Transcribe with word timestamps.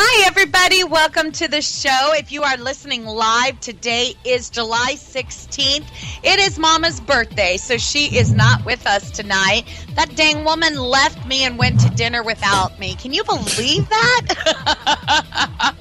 Hi, 0.00 0.28
everybody. 0.28 0.84
Welcome 0.84 1.32
to 1.32 1.48
the 1.48 1.60
show. 1.60 2.12
If 2.12 2.30
you 2.30 2.44
are 2.44 2.56
listening 2.56 3.04
live, 3.04 3.58
today 3.58 4.14
is 4.24 4.48
July 4.48 4.92
16th. 4.94 5.86
It 6.22 6.38
is 6.38 6.56
Mama's 6.56 7.00
birthday, 7.00 7.56
so 7.56 7.78
she 7.78 8.16
is 8.16 8.32
not 8.32 8.64
with 8.64 8.86
us 8.86 9.10
tonight. 9.10 9.64
That 9.96 10.14
dang 10.14 10.44
woman 10.44 10.76
left 10.76 11.26
me 11.26 11.42
and 11.42 11.58
went 11.58 11.80
to 11.80 11.90
dinner 11.90 12.22
without 12.22 12.78
me. 12.78 12.94
Can 12.94 13.12
you 13.12 13.24
believe 13.24 13.88
that? 13.88 14.26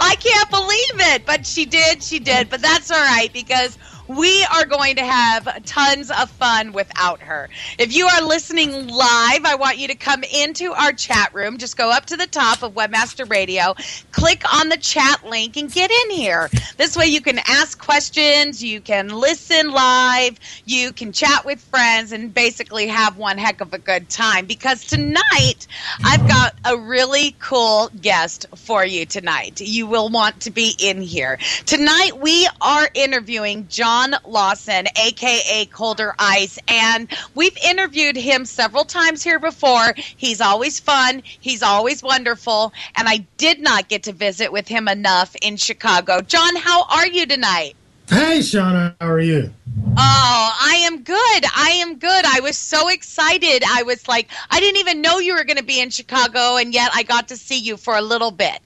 I 0.00 0.16
can't 0.20 0.50
believe 0.50 1.12
it, 1.12 1.26
but 1.26 1.44
she 1.44 1.66
did. 1.66 2.00
She 2.00 2.20
did. 2.20 2.48
But 2.50 2.62
that's 2.62 2.92
all 2.92 3.02
right 3.02 3.32
because 3.32 3.76
we 4.08 4.44
are 4.52 4.66
going 4.66 4.96
to 4.96 5.04
have 5.04 5.64
tons 5.64 6.10
of 6.10 6.30
fun 6.30 6.72
without 6.72 7.20
her. 7.20 7.48
If 7.78 7.94
you 7.94 8.06
are 8.06 8.22
listening 8.22 8.88
live, 8.88 9.44
I 9.44 9.56
want 9.58 9.78
you 9.78 9.88
to 9.88 9.94
come 9.94 10.22
into 10.24 10.72
our 10.72 10.92
chat 10.92 11.32
room. 11.34 11.58
Just 11.58 11.76
go 11.76 11.90
up 11.90 12.06
to 12.06 12.16
the 12.16 12.26
top 12.26 12.62
of 12.62 12.74
Webmaster 12.74 13.28
Radio, 13.28 13.74
click 14.12 14.42
on 14.52 14.68
the 14.68 14.76
chat 14.76 15.24
link, 15.24 15.56
and 15.56 15.72
get 15.72 15.90
in 15.90 16.10
here. 16.10 16.50
This 16.76 16.96
way 16.96 17.06
you 17.06 17.20
can 17.20 17.38
ask 17.48 17.78
questions, 17.78 18.62
you 18.62 18.80
can 18.80 19.08
listen 19.08 19.70
live, 19.70 20.38
you 20.66 20.92
can 20.92 21.12
chat 21.12 21.44
with 21.44 21.60
friends, 21.60 22.12
and 22.12 22.32
basically 22.32 22.88
have 22.88 23.16
one 23.16 23.38
heck 23.38 23.60
of 23.60 23.72
a 23.72 23.78
good 23.78 24.10
time. 24.10 24.46
Because 24.46 24.84
tonight, 24.84 25.66
I've 26.04 26.26
got 26.28 26.54
a 26.64 26.76
really 26.76 27.36
cool 27.38 27.90
guest 28.00 28.46
for 28.54 28.84
you 28.84 29.06
tonight. 29.06 29.60
You 29.60 29.86
will 29.86 30.10
want 30.10 30.40
to 30.42 30.50
be 30.50 30.74
in 30.78 31.00
here. 31.00 31.38
Tonight, 31.64 32.18
we 32.20 32.48
are 32.60 32.88
interviewing 32.94 33.66
John. 33.68 33.93
John 33.94 34.16
Lawson, 34.26 34.86
aka 34.96 35.66
Colder 35.66 36.16
Ice, 36.18 36.58
and 36.66 37.06
we've 37.36 37.56
interviewed 37.58 38.16
him 38.16 38.44
several 38.44 38.84
times 38.84 39.22
here 39.22 39.38
before. 39.38 39.94
He's 39.96 40.40
always 40.40 40.80
fun, 40.80 41.22
he's 41.24 41.62
always 41.62 42.02
wonderful, 42.02 42.72
and 42.96 43.08
I 43.08 43.18
did 43.36 43.60
not 43.60 43.88
get 43.88 44.02
to 44.04 44.12
visit 44.12 44.50
with 44.50 44.66
him 44.66 44.88
enough 44.88 45.36
in 45.42 45.56
Chicago. 45.56 46.22
John, 46.22 46.56
how 46.56 46.86
are 46.86 47.06
you 47.06 47.24
tonight? 47.24 47.76
Hey, 48.08 48.40
Shauna, 48.40 48.96
how 49.00 49.06
are 49.06 49.20
you? 49.20 49.52
Oh, 49.96 50.56
I 50.60 50.82
am 50.86 51.04
good. 51.04 51.44
I 51.56 51.78
am 51.80 51.96
good. 51.96 52.24
I 52.24 52.40
was 52.40 52.58
so 52.58 52.88
excited. 52.88 53.62
I 53.64 53.84
was 53.84 54.08
like, 54.08 54.28
I 54.50 54.58
didn't 54.58 54.80
even 54.80 55.02
know 55.02 55.20
you 55.20 55.36
were 55.36 55.44
going 55.44 55.58
to 55.58 55.62
be 55.62 55.80
in 55.80 55.90
Chicago, 55.90 56.56
and 56.56 56.74
yet 56.74 56.90
I 56.92 57.04
got 57.04 57.28
to 57.28 57.36
see 57.36 57.60
you 57.60 57.76
for 57.76 57.96
a 57.96 58.02
little 58.02 58.32
bit. 58.32 58.58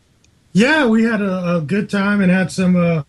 Yeah, 0.55 0.87
we 0.87 1.03
had 1.03 1.21
a, 1.21 1.57
a 1.57 1.61
good 1.61 1.91
time 1.91 2.23
and 2.23 2.33
had 2.33 2.51
some 2.51 2.77
uh, 2.77 3.03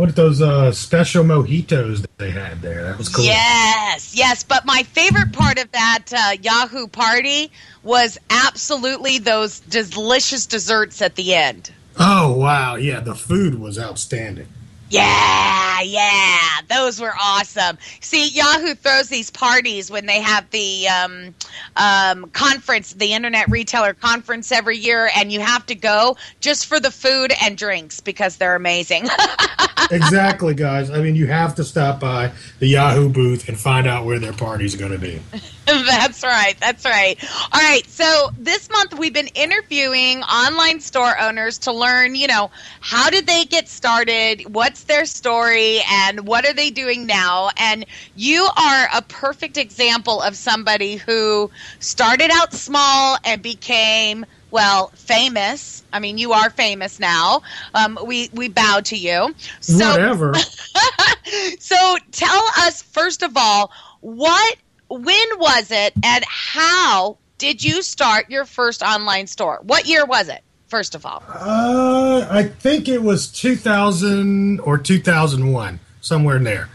what 0.00 0.16
those 0.16 0.40
uh, 0.40 0.72
special 0.72 1.22
mojitos 1.22 2.00
that 2.00 2.16
they 2.16 2.30
had 2.30 2.62
there. 2.62 2.84
That 2.84 2.96
was 2.96 3.10
cool. 3.10 3.26
Yes, 3.26 4.14
yes. 4.16 4.42
But 4.42 4.64
my 4.64 4.82
favorite 4.82 5.32
part 5.34 5.58
of 5.62 5.70
that 5.72 6.06
uh, 6.10 6.36
Yahoo 6.40 6.86
party 6.86 7.52
was 7.82 8.16
absolutely 8.30 9.18
those 9.18 9.60
delicious 9.60 10.46
desserts 10.46 11.02
at 11.02 11.16
the 11.16 11.34
end. 11.34 11.70
Oh 11.98 12.32
wow! 12.32 12.76
Yeah, 12.76 13.00
the 13.00 13.14
food 13.14 13.60
was 13.60 13.78
outstanding. 13.78 14.48
Yeah, 14.90 15.82
yeah, 15.82 16.38
those 16.68 17.00
were 17.00 17.12
awesome. 17.20 17.78
See, 18.00 18.28
Yahoo 18.30 18.74
throws 18.74 19.08
these 19.08 19.30
parties 19.30 19.88
when 19.88 20.06
they 20.06 20.20
have 20.20 20.50
the 20.50 20.88
um, 20.88 21.34
um, 21.76 22.28
conference, 22.30 22.94
the 22.94 23.12
Internet 23.12 23.50
Retailer 23.50 23.94
Conference 23.94 24.50
every 24.50 24.78
year, 24.78 25.08
and 25.14 25.30
you 25.30 25.38
have 25.38 25.64
to 25.66 25.76
go 25.76 26.16
just 26.40 26.66
for 26.66 26.80
the 26.80 26.90
food 26.90 27.32
and 27.40 27.56
drinks 27.56 28.00
because 28.00 28.36
they're 28.36 28.56
amazing. 28.56 29.06
exactly, 29.90 30.54
guys. 30.54 30.90
I 30.90 31.00
mean, 31.00 31.16
you 31.16 31.26
have 31.26 31.54
to 31.56 31.64
stop 31.64 32.00
by 32.00 32.32
the 32.58 32.66
Yahoo 32.66 33.08
booth 33.08 33.48
and 33.48 33.58
find 33.58 33.86
out 33.86 34.04
where 34.04 34.18
their 34.18 34.32
party's 34.32 34.76
going 34.76 34.92
to 34.92 34.98
be. 34.98 35.20
that's 35.66 36.22
right. 36.22 36.54
That's 36.60 36.84
right. 36.84 37.16
All 37.52 37.60
right. 37.60 37.86
So 37.86 38.30
this 38.38 38.68
month 38.70 38.98
we've 38.98 39.12
been 39.12 39.28
interviewing 39.34 40.22
online 40.22 40.80
store 40.80 41.18
owners 41.20 41.58
to 41.58 41.72
learn, 41.72 42.14
you 42.14 42.26
know, 42.26 42.50
how 42.80 43.10
did 43.10 43.26
they 43.26 43.44
get 43.44 43.68
started? 43.68 44.54
What's 44.54 44.84
their 44.84 45.04
story 45.06 45.80
and 45.90 46.26
what 46.26 46.46
are 46.46 46.54
they 46.54 46.70
doing 46.70 47.06
now? 47.06 47.50
And 47.56 47.86
you 48.16 48.48
are 48.56 48.88
a 48.94 49.02
perfect 49.02 49.56
example 49.56 50.20
of 50.22 50.36
somebody 50.36 50.96
who 50.96 51.50
started 51.78 52.30
out 52.32 52.52
small 52.52 53.18
and 53.24 53.42
became 53.42 54.26
well 54.50 54.88
famous 54.94 55.82
i 55.92 55.98
mean 55.98 56.18
you 56.18 56.32
are 56.32 56.50
famous 56.50 57.00
now 57.00 57.42
um, 57.74 57.98
we 58.06 58.28
we 58.32 58.48
bow 58.48 58.80
to 58.82 58.96
you 58.96 59.34
so 59.60 59.90
whatever 59.90 60.34
so 61.58 61.96
tell 62.12 62.42
us 62.58 62.82
first 62.82 63.22
of 63.22 63.36
all 63.36 63.70
what 64.00 64.56
when 64.88 65.38
was 65.38 65.70
it 65.70 65.92
and 66.02 66.24
how 66.26 67.16
did 67.40 67.64
you 67.64 67.82
start 67.82 68.30
your 68.30 68.44
first 68.44 68.82
online 68.82 69.26
store? 69.26 69.60
What 69.62 69.86
year 69.86 70.04
was 70.04 70.28
it, 70.28 70.42
first 70.68 70.94
of 70.94 71.06
all? 71.06 71.22
Uh, 71.26 72.26
I 72.30 72.42
think 72.42 72.86
it 72.86 73.02
was 73.02 73.28
2000 73.28 74.60
or 74.60 74.76
2001, 74.76 75.80
somewhere 76.02 76.36
in 76.36 76.44
there. 76.44 76.68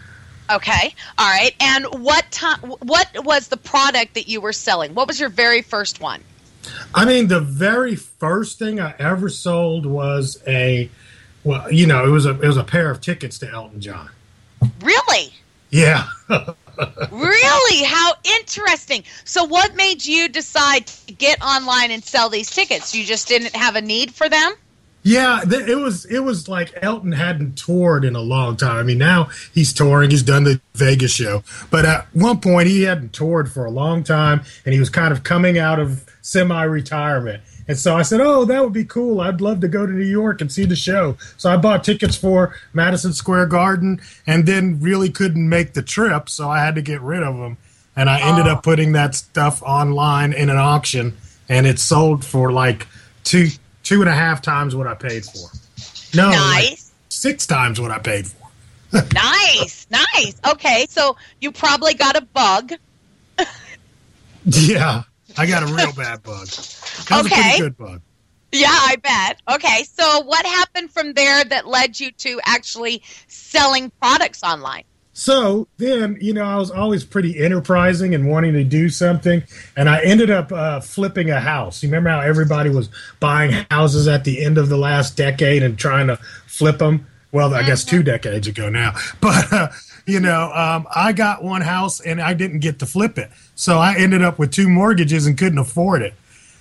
Okay. 0.51 0.95
All 1.17 1.27
right. 1.27 1.53
And 1.59 1.85
what 2.03 2.29
time 2.31 2.59
what 2.61 3.07
was 3.23 3.47
the 3.47 3.57
product 3.57 4.15
that 4.15 4.27
you 4.27 4.41
were 4.41 4.53
selling? 4.53 4.93
What 4.95 5.07
was 5.07 5.19
your 5.19 5.29
very 5.29 5.61
first 5.61 6.01
one? 6.01 6.21
I 6.93 7.05
mean, 7.05 7.27
the 7.27 7.39
very 7.39 7.95
first 7.95 8.59
thing 8.59 8.79
I 8.79 8.93
ever 8.99 9.29
sold 9.29 9.85
was 9.85 10.41
a 10.47 10.89
well, 11.43 11.71
you 11.71 11.85
know, 11.85 12.05
it 12.05 12.09
was 12.09 12.25
a 12.25 12.31
it 12.31 12.47
was 12.47 12.57
a 12.57 12.63
pair 12.63 12.89
of 12.89 13.01
tickets 13.01 13.37
to 13.39 13.49
Elton 13.49 13.79
John. 13.79 14.09
Really? 14.81 15.33
Yeah. 15.69 16.07
really? 17.11 17.83
How 17.83 18.13
interesting. 18.39 19.03
So, 19.25 19.43
what 19.43 19.75
made 19.75 20.05
you 20.05 20.27
decide 20.27 20.87
to 20.87 21.13
get 21.13 21.41
online 21.43 21.91
and 21.91 22.03
sell 22.03 22.29
these 22.29 22.49
tickets? 22.49 22.95
You 22.95 23.03
just 23.03 23.27
didn't 23.27 23.55
have 23.55 23.75
a 23.75 23.81
need 23.81 24.13
for 24.13 24.29
them? 24.29 24.53
Yeah, 25.07 25.41
it 25.45 25.77
was 25.77 26.05
it 26.05 26.21
was 26.21 26.47
like 26.47 26.73
Elton 26.81 27.11
hadn't 27.11 27.59
toured 27.59 28.03
in 28.03 28.15
a 28.15 28.21
long 28.21 28.57
time. 28.57 28.77
I 28.77 28.81
mean, 28.81 28.97
now 28.97 29.29
he's 29.53 29.71
touring. 29.71 30.09
He's 30.09 30.23
done 30.23 30.45
the 30.45 30.59
Vegas 30.73 31.11
show, 31.13 31.43
but 31.69 31.85
at 31.85 32.07
one 32.13 32.39
point 32.39 32.67
he 32.67 32.81
hadn't 32.81 33.13
toured 33.13 33.51
for 33.51 33.65
a 33.65 33.69
long 33.69 34.03
time, 34.03 34.41
and 34.65 34.73
he 34.73 34.79
was 34.79 34.89
kind 34.89 35.13
of 35.13 35.21
coming 35.21 35.59
out 35.59 35.79
of 35.79 36.03
semi-retirement. 36.23 37.43
And 37.67 37.77
so 37.77 37.95
I 37.95 38.01
said, 38.01 38.19
"Oh, 38.19 38.45
that 38.45 38.63
would 38.63 38.73
be 38.73 38.83
cool. 38.83 39.21
I'd 39.21 39.41
love 39.41 39.59
to 39.59 39.67
go 39.67 39.85
to 39.85 39.91
New 39.91 40.03
York 40.03 40.41
and 40.41 40.51
see 40.51 40.65
the 40.65 40.75
show." 40.75 41.17
So 41.37 41.51
I 41.51 41.57
bought 41.57 41.83
tickets 41.83 42.15
for 42.15 42.55
Madison 42.73 43.13
Square 43.13 43.45
Garden, 43.47 44.01
and 44.25 44.47
then 44.47 44.79
really 44.81 45.11
couldn't 45.11 45.47
make 45.47 45.73
the 45.73 45.83
trip, 45.83 46.29
so 46.29 46.49
I 46.49 46.61
had 46.61 46.73
to 46.75 46.81
get 46.81 46.99
rid 47.01 47.21
of 47.21 47.37
them. 47.37 47.57
And 47.95 48.09
I 48.09 48.19
ended 48.21 48.47
oh. 48.47 48.53
up 48.53 48.63
putting 48.63 48.93
that 48.93 49.13
stuff 49.13 49.61
online 49.61 50.33
in 50.33 50.49
an 50.49 50.57
auction, 50.57 51.15
and 51.47 51.67
it 51.67 51.77
sold 51.77 52.25
for 52.25 52.51
like 52.51 52.87
two 53.23 53.49
two 53.85 54.01
and 54.01 54.09
a 54.09 54.13
half 54.13 54.41
times 54.41 54.75
what 54.75 54.87
I 54.87 54.95
paid 54.95 55.23
for. 55.23 55.47
No, 56.13 56.29
nice. 56.31 56.69
Like 56.69 56.79
six 57.07 57.47
times 57.47 57.79
what 57.79 57.91
I 57.91 57.99
paid 57.99 58.27
for. 58.27 58.49
nice, 59.13 59.87
nice. 59.89 60.35
Okay, 60.51 60.85
so 60.89 61.15
you 61.39 61.51
probably 61.53 61.93
got 61.93 62.17
a 62.17 62.21
bug. 62.21 62.73
yeah. 64.43 65.03
I 65.37 65.45
got 65.45 65.63
a 65.63 65.73
real 65.73 65.91
bad 65.93 66.23
bug. 66.23 66.47
That 66.47 67.25
okay. 67.25 67.59
good 67.59 67.77
bug. 67.77 68.01
Yeah, 68.51 68.69
I 68.69 68.95
bet. 68.95 69.41
Okay, 69.55 69.83
so 69.83 70.21
what 70.21 70.45
happened 70.45 70.91
from 70.91 71.13
there 71.13 71.43
that 71.43 71.67
led 71.67 71.99
you 71.99 72.11
to 72.11 72.39
actually 72.45 73.03
selling 73.27 73.91
products 73.99 74.43
online? 74.43 74.83
So 75.17 75.69
then, 75.77 76.17
you 76.19 76.33
know, 76.33 76.43
I 76.43 76.57
was 76.57 76.69
always 76.69 77.05
pretty 77.05 77.39
enterprising 77.41 78.13
and 78.13 78.29
wanting 78.29 78.51
to 78.51 78.65
do 78.65 78.89
something, 78.89 79.43
and 79.77 79.89
I 79.89 80.03
ended 80.03 80.29
up 80.29 80.51
uh, 80.51 80.81
flipping 80.81 81.31
a 81.31 81.39
house. 81.39 81.81
You 81.81 81.87
remember 81.87 82.09
how 82.09 82.19
everybody 82.19 82.69
was 82.69 82.89
buying 83.21 83.65
houses 83.71 84.09
at 84.09 84.25
the 84.25 84.43
end 84.43 84.57
of 84.57 84.67
the 84.67 84.75
last 84.75 85.15
decade 85.15 85.63
and 85.63 85.79
trying 85.79 86.07
to 86.07 86.17
flip 86.47 86.79
them? 86.79 87.07
Well, 87.31 87.53
I 87.53 87.63
guess 87.63 87.85
two 87.85 88.03
decades 88.03 88.45
ago 88.47 88.67
now. 88.69 88.93
But, 89.21 89.53
uh, 89.53 89.69
you 90.05 90.19
know, 90.19 90.51
um, 90.53 90.85
I 90.93 91.13
got 91.13 91.41
one 91.41 91.61
house 91.61 92.01
and 92.01 92.21
I 92.21 92.33
didn't 92.33 92.59
get 92.59 92.79
to 92.79 92.85
flip 92.85 93.17
it. 93.17 93.31
So 93.55 93.77
I 93.77 93.95
ended 93.95 94.21
up 94.21 94.37
with 94.37 94.51
two 94.51 94.67
mortgages 94.67 95.25
and 95.25 95.37
couldn't 95.37 95.59
afford 95.59 96.01
it. 96.01 96.13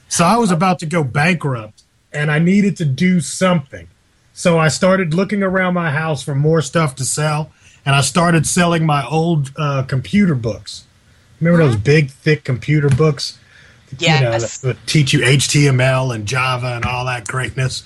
So 0.09 0.25
I 0.25 0.37
was 0.37 0.53
about 0.53 0.79
to 0.79 0.87
go 0.87 1.03
bankrupt 1.03 1.83
and 2.13 2.31
I 2.31 2.39
needed 2.39 2.77
to 2.77 2.85
do 2.85 3.21
something. 3.21 3.89
So 4.33 4.59
I 4.59 4.69
started 4.69 5.13
looking 5.13 5.43
around 5.43 5.75
my 5.75 5.91
house 5.91 6.23
for 6.23 6.37
more 6.37 6.63
stuff 6.63 6.95
to 6.97 7.05
sell 7.05 7.51
and 7.87 7.95
I 7.95 8.01
started 8.01 8.47
selling 8.47 8.87
my 8.87 9.07
old 9.07 9.53
uh, 9.57 9.83
computer 9.83 10.35
books. 10.35 10.85
Remember 11.41 11.65
those 11.65 11.77
big, 11.77 12.11
thick 12.11 12.45
computer 12.45 12.89
books? 12.89 13.39
Yes. 13.99 14.21
You 14.21 14.25
know, 14.25 14.39
that 14.39 14.61
would 14.65 14.87
teach 14.87 15.13
you 15.13 15.21
HTML 15.21 16.15
and 16.15 16.27
Java 16.27 16.75
and 16.75 16.85
all 16.85 17.05
that 17.05 17.27
greatness. 17.27 17.85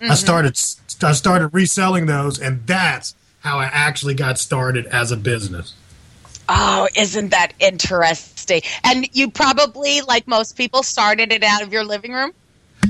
I 0.00 0.14
started 0.14 0.58
I 1.02 1.12
started 1.12 1.48
reselling 1.48 2.06
those, 2.06 2.38
and 2.38 2.66
that's 2.66 3.14
how 3.40 3.58
I 3.58 3.66
actually 3.66 4.14
got 4.14 4.38
started 4.38 4.86
as 4.86 5.12
a 5.12 5.16
business. 5.16 5.74
Oh, 6.48 6.88
isn't 6.96 7.30
that 7.30 7.52
interesting? 7.60 8.62
And 8.82 9.08
you 9.14 9.30
probably, 9.30 10.00
like 10.00 10.26
most 10.26 10.56
people, 10.56 10.82
started 10.82 11.32
it 11.32 11.44
out 11.44 11.62
of 11.62 11.72
your 11.72 11.84
living 11.84 12.12
room. 12.12 12.32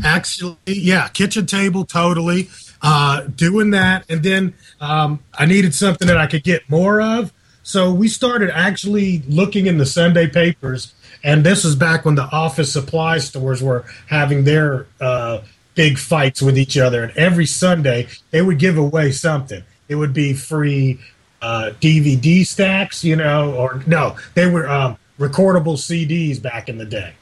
Actually, 0.05 0.57
yeah, 0.67 1.09
kitchen 1.09 1.47
table, 1.47 1.85
totally. 1.85 2.49
Uh, 2.83 3.23
doing 3.37 3.71
that, 3.71 4.05
and 4.09 4.23
then 4.23 4.55
um, 4.81 5.19
I 5.39 5.45
needed 5.45 5.75
something 5.75 6.09
that 6.09 6.17
I 6.17 6.27
could 6.27 6.43
get 6.45 6.69
more 6.71 7.01
of. 7.03 7.31
So 7.63 7.93
we 7.93 8.09
started 8.09 8.51
actually 8.51 9.23
looking 9.29 9.67
in 9.67 9.77
the 9.77 9.85
Sunday 9.85 10.27
papers, 10.27 10.95
and 11.23 11.45
this 11.45 11.65
is 11.65 11.77
back 11.77 12.07
when 12.07 12.15
the 12.15 12.25
office 12.25 12.73
supply 12.73 13.19
stores 13.19 13.63
were 13.63 13.85
having 14.09 14.45
their 14.45 14.87
uh, 14.99 15.41
big 15.75 15.99
fights 15.99 16.41
with 16.41 16.57
each 16.59 16.79
other. 16.79 17.03
And 17.05 17.17
every 17.19 17.45
Sunday 17.47 18.09
they 18.31 18.41
would 18.41 18.59
give 18.59 18.79
away 18.79 19.13
something. 19.13 19.63
It 19.89 19.97
would 19.97 20.15
be 20.15 20.33
free 20.33 21.01
uh, 21.43 21.73
DVD 21.83 22.47
stacks, 22.47 23.05
you 23.05 23.17
know, 23.17 23.55
or 23.55 23.83
no, 23.87 24.17
they 24.35 24.47
were 24.47 24.67
um, 24.69 24.97
recordable 25.19 25.77
CDs 25.77 26.41
back 26.41 26.69
in 26.71 26.79
the 26.79 26.87
day. 26.87 27.13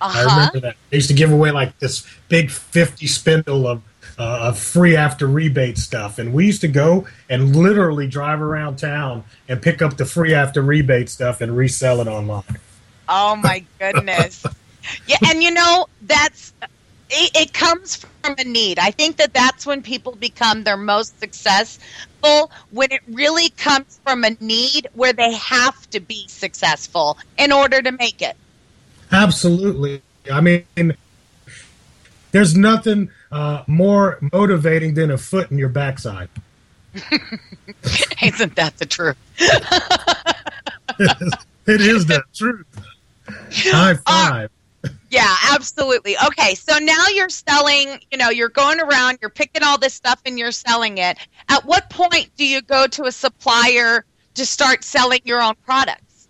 I 0.00 0.06
Uh-huh. 0.24 0.28
remember 0.34 0.60
that. 0.60 0.76
They 0.90 0.96
used 0.98 1.08
to 1.08 1.14
give 1.14 1.30
away 1.30 1.50
like 1.52 1.78
this 1.78 2.04
big 2.28 2.50
50 2.50 3.06
spindle 3.06 3.66
of, 3.68 3.80
uh, 4.18 4.48
of 4.48 4.58
free 4.58 4.96
after 4.96 5.26
rebate 5.26 5.78
stuff. 5.78 6.18
And 6.18 6.32
we 6.32 6.46
used 6.46 6.60
to 6.62 6.68
go 6.68 7.06
and 7.28 7.54
literally 7.54 8.06
drive 8.06 8.40
around 8.40 8.76
town 8.76 9.24
and 9.48 9.60
pick 9.60 9.82
up 9.82 9.96
the 9.96 10.04
free 10.04 10.34
after 10.34 10.62
rebate 10.62 11.08
stuff 11.08 11.40
and 11.40 11.56
resell 11.56 12.00
it 12.00 12.08
online. 12.08 12.44
Oh 13.08 13.36
my 13.36 13.64
goodness. 13.78 14.44
yeah, 15.06 15.16
and 15.26 15.42
you 15.42 15.50
know 15.50 15.86
that's 16.02 16.52
it, 17.10 17.30
it 17.34 17.52
comes 17.52 17.96
from 17.96 18.34
a 18.38 18.44
need. 18.44 18.78
I 18.78 18.90
think 18.90 19.16
that 19.16 19.34
that's 19.34 19.66
when 19.66 19.82
people 19.82 20.12
become 20.16 20.64
their 20.64 20.76
most 20.76 21.18
successful 21.20 22.50
when 22.70 22.90
it 22.92 23.02
really 23.08 23.50
comes 23.50 24.00
from 24.04 24.24
a 24.24 24.30
need 24.40 24.88
where 24.94 25.12
they 25.12 25.34
have 25.34 25.88
to 25.90 26.00
be 26.00 26.26
successful 26.28 27.18
in 27.38 27.52
order 27.52 27.82
to 27.82 27.92
make 27.92 28.22
it. 28.22 28.36
Absolutely. 29.12 30.02
I 30.32 30.40
mean, 30.40 30.96
there's 32.32 32.56
nothing 32.56 33.10
uh, 33.34 33.64
more 33.66 34.18
motivating 34.32 34.94
than 34.94 35.10
a 35.10 35.18
foot 35.18 35.50
in 35.50 35.58
your 35.58 35.68
backside. 35.68 36.30
Isn't 38.22 38.56
that 38.56 38.78
the 38.78 38.86
truth? 38.86 39.16
It 41.66 41.80
is 41.80 42.06
the 42.06 42.22
truth. 42.34 42.66
High 43.26 43.94
five. 44.06 44.50
Yeah, 45.08 45.34
absolutely. 45.50 46.14
Okay, 46.26 46.54
so 46.54 46.78
now 46.78 47.06
you're 47.14 47.30
selling, 47.30 48.00
you 48.10 48.18
know, 48.18 48.28
you're 48.28 48.50
going 48.50 48.80
around, 48.80 49.18
you're 49.22 49.30
picking 49.30 49.62
all 49.62 49.78
this 49.78 49.94
stuff 49.94 50.20
and 50.26 50.38
you're 50.38 50.52
selling 50.52 50.98
it. 50.98 51.16
At 51.48 51.64
what 51.64 51.88
point 51.88 52.30
do 52.36 52.46
you 52.46 52.60
go 52.60 52.86
to 52.88 53.04
a 53.04 53.12
supplier 53.12 54.04
to 54.34 54.44
start 54.44 54.84
selling 54.84 55.20
your 55.24 55.40
own 55.40 55.54
products? 55.64 56.28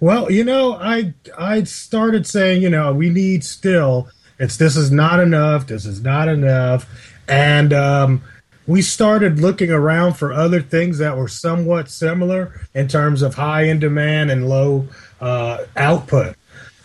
Well, 0.00 0.32
you 0.32 0.42
know, 0.42 0.74
I 0.74 1.14
I 1.38 1.62
started 1.62 2.26
saying, 2.26 2.62
you 2.62 2.70
know, 2.70 2.92
we 2.92 3.08
need 3.08 3.44
still. 3.44 4.08
It's 4.42 4.56
this 4.56 4.76
is 4.76 4.90
not 4.90 5.20
enough. 5.20 5.68
This 5.68 5.86
is 5.86 6.02
not 6.02 6.26
enough, 6.26 6.88
and 7.28 7.72
um, 7.72 8.22
we 8.66 8.82
started 8.82 9.38
looking 9.38 9.70
around 9.70 10.14
for 10.14 10.32
other 10.32 10.60
things 10.60 10.98
that 10.98 11.16
were 11.16 11.28
somewhat 11.28 11.88
similar 11.88 12.60
in 12.74 12.88
terms 12.88 13.22
of 13.22 13.36
high 13.36 13.62
in 13.62 13.78
demand 13.78 14.32
and 14.32 14.48
low 14.48 14.88
uh, 15.20 15.58
output. 15.76 16.34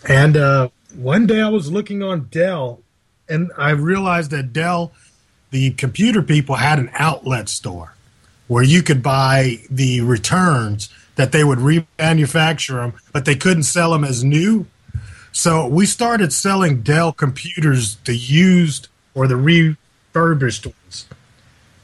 And 0.08 0.36
uh, 0.36 0.68
one 0.94 1.26
day 1.26 1.40
I 1.40 1.48
was 1.48 1.72
looking 1.72 2.00
on 2.00 2.28
Dell, 2.30 2.80
and 3.28 3.50
I 3.58 3.70
realized 3.70 4.30
that 4.30 4.52
Dell, 4.52 4.92
the 5.50 5.70
computer 5.72 6.22
people, 6.22 6.54
had 6.54 6.78
an 6.78 6.90
outlet 6.94 7.48
store 7.48 7.94
where 8.46 8.62
you 8.62 8.84
could 8.84 9.02
buy 9.02 9.56
the 9.68 10.00
returns 10.02 10.90
that 11.16 11.32
they 11.32 11.42
would 11.42 11.58
remanufacture 11.58 12.76
them, 12.76 13.00
but 13.12 13.24
they 13.24 13.34
couldn't 13.34 13.64
sell 13.64 13.90
them 13.90 14.04
as 14.04 14.22
new. 14.22 14.66
So 15.32 15.66
we 15.66 15.86
started 15.86 16.32
selling 16.32 16.82
Dell 16.82 17.12
computers, 17.12 17.96
the 18.04 18.16
used 18.16 18.88
or 19.14 19.26
the 19.26 19.36
refurbished 19.36 20.66
ones. 20.66 21.06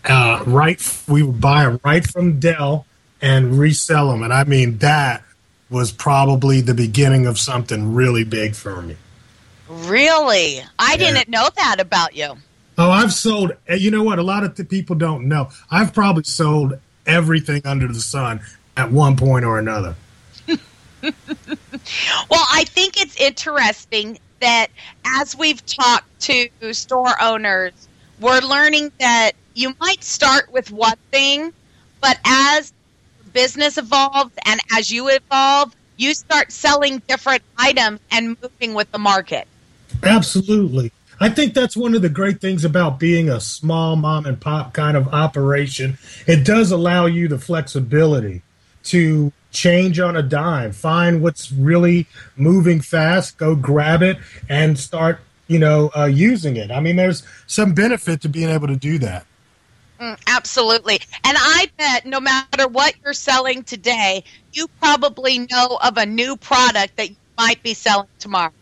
Uh, 0.05 0.43
right, 0.47 0.81
we 1.09 1.23
would 1.23 1.41
buy 1.41 1.65
them 1.65 1.81
right 1.85 2.07
from 2.07 2.39
Dell 2.41 2.87
and 3.23 3.59
resell 3.59 4.11
them, 4.11 4.23
and 4.23 4.33
I 4.35 4.45
mean 4.45 4.79
that 4.79 5.23
was 5.71 5.91
probably 5.93 6.61
the 6.61 6.75
beginning 6.75 7.27
of 7.27 7.39
something 7.39 7.95
really 7.95 8.23
big 8.25 8.55
for 8.55 8.83
me. 8.83 8.97
Really? 9.69 10.63
I 10.79 10.97
didn't 10.99 11.29
know 11.31 11.49
that 11.57 11.81
about 11.81 12.15
you. 12.15 12.35
Oh, 12.77 12.91
I've 12.91 13.15
sold. 13.15 13.53
eh, 13.67 13.77
You 13.77 13.91
know 13.91 14.03
what? 14.03 14.19
A 14.19 14.23
lot 14.23 14.45
of 14.45 14.55
the 14.57 14.65
people 14.65 14.95
don't 14.95 15.27
know. 15.27 15.49
I've 15.71 15.95
probably 15.95 16.25
sold 16.25 16.75
everything 17.07 17.63
under 17.65 17.89
the 17.89 18.01
sun 18.01 18.41
at 18.77 18.91
one 18.93 19.17
point 19.17 19.45
or 19.45 19.59
another. 19.59 19.95
Well, 22.31 22.45
I 22.53 22.65
think 22.65 23.01
it's 23.01 23.17
interesting 23.17 24.19
that 24.41 24.69
as 25.05 25.37
we've 25.37 25.65
talked 25.67 26.21
to 26.23 26.49
store 26.73 27.21
owners, 27.21 27.73
we're 28.21 28.41
learning 28.41 28.93
that 29.01 29.33
you 29.55 29.75
might 29.81 30.03
start 30.03 30.53
with 30.53 30.71
one 30.71 30.97
thing, 31.11 31.53
but 32.01 32.19
as 32.25 32.73
business 33.33 33.79
evolves 33.79 34.33
and 34.45 34.61
as 34.73 34.91
you 34.91 35.09
evolve, 35.09 35.75
you 35.97 36.15
start 36.15 36.53
selling 36.53 37.03
different 37.09 37.43
items 37.57 38.01
and 38.11 38.37
moving 38.43 38.75
with 38.75 38.91
the 38.93 38.99
market. 38.99 39.47
Absolutely. 40.03 40.93
I 41.21 41.29
think 41.29 41.55
that's 41.55 41.77
one 41.77 41.95
of 41.95 42.03
the 42.03 42.09
great 42.09 42.41
things 42.41 42.65
about 42.65 42.99
being 42.99 43.31
a 43.31 43.41
small 43.41 43.95
mom 43.95 44.27
and 44.27 44.41
pop 44.41 44.75
kind 44.75 44.97
of 44.97 45.09
operation. 45.09 45.99
It 46.27 46.45
does 46.45 46.73
allow 46.73 47.07
you 47.07 47.29
the 47.29 47.39
flexibility 47.39 48.43
to 48.85 49.33
change 49.55 49.99
on 50.01 50.17
a 50.17 50.23
dime, 50.23 50.73
find 50.73 51.23
what's 51.23 51.51
really 51.53 52.07
moving 52.37 52.81
fast, 52.81 53.39
go 53.39 53.55
grab 53.55 54.03
it, 54.03 54.19
and 54.49 54.79
start, 54.79 55.21
you 55.47 55.59
know, 55.59 55.91
uh, 55.97 56.05
using 56.05 56.57
it. 56.57 56.71
I 56.71 56.81
mean, 56.81 56.97
there's 56.97 57.23
some 57.47 57.73
benefit 57.73 58.21
to 58.23 58.29
being 58.29 58.51
able 58.51 58.67
to 58.67 58.77
do 58.77 58.99
that. 58.99 59.25
Mm, 60.01 60.19
absolutely. 60.27 61.01
And 61.25 61.37
I 61.39 61.71
bet 61.79 62.05
no 62.05 62.21
matter 62.21 62.67
what 62.69 62.95
you're 63.03 63.15
selling 63.15 63.63
today, 63.63 64.25
you 64.53 64.69
probably 64.81 65.39
know 65.39 65.79
of 65.83 65.97
a 65.97 66.05
new 66.05 66.37
product 66.37 66.97
that 66.97 67.11
you 67.11 67.17
might 67.39 67.63
be 67.63 67.75
selling 67.75 68.09
tomorrow. 68.19 68.53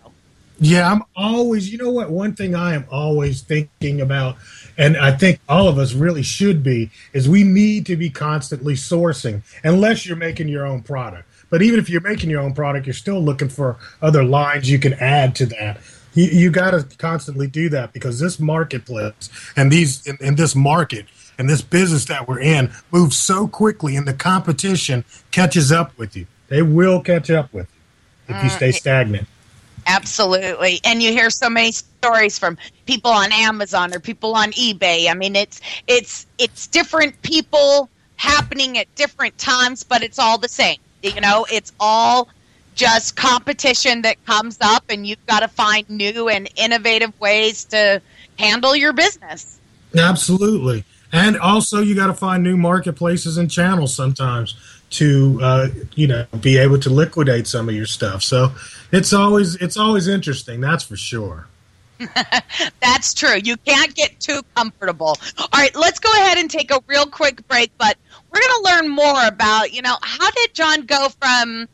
Yeah, 0.61 0.93
I'm 0.93 1.03
always, 1.17 1.73
you 1.73 1.79
know 1.79 1.91
what? 1.91 2.11
One 2.11 2.35
thing 2.35 2.55
I 2.55 2.75
am 2.75 2.87
always 2.91 3.41
thinking 3.41 4.01
about, 4.01 4.37
and 4.77 4.97
I 4.97 5.13
think 5.13 5.41
all 5.49 5.69
of 5.69 5.79
us 5.79 5.93
really 5.93 6.23
should 6.23 6.63
be, 6.63 6.91
is 7.13 7.29
we 7.29 7.45
need 7.45 7.87
to 7.87 7.97
be 7.97 8.11
constantly 8.11 8.75
sourcing, 8.75 9.43
unless 9.65 10.07
you're 10.07 10.17
making 10.17 10.49
your 10.49 10.67
own 10.67 10.83
product. 10.83 11.29
But 11.51 11.63
even 11.63 11.79
if 11.79 11.91
you're 11.91 12.01
making 12.01 12.31
your 12.31 12.41
own 12.41 12.55
product, 12.55 12.87
you're 12.87 12.95
still 12.95 13.23
looking 13.23 13.51
for 13.51 13.77
other 14.01 14.25
lines 14.25 14.71
you 14.71 14.79
can 14.79 14.95
add 14.95 15.35
to 15.37 15.47
that. 15.47 15.81
You, 16.15 16.25
you 16.25 16.51
got 16.51 16.71
to 16.71 16.97
constantly 16.97 17.47
do 17.47 17.69
that 17.71 17.93
because 17.93 18.19
this 18.19 18.41
marketplace 18.41 19.31
and 19.57 19.71
these 19.71 20.07
in, 20.07 20.17
in 20.21 20.37
this 20.37 20.55
market 20.55 21.07
and 21.39 21.49
this 21.49 21.63
business 21.63 22.05
that 22.07 22.29
we're 22.29 22.41
in 22.41 22.71
moves 22.91 23.17
so 23.17 23.49
quickly, 23.49 23.97
and 23.97 24.07
the 24.07 24.15
competition 24.15 25.05
catches 25.31 25.73
up 25.73 25.97
with 25.99 26.17
you. 26.17 26.27
They 26.49 26.63
will 26.63 27.01
catch 27.01 27.31
up 27.31 27.53
with 27.53 27.69
you 28.29 28.35
if 28.35 28.43
you 28.43 28.49
uh, 28.49 28.57
stay 28.57 28.73
stagnant. 28.73 29.29
Absolutely. 29.87 30.81
And 30.85 31.03
you 31.03 31.11
hear 31.11 31.31
so 31.31 31.51
many 31.51 31.73
stories 31.73 32.39
from 32.39 32.57
people 32.87 33.11
on 33.11 33.33
Amazon 33.33 33.95
or 33.95 34.01
people 34.01 34.35
on 34.35 34.53
eBay. 34.53 35.11
I 35.11 35.15
mean, 35.15 35.37
it's 35.37 35.61
it's 35.87 36.27
it's 36.39 36.67
different 36.67 37.21
people 37.23 37.89
happening 38.17 38.79
at 38.79 38.93
different 38.95 39.37
times, 39.39 39.83
but 39.83 40.03
it's 40.03 40.19
all 40.19 40.39
the 40.39 40.49
same. 40.49 40.79
You 41.03 41.21
know, 41.21 41.47
it's 41.51 41.73
all 41.81 42.29
just 42.75 43.17
competition 43.17 44.03
that 44.03 44.25
comes 44.25 44.59
up 44.61 44.85
and 44.89 45.07
you've 45.07 45.25
got 45.27 45.41
to 45.41 45.49
find 45.49 45.89
new 45.91 46.29
and 46.29 46.49
innovative 46.57 47.19
ways 47.21 47.65
to 47.65 48.01
handle 48.39 48.75
your 48.75 48.93
business. 48.93 49.59
Absolutely. 49.97 50.85
And 51.13 51.39
also, 51.39 51.83
you 51.83 51.95
got 51.95 52.07
to 52.07 52.15
find 52.15 52.43
new 52.43 52.57
marketplaces 52.57 53.37
and 53.37 53.51
channels 53.51 53.95
sometimes 53.95 54.55
to, 54.93 55.39
uh, 55.43 55.69
you 55.95 56.07
know, 56.07 56.27
be 56.41 56.59
able 56.59 56.79
to 56.81 56.91
liquidate 56.91 57.47
some 57.47 57.69
of 57.69 57.75
your 57.75 57.87
stuff. 57.87 58.23
So 58.23 58.53
it's 58.93 59.13
always 59.13 59.57
it's 59.57 59.77
always 59.77 60.09
interesting. 60.09 60.61
That's 60.61 60.85
for 60.85 60.97
sure. 60.97 61.47
That's 62.81 63.15
true. 63.15 63.37
You 63.43 63.57
can't 63.59 63.95
get 63.95 64.19
too 64.21 64.43
comfortable. 64.55 65.17
All 65.39 65.49
right, 65.55 65.75
let's 65.75 65.99
go 65.99 66.13
ahead 66.13 66.39
and 66.39 66.51
take 66.51 66.71
a 66.71 66.83
real 66.87 67.07
quick 67.07 67.47
break, 67.49 67.71
but 67.79 67.97
we're 68.31 68.41
going 68.41 68.63
to 68.63 68.71
learn 68.71 68.89
more 68.89 69.27
about, 69.27 69.73
you 69.73 69.83
know, 69.83 69.97
how 70.03 70.31
did 70.33 70.55
John 70.55 70.83
go 70.83 71.09
from, 71.21 71.69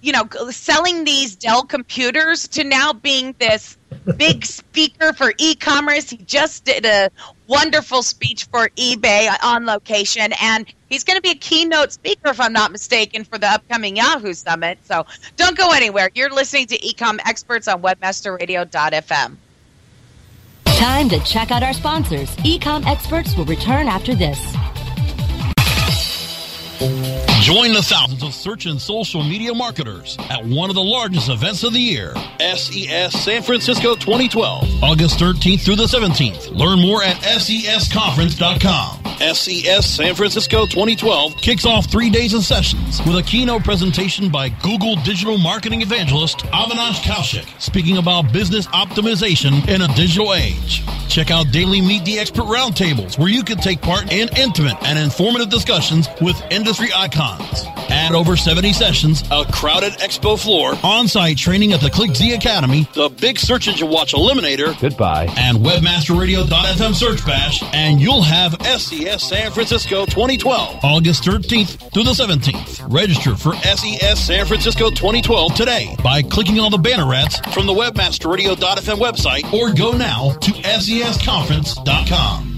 you 0.00 0.12
know, 0.12 0.28
selling 0.50 1.04
these 1.04 1.36
Dell 1.36 1.62
computers 1.62 2.48
to 2.48 2.64
now 2.64 2.92
being 2.92 3.34
this 3.38 3.77
big 4.16 4.44
speaker 4.44 5.12
for 5.12 5.32
e-commerce. 5.38 6.10
He 6.10 6.18
just 6.18 6.64
did 6.64 6.84
a 6.84 7.10
wonderful 7.46 8.02
speech 8.02 8.44
for 8.44 8.68
eBay 8.70 9.34
on 9.42 9.66
location, 9.66 10.32
and 10.40 10.66
he's 10.88 11.04
going 11.04 11.16
to 11.16 11.22
be 11.22 11.30
a 11.30 11.34
keynote 11.34 11.92
speaker, 11.92 12.28
if 12.28 12.40
I'm 12.40 12.52
not 12.52 12.72
mistaken, 12.72 13.24
for 13.24 13.38
the 13.38 13.46
upcoming 13.46 13.96
Yahoo 13.96 14.34
Summit. 14.34 14.78
So 14.84 15.06
don't 15.36 15.56
go 15.56 15.72
anywhere. 15.72 16.10
You're 16.14 16.30
listening 16.30 16.66
to 16.68 16.78
Ecom 16.78 17.18
Experts 17.26 17.68
on 17.68 17.82
WebmasterRadio.fm. 17.82 19.36
Time 20.64 21.08
to 21.08 21.18
check 21.24 21.50
out 21.50 21.62
our 21.62 21.72
sponsors. 21.72 22.34
Ecom 22.36 22.86
Experts 22.86 23.36
will 23.36 23.46
return 23.46 23.88
after 23.88 24.14
this. 24.14 24.38
Join 27.40 27.72
the 27.72 27.82
thousands 27.82 28.22
of 28.22 28.34
search 28.34 28.66
and 28.66 28.80
social 28.80 29.22
media 29.22 29.54
marketers 29.54 30.16
at 30.28 30.44
one 30.44 30.70
of 30.70 30.74
the 30.74 30.82
largest 30.82 31.28
events 31.28 31.62
of 31.62 31.72
the 31.72 31.78
year, 31.78 32.14
SES 32.40 33.12
San 33.12 33.42
Francisco 33.42 33.94
2012, 33.94 34.82
August 34.82 35.18
13th 35.18 35.64
through 35.64 35.76
the 35.76 35.84
17th. 35.84 36.54
Learn 36.54 36.80
more 36.80 37.02
at 37.02 37.16
sesconference.com. 37.16 39.08
SES 39.34 39.86
San 39.86 40.14
Francisco 40.14 40.66
2012 40.66 41.36
kicks 41.36 41.64
off 41.64 41.86
three 41.90 42.10
days 42.10 42.34
of 42.34 42.44
sessions 42.44 43.00
with 43.04 43.16
a 43.16 43.22
keynote 43.22 43.64
presentation 43.64 44.30
by 44.30 44.48
Google 44.48 44.96
digital 44.96 45.38
marketing 45.38 45.82
evangelist 45.82 46.38
Avinash 46.52 47.02
Kaushik, 47.02 47.48
speaking 47.60 47.96
about 47.98 48.32
business 48.32 48.66
optimization 48.68 49.66
in 49.68 49.82
a 49.82 49.88
digital 49.94 50.34
age. 50.34 50.84
Check 51.08 51.30
out 51.30 51.50
daily 51.50 51.80
Meet 51.80 52.04
the 52.04 52.18
Expert 52.18 52.44
roundtables 52.44 53.18
where 53.18 53.28
you 53.28 53.42
can 53.42 53.58
take 53.58 53.80
part 53.80 54.12
in 54.12 54.28
intimate 54.36 54.76
and 54.82 54.98
informative 54.98 55.48
discussions 55.50 56.06
with 56.20 56.40
industry 56.50 56.90
icons. 56.94 57.27
And 57.90 58.14
over 58.14 58.36
70 58.36 58.72
sessions, 58.74 59.22
a 59.30 59.44
crowded 59.50 59.94
expo 59.94 60.38
floor, 60.38 60.74
on-site 60.82 61.38
training 61.38 61.72
at 61.72 61.80
the 61.80 61.88
ClickZ 61.88 62.34
Academy, 62.34 62.86
the 62.94 63.08
Big 63.08 63.38
Search 63.38 63.66
Engine 63.68 63.88
Watch 63.88 64.12
Eliminator, 64.12 64.78
Goodbye. 64.80 65.26
and 65.36 65.58
WebmasterRadio.fm 65.58 66.94
Search 66.94 67.24
Bash, 67.26 67.62
and 67.74 68.00
you'll 68.00 68.22
have 68.22 68.54
SES 68.62 69.22
San 69.22 69.50
Francisco 69.52 70.04
2012, 70.06 70.80
August 70.84 71.24
13th 71.24 71.92
through 71.92 72.04
the 72.04 72.12
17th. 72.12 72.92
Register 72.92 73.34
for 73.34 73.54
SES 73.56 74.20
San 74.20 74.44
Francisco 74.46 74.90
2012 74.90 75.54
today 75.54 75.94
by 76.02 76.22
clicking 76.22 76.60
on 76.60 76.70
the 76.70 76.78
banner 76.78 77.12
ads 77.14 77.38
from 77.52 77.66
the 77.66 77.74
WebmasterRadio.fm 77.74 78.98
website 78.98 79.50
or 79.52 79.72
go 79.74 79.92
now 79.96 80.30
to 80.40 80.50
SESConference.com. 80.52 82.57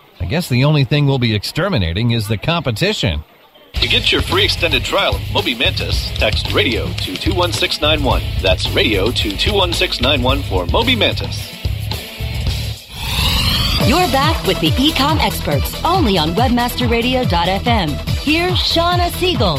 I 0.21 0.25
guess 0.25 0.47
the 0.47 0.65
only 0.65 0.83
thing 0.83 1.07
we'll 1.07 1.17
be 1.17 1.33
exterminating 1.33 2.11
is 2.11 2.27
the 2.27 2.37
competition. 2.37 3.23
To 3.73 3.87
get 3.87 4.11
your 4.11 4.21
free 4.21 4.43
extended 4.43 4.83
trial 4.83 5.15
of 5.15 5.21
Moby 5.33 5.55
Mantis, 5.55 6.11
text 6.11 6.53
radio 6.53 6.85
to 6.85 7.15
21691. 7.17 8.21
That's 8.39 8.69
radio 8.69 9.09
to 9.09 9.35
21691 9.35 10.43
for 10.43 10.67
Moby 10.67 10.95
Mantis. 10.95 11.51
You're 13.87 14.11
back 14.11 14.45
with 14.45 14.59
the 14.61 14.69
Ecom 14.69 15.17
Experts 15.19 15.83
only 15.83 16.19
on 16.19 16.35
WebmasterRadio.fm. 16.35 17.89
Here's 18.23 18.59
Shauna 18.59 19.09
Siegel. 19.13 19.55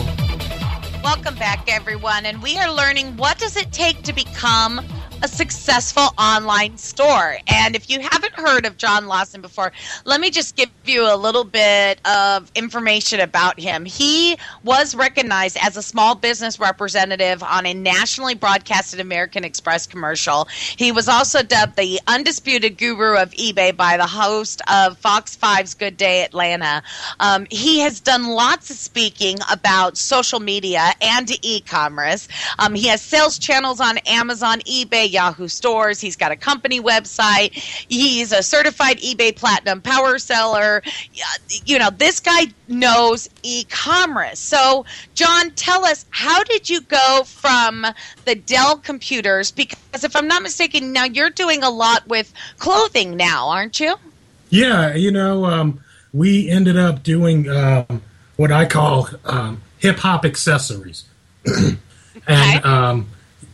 Welcome 1.03 1.35
back, 1.35 1.69
everyone. 1.69 2.25
And 2.25 2.41
we 2.41 2.57
are 2.57 2.73
learning 2.73 3.17
what 3.17 3.37
does 3.39 3.57
it 3.57 3.73
take 3.73 4.01
to 4.03 4.13
become 4.13 4.81
a 5.23 5.29
successful 5.29 6.09
online 6.19 6.77
store. 6.77 7.37
And 7.47 7.77
if 7.77 7.89
you 7.89 8.01
haven't 8.01 8.35
heard 8.35 8.67
of 8.67 8.77
John 8.77 9.07
Lawson 9.07 9.41
before, 9.41 9.71
let 10.05 10.21
me 10.21 10.31
just 10.31 10.57
give 10.57 10.69
you 10.85 11.13
a 11.13 11.15
little 11.17 11.45
bit 11.45 12.01
of 12.07 12.51
information 12.57 13.21
about 13.21 13.61
him. 13.61 13.85
He 13.85 14.37
was 14.65 14.97
recognized 14.97 15.57
as 15.63 15.77
a 15.77 15.83
small 15.83 16.17
business 16.17 16.59
representative 16.59 17.43
on 17.43 17.67
a 17.67 17.75
nationally 17.75 18.35
broadcasted 18.35 18.99
American 18.99 19.45
Express 19.45 19.87
commercial. 19.87 20.49
He 20.77 20.91
was 20.91 21.09
also 21.09 21.43
dubbed 21.43 21.77
the 21.77 22.01
undisputed 22.09 22.77
guru 22.77 23.17
of 23.17 23.31
eBay 23.33 23.77
by 23.77 23.97
the 23.97 24.07
host 24.07 24.61
of 24.69 24.99
Fox 24.99 25.37
5's 25.37 25.75
Good 25.75 25.97
Day 25.97 26.25
Atlanta. 26.25 26.83
Um, 27.21 27.47
he 27.49 27.79
has 27.81 28.01
done 28.01 28.27
lots 28.27 28.71
of 28.71 28.77
speaking 28.77 29.39
about 29.53 29.97
social 29.97 30.41
media 30.41 30.93
and 31.01 31.31
e-commerce. 31.45 32.27
Um, 32.59 32.75
he 32.75 32.89
has 32.89 33.01
sales 33.01 33.39
channels 33.39 33.81
on 33.81 33.99
Amazon, 33.99 34.59
eBay, 34.61 35.12
Yahoo 35.13 35.49
stores. 35.49 36.01
He's 36.01 36.17
got 36.17 36.33
a 36.33 36.37
company 36.37 36.81
website. 36.81 37.53
He's 37.89 38.33
a 38.33 38.43
certified 38.43 38.99
eBay 38.99 39.35
Platinum 39.35 39.81
power 39.81 40.19
seller. 40.19 40.83
You 41.65 41.79
know, 41.79 41.91
this 41.91 42.21
guy 42.21 42.47
knows 42.69 43.29
e-commerce. 43.43 44.39
So, 44.39 44.85
John, 45.15 45.51
tell 45.53 45.85
us 45.85 46.07
how 46.11 46.43
did 46.45 46.69
you 46.69 46.81
go 46.81 47.23
from 47.25 47.87
the 48.25 48.35
Dell 48.35 48.79
computers? 48.79 49.51
Because 49.51 50.05
if 50.05 50.17
I'm 50.17 50.27
not 50.27 50.43
mistaken, 50.43 50.93
now 50.93 51.05
you're 51.05 51.31
doing 51.31 51.63
a 51.63 51.71
lot 51.71 52.07
with 52.09 52.33
clothing 52.59 53.17
now, 53.17 53.49
aren't 53.49 53.79
you? 53.79 53.97
Yeah, 54.51 54.95
you 54.95 55.11
know, 55.11 55.47
um, 55.47 55.81
we 56.13 56.51
ended 56.51 56.77
up 56.77 57.03
doing 57.03 57.49
um, 57.49 58.03
what 58.37 58.53
I 58.53 58.67
call 58.67 59.09
um, 59.25 59.63
hip 59.79 59.99
hop 59.99 60.25
accessories, 60.25 61.05
and 62.27 62.65
um, 62.65 63.09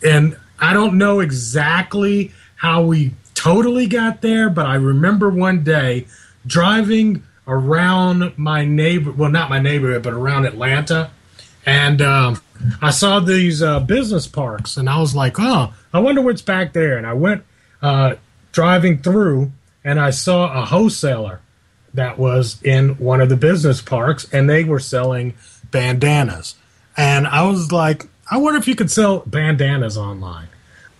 and 0.05 0.37
I 0.61 0.73
don't 0.73 0.99
know 0.99 1.21
exactly 1.21 2.33
how 2.57 2.83
we 2.83 3.13
totally 3.35 3.87
got 3.87 4.21
there, 4.21 4.51
but 4.51 4.67
I 4.67 4.75
remember 4.75 5.31
one 5.31 5.63
day 5.63 6.07
driving 6.47 7.23
around 7.47 8.37
my 8.37 8.65
neighbor, 8.65 9.13
well, 9.13 9.31
not 9.31 9.49
my 9.49 9.61
neighborhood, 9.61 10.03
but 10.03 10.13
around 10.13 10.45
Atlanta, 10.45 11.11
and 11.65 12.03
um, 12.03 12.41
I 12.83 12.91
saw 12.91 13.21
these 13.21 13.63
uh, 13.63 13.81
business 13.81 14.27
parks, 14.27 14.77
and 14.77 14.89
I 14.89 14.99
was 14.99 15.15
like, 15.15 15.37
oh, 15.39 15.73
I 15.93 16.01
wonder 16.01 16.21
what's 16.21 16.43
back 16.43 16.73
there, 16.73 16.99
and 16.99 17.07
I 17.07 17.13
went 17.15 17.45
uh, 17.81 18.17
driving 18.53 18.99
through, 18.99 19.53
and 19.85 20.01
I 20.01 20.11
saw 20.11 20.61
a 20.61 20.65
wholesaler 20.65 21.41
that 21.95 22.19
was 22.19 22.63
in 22.63 22.99
one 22.99 23.21
of 23.21 23.29
the 23.29 23.37
business 23.37 23.81
parks, 23.81 24.27
and 24.33 24.49
they 24.49 24.65
were 24.65 24.81
selling 24.81 25.35
bandanas, 25.71 26.57
and 26.97 27.27
I 27.27 27.45
was 27.45 27.71
like, 27.71 28.07
I 28.31 28.37
wonder 28.37 28.59
if 28.59 28.69
you 28.69 28.75
could 28.75 28.91
sell 28.91 29.21
bandanas 29.27 29.97
online, 29.97 30.49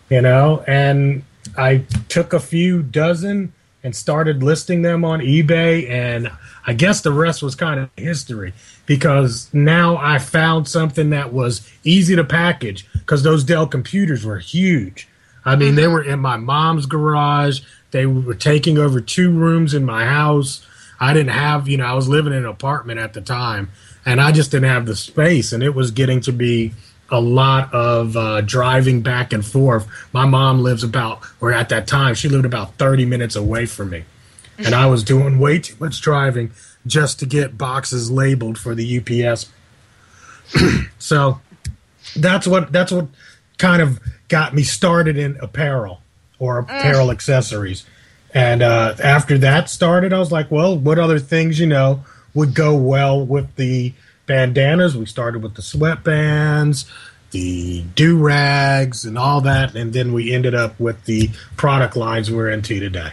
you 0.09 0.23
know? 0.23 0.65
And 0.67 1.25
I 1.57 1.85
took 2.09 2.33
a 2.33 2.41
few 2.41 2.83
dozen 2.83 3.53
and 3.83 3.95
started 3.95 4.43
listing 4.43 4.83
them 4.83 5.05
on 5.05 5.21
eBay. 5.21 5.89
And 5.89 6.31
I 6.67 6.73
guess 6.73 7.01
the 7.01 7.13
rest 7.13 7.43
was 7.43 7.55
kind 7.55 7.81
of 7.81 7.91
history 7.97 8.53
because 8.87 9.49
now 9.53 9.97
I 9.97 10.19
found 10.19 10.69
something 10.69 11.11
that 11.11 11.33
was 11.33 11.69
easy 11.85 12.17
to 12.17 12.25
package 12.25 12.87
because 12.93 13.23
those 13.23 13.45
Dell 13.45 13.67
computers 13.67 14.25
were 14.25 14.39
huge. 14.39 15.09
I 15.45 15.57
mean, 15.57 15.77
they 15.77 15.83
mm-hmm. 15.83 15.93
were 15.93 16.03
in 16.03 16.21
my 16.21 16.37
mom's 16.37 16.87
garage, 16.87 17.61
they 17.91 18.05
were 18.07 18.35
taking 18.35 18.79
over 18.79 19.01
two 19.01 19.31
rooms 19.31 19.73
in 19.73 19.85
my 19.85 20.05
house. 20.05 20.67
I 21.01 21.15
didn't 21.15 21.31
have, 21.31 21.69
you 21.69 21.77
know, 21.77 21.87
I 21.87 21.95
was 21.95 22.09
living 22.09 22.33
in 22.33 22.41
an 22.41 22.47
apartment 22.47 22.99
at 22.99 23.15
the 23.15 23.21
time 23.21 23.71
and 24.05 24.21
I 24.21 24.33
just 24.33 24.51
didn't 24.51 24.69
have 24.69 24.85
the 24.85 24.97
space 24.97 25.53
and 25.53 25.63
it 25.63 25.75
was 25.75 25.91
getting 25.91 26.21
to 26.23 26.33
be 26.33 26.73
a 27.11 27.21
lot 27.21 27.73
of 27.73 28.17
uh, 28.17 28.41
driving 28.43 29.01
back 29.01 29.33
and 29.33 29.45
forth. 29.45 29.87
My 30.13 30.27
mom 30.27 30.61
lives 30.61 30.85
about, 30.85 31.21
or 31.41 31.53
at 31.53 31.69
that 31.71 31.87
time, 31.87 32.15
she 32.15 32.29
lived 32.29 32.45
about 32.45 32.75
30 32.75 33.07
minutes 33.07 33.37
away 33.37 33.67
from 33.67 33.91
me. 33.91 34.05
And 34.59 34.75
I 34.75 34.87
was 34.87 35.05
doing 35.05 35.39
way 35.39 35.61
too 35.61 35.77
much 35.79 36.01
driving 36.01 36.51
just 36.87 37.21
to 37.21 37.27
get 37.27 37.57
boxes 37.57 38.11
labeled 38.11 38.59
for 38.59 38.75
the 38.75 38.99
UPS. 38.99 39.51
so 40.99 41.41
that's 42.17 42.47
what 42.47 42.73
that's 42.73 42.91
what 42.91 43.07
kind 43.59 43.83
of 43.83 44.01
got 44.29 44.55
me 44.55 44.63
started 44.63 45.17
in 45.17 45.37
apparel 45.41 46.01
or 46.39 46.59
apparel 46.59 47.11
accessories. 47.11 47.85
And 48.35 48.63
uh, 48.63 48.95
after 49.03 49.39
that 49.39 49.71
started, 49.71 50.13
I 50.13 50.19
was 50.19 50.31
like, 50.31 50.51
well, 50.51 50.77
what 50.77 50.99
other 50.99 51.19
things, 51.19 51.59
you 51.59 51.67
know, 51.67 52.05
would 52.35 52.55
go 52.55 52.77
well 52.77 53.25
with 53.25 53.55
the 53.57 53.95
bandanas? 54.29 54.97
We 54.97 55.07
started 55.07 55.43
with 55.43 55.55
the 55.55 55.63
sweatbands, 55.63 56.89
the 57.33 57.83
do 57.97 58.17
rags, 58.17 59.05
and 59.05 59.19
all 59.19 59.41
that. 59.41 59.75
And 59.75 59.93
then 59.93 60.13
we 60.13 60.33
ended 60.33 60.55
up 60.55 60.79
with 60.79 61.05
the 61.07 61.31
product 61.57 61.97
lines 61.97 62.31
we're 62.31 62.51
into 62.51 62.79
today. 62.79 63.11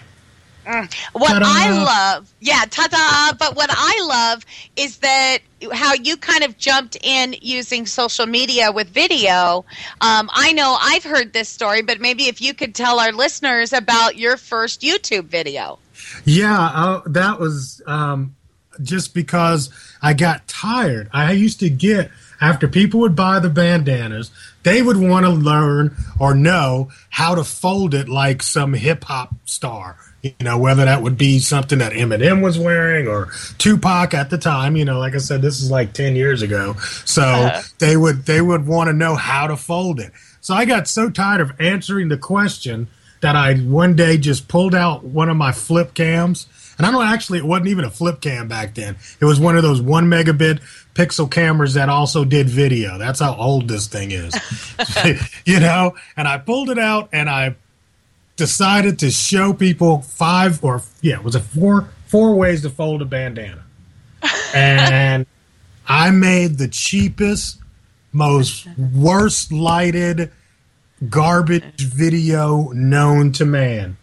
What 1.13 1.27
Ta-da. 1.27 1.45
I 1.45 1.69
love, 1.83 2.33
yeah, 2.39 2.65
ta-da! 2.67 3.37
But 3.37 3.55
what 3.55 3.69
I 3.71 4.03
love 4.07 4.43
is 4.75 4.97
that 4.97 5.37
how 5.71 5.93
you 5.93 6.17
kind 6.17 6.43
of 6.43 6.57
jumped 6.57 6.97
in 7.03 7.35
using 7.39 7.85
social 7.85 8.25
media 8.25 8.71
with 8.71 8.89
video. 8.89 9.63
Um, 10.01 10.27
I 10.33 10.53
know 10.53 10.75
I've 10.81 11.03
heard 11.03 11.33
this 11.33 11.49
story, 11.49 11.83
but 11.83 12.01
maybe 12.01 12.23
if 12.23 12.41
you 12.41 12.55
could 12.55 12.73
tell 12.73 12.99
our 12.99 13.11
listeners 13.11 13.73
about 13.73 14.17
your 14.17 14.37
first 14.37 14.81
YouTube 14.81 15.25
video. 15.25 15.77
Yeah, 16.25 16.59
uh, 16.59 17.01
that 17.05 17.39
was 17.39 17.83
um, 17.85 18.35
just 18.81 19.13
because 19.13 19.69
I 20.05 20.13
got 20.13 20.47
tired. 20.47 21.09
I 21.11 21.31
used 21.31 21.59
to 21.61 21.69
get 21.69 22.11
after 22.39 22.67
people 22.67 22.99
would 22.99 23.15
buy 23.15 23.39
the 23.39 23.49
bandanas, 23.49 24.29
they 24.61 24.83
would 24.83 24.97
want 24.97 25.25
to 25.25 25.31
learn 25.31 25.95
or 26.19 26.35
know 26.35 26.91
how 27.09 27.33
to 27.33 27.43
fold 27.43 27.95
it 27.95 28.07
like 28.07 28.43
some 28.43 28.73
hip 28.73 29.05
hop 29.05 29.33
star. 29.45 29.97
You 30.21 30.33
know, 30.41 30.59
whether 30.59 30.85
that 30.85 31.01
would 31.01 31.17
be 31.17 31.39
something 31.39 31.79
that 31.79 31.93
Eminem 31.93 32.43
was 32.43 32.59
wearing 32.59 33.07
or 33.07 33.31
Tupac 33.57 34.13
at 34.13 34.29
the 34.29 34.37
time. 34.37 34.75
You 34.75 34.85
know, 34.85 34.99
like 34.99 35.15
I 35.15 35.17
said, 35.17 35.41
this 35.41 35.59
is 35.59 35.71
like 35.71 35.93
ten 35.93 36.15
years 36.15 36.43
ago. 36.43 36.75
So 37.03 37.23
uh-huh. 37.23 37.63
they 37.79 37.97
would 37.97 38.27
they 38.27 38.41
would 38.41 38.67
want 38.67 38.89
to 38.89 38.93
know 38.93 39.15
how 39.15 39.47
to 39.47 39.57
fold 39.57 39.99
it. 39.99 40.11
So 40.39 40.53
I 40.53 40.65
got 40.65 40.87
so 40.87 41.09
tired 41.09 41.41
of 41.41 41.51
answering 41.59 42.09
the 42.09 42.17
question 42.17 42.89
that 43.21 43.35
I 43.35 43.55
one 43.55 43.95
day 43.95 44.19
just 44.19 44.47
pulled 44.47 44.75
out 44.75 45.03
one 45.03 45.29
of 45.29 45.37
my 45.37 45.51
flip 45.51 45.95
cams. 45.95 46.45
And 46.77 46.85
I 46.85 46.91
don't 46.91 47.05
actually, 47.05 47.39
it 47.39 47.45
wasn't 47.45 47.67
even 47.67 47.85
a 47.85 47.89
flip 47.89 48.21
cam 48.21 48.47
back 48.47 48.75
then. 48.75 48.97
It 49.19 49.25
was 49.25 49.39
one 49.39 49.55
of 49.55 49.63
those 49.63 49.81
one 49.81 50.05
megabit 50.05 50.61
pixel 50.93 51.29
cameras 51.29 51.75
that 51.75 51.89
also 51.89 52.25
did 52.25 52.49
video. 52.49 52.97
That's 52.97 53.19
how 53.19 53.35
old 53.35 53.67
this 53.67 53.87
thing 53.87 54.11
is, 54.11 54.33
you 55.45 55.59
know? 55.59 55.95
And 56.17 56.27
I 56.27 56.37
pulled 56.37 56.69
it 56.69 56.79
out 56.79 57.09
and 57.13 57.29
I 57.29 57.55
decided 58.35 58.99
to 58.99 59.11
show 59.11 59.53
people 59.53 60.01
five 60.01 60.63
or, 60.63 60.81
yeah, 61.01 61.15
it 61.15 61.23
was 61.23 61.35
a 61.35 61.39
four, 61.39 61.89
four 62.07 62.35
ways 62.35 62.61
to 62.63 62.69
fold 62.69 63.01
a 63.01 63.05
bandana. 63.05 63.63
And 64.53 65.25
I 65.85 66.11
made 66.11 66.57
the 66.57 66.69
cheapest, 66.69 67.59
most 68.13 68.65
worst 68.77 69.51
lighted, 69.51 70.31
garbage 71.09 71.81
video 71.81 72.69
known 72.69 73.33
to 73.33 73.45
man. 73.45 73.97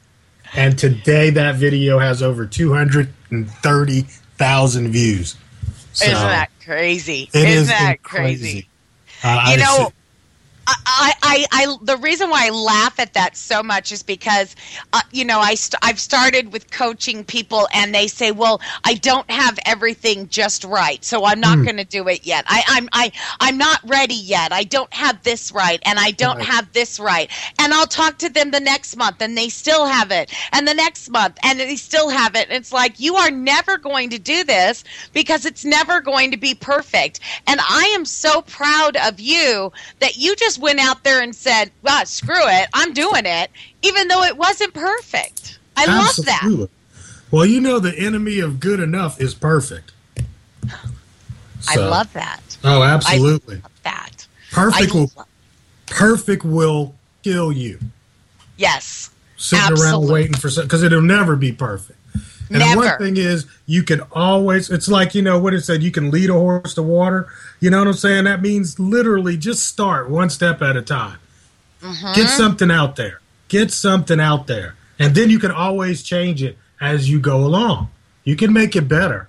And 0.54 0.78
today 0.78 1.30
that 1.30 1.54
video 1.56 1.98
has 1.98 2.22
over 2.22 2.46
230,000 2.46 4.88
views. 4.92 5.36
So 5.94 6.04
Isn't 6.06 6.14
that 6.14 6.48
crazy? 6.64 7.28
Isn't 7.32 7.48
is 7.48 7.68
that 7.68 8.02
crazy. 8.02 8.42
crazy? 8.42 8.68
Uh, 9.24 9.46
You 9.50 9.56
know, 9.58 9.92
I, 10.66 11.12
I, 11.22 11.46
I, 11.52 11.76
the 11.82 11.96
reason 11.96 12.30
why 12.30 12.46
I 12.46 12.50
laugh 12.50 12.98
at 13.00 13.14
that 13.14 13.36
so 13.36 13.62
much 13.62 13.90
is 13.92 14.02
because, 14.02 14.54
uh, 14.92 15.00
you 15.10 15.24
know, 15.24 15.40
I 15.40 15.54
st- 15.54 15.78
I've 15.82 15.98
started 15.98 16.52
with 16.52 16.70
coaching 16.70 17.24
people 17.24 17.68
and 17.74 17.94
they 17.94 18.06
say, 18.06 18.30
well, 18.30 18.60
I 18.84 18.94
don't 18.94 19.28
have 19.30 19.58
everything 19.66 20.28
just 20.28 20.64
right, 20.64 21.04
so 21.04 21.24
I'm 21.24 21.40
not 21.40 21.62
going 21.62 21.76
to 21.78 21.84
do 21.84 22.06
it 22.08 22.24
yet. 22.24 22.44
I, 22.46 22.62
I'm, 22.68 22.88
I, 22.92 23.12
I'm 23.40 23.58
not 23.58 23.80
ready 23.86 24.14
yet. 24.14 24.52
I 24.52 24.64
don't 24.64 24.92
have 24.94 25.22
this 25.22 25.50
right, 25.52 25.80
and 25.84 25.98
I 25.98 26.12
don't 26.12 26.38
Right. 26.38 26.46
have 26.46 26.72
this 26.72 26.98
right. 27.00 27.30
And 27.58 27.72
I'll 27.74 27.86
talk 27.86 28.18
to 28.18 28.28
them 28.28 28.50
the 28.50 28.60
next 28.60 28.96
month, 28.96 29.20
and 29.20 29.36
they 29.36 29.48
still 29.48 29.86
have 29.86 30.10
it, 30.10 30.32
and 30.52 30.66
the 30.66 30.74
next 30.74 31.10
month, 31.10 31.38
and 31.44 31.58
they 31.58 31.76
still 31.76 32.08
have 32.10 32.34
it. 32.36 32.50
It's 32.50 32.72
like 32.72 33.00
you 33.00 33.16
are 33.16 33.30
never 33.30 33.78
going 33.78 34.10
to 34.10 34.18
do 34.18 34.44
this 34.44 34.84
because 35.12 35.44
it's 35.44 35.64
never 35.64 36.00
going 36.00 36.30
to 36.30 36.36
be 36.36 36.54
perfect. 36.54 37.20
And 37.46 37.60
I 37.60 37.92
am 37.96 38.04
so 38.04 38.42
proud 38.42 38.96
of 38.96 39.18
you 39.20 39.72
that 40.00 40.16
you 40.16 40.36
just 40.36 40.51
went 40.58 40.80
out 40.80 41.04
there 41.04 41.22
and 41.22 41.34
said, 41.34 41.70
"Well, 41.82 42.04
screw 42.06 42.34
it, 42.36 42.68
I'm 42.74 42.92
doing 42.92 43.26
it," 43.26 43.50
even 43.82 44.08
though 44.08 44.22
it 44.22 44.36
wasn't 44.36 44.74
perfect. 44.74 45.58
I 45.76 45.86
love 45.86 46.16
that. 46.26 46.68
Well, 47.30 47.46
you 47.46 47.60
know, 47.60 47.78
the 47.78 47.98
enemy 47.98 48.40
of 48.40 48.60
good 48.60 48.78
enough 48.80 49.20
is 49.20 49.34
perfect. 49.34 49.92
I 51.68 51.76
love 51.76 52.12
that. 52.12 52.40
Oh, 52.64 52.82
absolutely. 52.82 53.62
That. 53.84 54.26
perfect 54.50 54.94
will 54.94 55.10
perfect 55.86 56.44
will 56.44 56.94
kill 57.22 57.52
you. 57.52 57.78
yes. 58.56 59.10
Sitting 59.36 59.76
around 59.76 60.06
waiting 60.08 60.34
for 60.34 60.50
something 60.50 60.68
because 60.68 60.82
it'll 60.84 61.02
never 61.02 61.34
be 61.34 61.50
perfect. 61.50 61.98
And 62.52 62.60
the 62.60 62.66
Never. 62.66 62.80
one 62.80 62.98
thing 62.98 63.16
is, 63.16 63.46
you 63.66 63.82
can 63.82 64.02
always. 64.12 64.70
It's 64.70 64.88
like 64.88 65.14
you 65.14 65.22
know 65.22 65.38
what 65.38 65.54
it 65.54 65.62
said. 65.62 65.82
You 65.82 65.90
can 65.90 66.10
lead 66.10 66.28
a 66.28 66.34
horse 66.34 66.74
to 66.74 66.82
water. 66.82 67.28
You 67.60 67.70
know 67.70 67.78
what 67.78 67.86
I'm 67.88 67.94
saying? 67.94 68.24
That 68.24 68.42
means 68.42 68.78
literally 68.78 69.36
just 69.36 69.66
start 69.66 70.10
one 70.10 70.28
step 70.28 70.60
at 70.60 70.76
a 70.76 70.82
time. 70.82 71.18
Mm-hmm. 71.80 72.12
Get 72.14 72.28
something 72.28 72.70
out 72.70 72.96
there. 72.96 73.20
Get 73.48 73.70
something 73.70 74.20
out 74.20 74.46
there, 74.46 74.76
and 74.98 75.14
then 75.14 75.30
you 75.30 75.38
can 75.38 75.50
always 75.50 76.02
change 76.02 76.42
it 76.42 76.58
as 76.80 77.08
you 77.08 77.20
go 77.20 77.38
along. 77.38 77.90
You 78.24 78.36
can 78.36 78.52
make 78.52 78.76
it 78.76 78.88
better. 78.88 79.28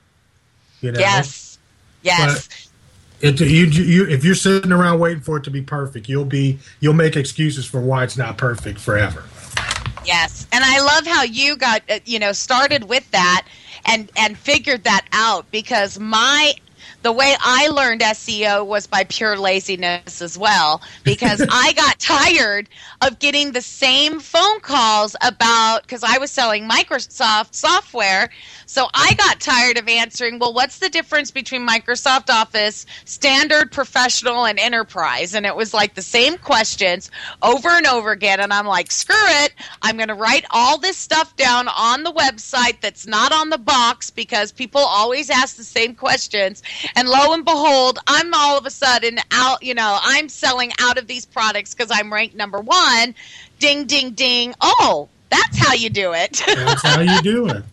You 0.82 0.92
know. 0.92 1.00
Yes. 1.00 1.58
Yes. 2.02 2.70
It, 3.22 3.40
you, 3.40 3.68
you, 3.68 4.06
if 4.10 4.26
you're 4.26 4.36
sitting 4.36 4.74
around 4.74 5.00
waiting 5.00 5.22
for 5.22 5.38
it 5.38 5.46
to 5.46 5.50
be 5.50 5.62
perfect, 5.62 6.10
you'll 6.10 6.26
be 6.26 6.60
you'll 6.82 6.94
make 6.94 7.16
excuses 7.16 7.66
for 7.66 7.80
why 7.80 8.04
it's 8.04 8.18
not 8.18 8.38
perfect 8.38 8.80
forever. 8.80 9.24
Yes, 10.04 10.46
and 10.52 10.64
I 10.66 10.82
love 10.82 11.06
how 11.08 11.24
you 11.24 11.56
got 11.56 11.82
uh, 11.90 12.00
you 12.06 12.20
know 12.20 12.34
started 12.34 12.90
with 12.90 13.10
that 13.12 13.48
and 13.86 14.12
and 14.18 14.38
figured 14.38 14.84
that 14.84 15.06
out 15.14 15.50
because 15.52 15.98
my 15.98 16.54
the 17.04 17.12
way 17.12 17.36
I 17.40 17.68
learned 17.68 18.02
SEO 18.02 18.66
was 18.66 18.88
by 18.88 19.04
pure 19.04 19.38
laziness 19.38 20.22
as 20.22 20.38
well 20.38 20.82
because 21.04 21.46
I 21.52 21.74
got 21.74 22.00
tired 22.00 22.70
of 23.02 23.20
getting 23.20 23.52
the 23.52 23.62
same 23.62 24.20
phone 24.20 24.62
calls 24.62 25.16
about 25.22 25.84
because 25.84 26.04
I 26.04 26.18
was 26.18 26.32
selling 26.32 26.68
Microsoft 26.68 27.54
software. 27.54 28.30
So 28.66 28.88
I 28.94 29.14
got 29.16 29.40
tired 29.40 29.78
of 29.78 29.88
answering, 29.88 30.40
well, 30.40 30.54
what's 30.54 30.80
the 30.80 30.90
difference 30.90 31.30
between 31.30 31.68
Microsoft 31.68 32.30
Office, 32.30 32.86
standard, 33.06 33.72
professional, 33.72 34.46
and 34.46 34.58
enterprise? 34.58 35.36
And 35.36 35.46
it 35.46 35.56
was 35.56 35.74
like 35.74 35.94
the 35.96 36.02
same 36.02 36.38
questions 36.38 37.12
over 37.42 37.70
and 37.70 37.86
over 37.86 38.12
again. 38.12 38.40
And 38.40 38.54
I'm 38.54 38.66
like, 38.66 38.90
screw 38.92 39.16
it. 39.18 39.54
I'm 39.82 39.98
going 39.98 40.08
to 40.08 40.16
write 40.16 40.46
all 40.50 40.78
this 40.78 40.98
stuff 40.98 41.36
down 41.36 41.68
on 41.68 42.04
the 42.04 42.12
website 42.12 42.80
that's 42.82 43.06
not 43.06 43.34
on 43.34 43.50
the 43.50 43.58
box 43.58 44.10
because 44.10 44.52
people 44.52 44.82
always 44.82 45.30
ask 45.30 45.58
the 45.58 45.64
same 45.64 45.94
questions. 45.94 46.64
And 46.96 47.08
lo 47.10 47.34
and 47.34 47.44
behold, 47.44 48.00
I'm 48.08 48.34
all 48.34 48.58
of 48.58 48.66
a 48.66 48.70
sudden 48.70 49.20
out, 49.32 49.64
you 49.64 49.74
know, 49.74 49.98
I'm 50.02 50.30
selling 50.30 50.72
out 50.80 50.98
of 50.98 51.08
these 51.08 51.26
products 51.26 51.74
because 51.74 51.90
I'm 51.92 52.12
ranked 52.12 52.36
number 52.36 52.60
one. 52.60 53.16
Ding, 53.60 53.86
ding, 53.86 54.12
ding. 54.12 54.54
Oh, 54.62 55.10
that's 55.30 55.58
how 55.58 55.74
you 55.74 55.90
do 55.90 56.14
it. 56.14 56.44
That's 56.46 56.84
how 56.84 57.02
you 57.02 57.22
do 57.22 57.48
it. 57.48 57.64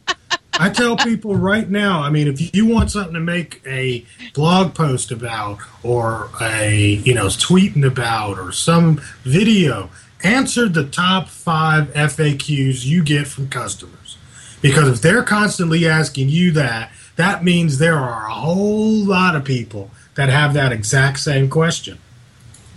I 0.54 0.68
tell 0.68 0.96
people 0.96 1.37
right 1.37 1.68
now, 1.68 2.02
I 2.02 2.11
mean, 2.11 2.28
if 2.28 2.54
you 2.54 2.66
want 2.66 2.90
something 2.90 3.14
to 3.14 3.20
make 3.20 3.62
a 3.66 4.04
blog 4.35 4.74
post 4.74 5.11
about 5.11 5.59
or 5.83 6.30
a, 6.40 6.76
you 6.76 7.14
know, 7.14 7.26
tweeting 7.26 7.87
about 7.87 8.38
or 8.38 8.52
some 8.52 9.00
video, 9.22 9.90
answer 10.22 10.68
the 10.68 10.85
top 10.85 11.28
five 11.28 11.92
FAQs 11.94 12.85
you 12.85 13.02
get 13.02 13.26
from 13.26 13.48
customers. 13.48 14.18
Because 14.61 14.88
if 14.88 15.00
they're 15.00 15.22
constantly 15.22 15.88
asking 15.88 16.28
you 16.28 16.52
that, 16.52 16.92
that 17.20 17.44
means 17.44 17.78
there 17.78 17.98
are 17.98 18.26
a 18.26 18.33
whole 18.33 19.04
lot 19.04 19.37
of 19.37 19.44
people 19.44 19.90
that 20.14 20.28
have 20.30 20.54
that 20.54 20.72
exact 20.72 21.18
same 21.18 21.48
question 21.48 21.98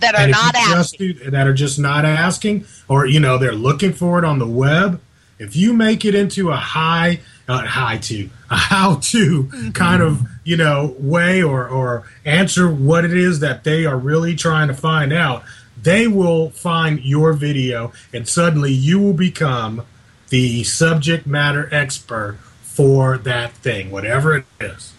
that 0.00 0.14
are 0.14 0.20
and 0.20 0.32
not 0.32 0.54
asking. 0.54 0.98
do- 0.98 1.30
that 1.30 1.46
are 1.46 1.54
just 1.54 1.78
not 1.78 2.04
asking, 2.04 2.66
or 2.88 3.06
you 3.06 3.20
know 3.20 3.38
they're 3.38 3.52
looking 3.52 3.92
for 3.92 4.18
it 4.18 4.24
on 4.24 4.38
the 4.38 4.46
web. 4.46 5.00
If 5.38 5.56
you 5.56 5.72
make 5.72 6.04
it 6.04 6.14
into 6.14 6.50
a 6.50 6.56
high, 6.56 7.20
uh, 7.48 7.66
high 7.66 7.98
to 7.98 8.30
a 8.50 8.56
how 8.56 8.96
to 8.96 9.50
kind 9.72 10.02
of 10.02 10.26
you 10.44 10.56
know 10.56 10.94
way, 10.98 11.42
or 11.42 11.66
or 11.66 12.04
answer 12.24 12.70
what 12.70 13.04
it 13.04 13.16
is 13.16 13.40
that 13.40 13.64
they 13.64 13.86
are 13.86 13.96
really 13.98 14.36
trying 14.36 14.68
to 14.68 14.74
find 14.74 15.12
out, 15.12 15.42
they 15.80 16.06
will 16.06 16.50
find 16.50 17.00
your 17.00 17.32
video, 17.32 17.92
and 18.12 18.28
suddenly 18.28 18.72
you 18.72 19.00
will 19.00 19.14
become 19.14 19.82
the 20.28 20.64
subject 20.64 21.26
matter 21.26 21.68
expert 21.72 22.38
for 22.74 23.18
that 23.18 23.52
thing, 23.52 23.92
whatever 23.92 24.36
it 24.36 24.44
is. 24.58 24.92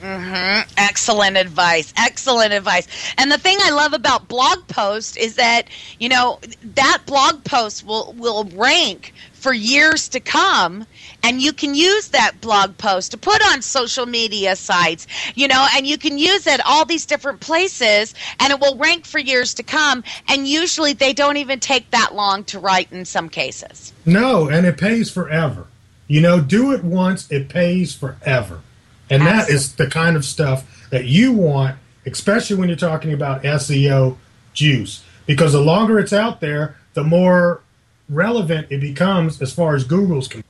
Mm-hmm. 0.00 0.70
Excellent 0.78 1.36
advice. 1.36 1.92
Excellent 1.94 2.54
advice. 2.54 2.88
And 3.18 3.30
the 3.30 3.36
thing 3.36 3.58
I 3.60 3.70
love 3.70 3.92
about 3.92 4.28
blog 4.28 4.66
post 4.66 5.18
is 5.18 5.34
that 5.34 5.68
you 5.98 6.08
know 6.08 6.40
that 6.74 7.02
blog 7.04 7.44
post 7.44 7.84
will 7.84 8.14
will 8.16 8.44
rank 8.44 9.12
for 9.32 9.52
years 9.52 10.08
to 10.10 10.20
come 10.20 10.86
and 11.22 11.42
you 11.42 11.52
can 11.52 11.74
use 11.74 12.08
that 12.08 12.40
blog 12.40 12.76
post 12.78 13.10
to 13.10 13.18
put 13.18 13.42
on 13.52 13.62
social 13.62 14.04
media 14.04 14.54
sites 14.54 15.06
you 15.34 15.48
know 15.48 15.66
and 15.74 15.86
you 15.86 15.96
can 15.96 16.18
use 16.18 16.46
it 16.46 16.60
all 16.66 16.84
these 16.84 17.06
different 17.06 17.40
places 17.40 18.14
and 18.38 18.52
it 18.52 18.60
will 18.60 18.76
rank 18.76 19.06
for 19.06 19.18
years 19.18 19.54
to 19.54 19.62
come 19.62 20.04
and 20.28 20.46
usually 20.46 20.92
they 20.92 21.14
don't 21.14 21.38
even 21.38 21.58
take 21.58 21.90
that 21.90 22.14
long 22.14 22.44
to 22.44 22.58
write 22.58 22.92
in 22.92 23.02
some 23.06 23.30
cases 23.30 23.94
no 24.04 24.50
and 24.50 24.66
it 24.66 24.76
pays 24.76 25.10
forever 25.10 25.66
you 26.10 26.20
know 26.20 26.40
do 26.40 26.72
it 26.72 26.82
once 26.84 27.30
it 27.30 27.48
pays 27.48 27.94
forever 27.94 28.60
and 29.08 29.22
Absolutely. 29.22 29.38
that 29.38 29.50
is 29.50 29.74
the 29.76 29.86
kind 29.86 30.16
of 30.16 30.24
stuff 30.24 30.88
that 30.90 31.04
you 31.06 31.32
want 31.32 31.76
especially 32.06 32.56
when 32.56 32.68
you're 32.68 32.76
talking 32.76 33.12
about 33.12 33.42
seo 33.42 34.16
juice 34.52 35.04
because 35.26 35.52
the 35.52 35.60
longer 35.60 35.98
it's 35.98 36.12
out 36.12 36.40
there 36.40 36.76
the 36.94 37.04
more 37.04 37.62
relevant 38.10 38.66
it 38.70 38.80
becomes 38.80 39.40
as 39.40 39.52
far 39.52 39.74
as 39.74 39.84
Google's 39.84 40.28
concerned. 40.28 40.44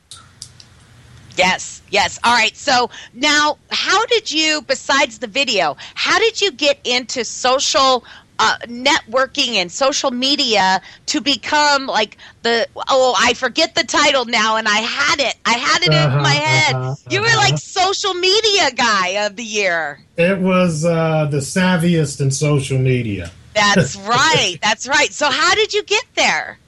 Yes, 1.37 1.81
yes. 1.91 2.19
All 2.25 2.35
right. 2.35 2.57
So 2.57 2.91
now, 3.15 3.57
how 3.71 4.05
did 4.07 4.31
you, 4.31 4.63
besides 4.63 5.19
the 5.19 5.27
video, 5.27 5.77
how 5.95 6.19
did 6.19 6.41
you 6.41 6.51
get 6.51 6.81
into 6.85 7.25
social 7.25 8.05
uh, 8.41 8.57
networking 8.65 9.57
and 9.57 9.71
social 9.71 10.11
media 10.11 10.81
to 11.07 11.21
become 11.21 11.87
like 11.87 12.17
the 12.43 12.67
oh 12.89 13.15
I 13.19 13.35
forget 13.35 13.75
the 13.75 13.85
title 13.85 14.25
now 14.25 14.57
and 14.57 14.67
I 14.67 14.79
had 14.79 15.21
it. 15.21 15.35
I 15.45 15.53
had 15.53 15.83
it 15.83 15.93
uh-huh, 15.93 16.17
in 16.17 16.23
my 16.23 16.33
head. 16.33 16.75
uh-huh, 16.75 16.95
you 17.11 17.21
were 17.21 17.27
uh-huh. 17.27 17.37
like 17.37 17.59
social 17.59 18.15
media 18.15 18.71
guy 18.75 19.27
of 19.27 19.37
the 19.37 19.45
year. 19.45 20.01
It 20.17 20.39
was 20.39 20.87
uh, 20.87 21.27
the 21.27 21.39
savviest 21.39 22.23
in 22.23 22.31
social 22.31 22.79
media. 22.79 23.31
That's 23.55 23.95
right. 24.09 24.57
That's 24.63 24.89
right. 24.89 25.13
So 25.13 25.31
how 25.31 25.55
did 25.55 25.75
you 25.75 25.83
get 25.83 26.07
there? 26.15 26.59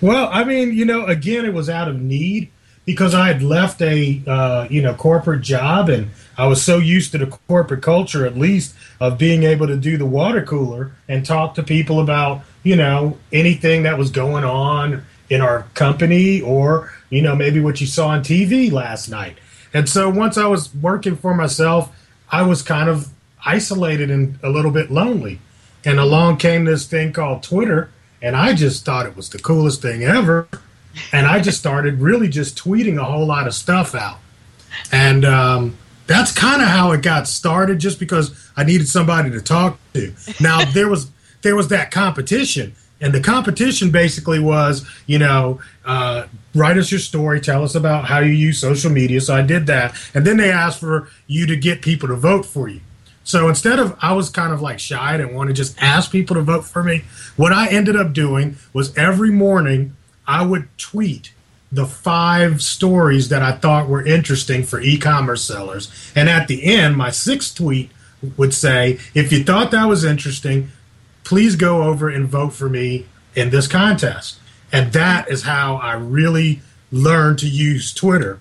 Well, 0.00 0.30
I 0.32 0.44
mean, 0.44 0.72
you 0.72 0.86
know, 0.86 1.04
again, 1.04 1.44
it 1.44 1.52
was 1.52 1.68
out 1.68 1.86
of 1.86 2.00
need 2.00 2.50
because 2.92 3.14
I 3.14 3.28
had 3.28 3.42
left 3.42 3.80
a 3.82 4.22
uh, 4.26 4.66
you 4.70 4.82
know 4.82 4.94
corporate 4.94 5.42
job 5.42 5.88
and 5.88 6.10
I 6.36 6.46
was 6.46 6.62
so 6.62 6.78
used 6.78 7.12
to 7.12 7.18
the 7.18 7.26
corporate 7.26 7.82
culture, 7.82 8.26
at 8.26 8.36
least, 8.36 8.74
of 8.98 9.18
being 9.18 9.42
able 9.42 9.66
to 9.66 9.76
do 9.76 9.96
the 9.96 10.06
water 10.06 10.42
cooler 10.42 10.92
and 11.08 11.24
talk 11.24 11.54
to 11.54 11.62
people 11.62 12.00
about 12.00 12.42
you 12.62 12.76
know 12.76 13.18
anything 13.32 13.82
that 13.84 13.98
was 13.98 14.10
going 14.10 14.44
on 14.44 15.04
in 15.28 15.40
our 15.40 15.62
company 15.74 16.40
or 16.40 16.92
you 17.10 17.22
know 17.22 17.36
maybe 17.36 17.60
what 17.60 17.80
you 17.80 17.86
saw 17.86 18.08
on 18.08 18.20
TV 18.22 18.70
last 18.70 19.08
night. 19.08 19.38
And 19.72 19.88
so 19.88 20.10
once 20.10 20.36
I 20.36 20.46
was 20.46 20.74
working 20.74 21.16
for 21.16 21.34
myself, 21.34 21.94
I 22.30 22.42
was 22.42 22.62
kind 22.62 22.88
of 22.88 23.08
isolated 23.44 24.10
and 24.10 24.38
a 24.42 24.50
little 24.50 24.72
bit 24.72 24.90
lonely. 24.90 25.40
And 25.84 25.98
along 25.98 26.38
came 26.38 26.64
this 26.64 26.86
thing 26.86 27.12
called 27.12 27.42
Twitter 27.42 27.90
and 28.22 28.36
I 28.36 28.52
just 28.52 28.84
thought 28.84 29.06
it 29.06 29.16
was 29.16 29.30
the 29.30 29.38
coolest 29.38 29.80
thing 29.80 30.02
ever. 30.02 30.48
And 31.12 31.26
I 31.26 31.40
just 31.40 31.58
started 31.58 32.00
really 32.00 32.28
just 32.28 32.58
tweeting 32.58 33.00
a 33.00 33.04
whole 33.04 33.26
lot 33.26 33.46
of 33.46 33.54
stuff 33.54 33.94
out. 33.94 34.18
And 34.92 35.24
um, 35.24 35.76
that's 36.06 36.32
kind 36.32 36.60
of 36.62 36.68
how 36.68 36.92
it 36.92 37.02
got 37.02 37.28
started, 37.28 37.78
just 37.78 37.98
because 37.98 38.50
I 38.56 38.64
needed 38.64 38.88
somebody 38.88 39.30
to 39.30 39.40
talk 39.40 39.78
to. 39.94 40.12
Now 40.40 40.64
there 40.72 40.88
was 40.88 41.10
there 41.42 41.56
was 41.56 41.68
that 41.68 41.90
competition, 41.90 42.74
and 43.00 43.14
the 43.14 43.20
competition 43.20 43.90
basically 43.90 44.38
was, 44.38 44.86
you 45.06 45.18
know, 45.18 45.60
uh, 45.84 46.26
write 46.54 46.76
us 46.76 46.90
your 46.90 47.00
story, 47.00 47.40
tell 47.40 47.62
us 47.62 47.74
about 47.74 48.04
how 48.04 48.18
you 48.18 48.32
use 48.32 48.58
social 48.58 48.90
media. 48.90 49.20
So 49.20 49.34
I 49.34 49.42
did 49.42 49.66
that, 49.68 49.94
and 50.14 50.26
then 50.26 50.36
they 50.36 50.50
asked 50.50 50.80
for 50.80 51.08
you 51.26 51.46
to 51.46 51.56
get 51.56 51.82
people 51.82 52.08
to 52.08 52.16
vote 52.16 52.44
for 52.44 52.68
you. 52.68 52.80
So 53.22 53.48
instead 53.48 53.78
of, 53.78 53.96
I 54.00 54.12
was 54.12 54.28
kind 54.28 54.52
of 54.52 54.60
like 54.60 54.80
shy 54.80 55.14
and 55.14 55.34
want 55.34 55.48
to 55.48 55.54
just 55.54 55.80
ask 55.80 56.10
people 56.10 56.34
to 56.34 56.42
vote 56.42 56.64
for 56.64 56.82
me. 56.82 57.04
What 57.36 57.52
I 57.52 57.68
ended 57.68 57.94
up 57.94 58.12
doing 58.12 58.56
was 58.72 58.96
every 58.96 59.30
morning 59.30 59.96
I 60.30 60.46
would 60.46 60.68
tweet 60.78 61.32
the 61.72 61.86
five 61.86 62.62
stories 62.62 63.30
that 63.30 63.42
I 63.42 63.50
thought 63.50 63.88
were 63.88 64.06
interesting 64.06 64.62
for 64.62 64.80
e 64.80 64.96
commerce 64.96 65.42
sellers. 65.42 65.90
And 66.14 66.28
at 66.28 66.46
the 66.46 66.62
end, 66.62 66.96
my 66.96 67.10
sixth 67.10 67.56
tweet 67.56 67.90
would 68.36 68.54
say, 68.54 69.00
if 69.12 69.32
you 69.32 69.42
thought 69.42 69.72
that 69.72 69.86
was 69.86 70.04
interesting, 70.04 70.70
please 71.24 71.56
go 71.56 71.82
over 71.82 72.08
and 72.08 72.28
vote 72.28 72.52
for 72.52 72.68
me 72.68 73.06
in 73.34 73.50
this 73.50 73.66
contest. 73.66 74.38
And 74.70 74.92
that 74.92 75.28
is 75.28 75.42
how 75.42 75.76
I 75.76 75.94
really 75.94 76.60
learned 76.92 77.40
to 77.40 77.48
use 77.48 77.92
Twitter 77.92 78.38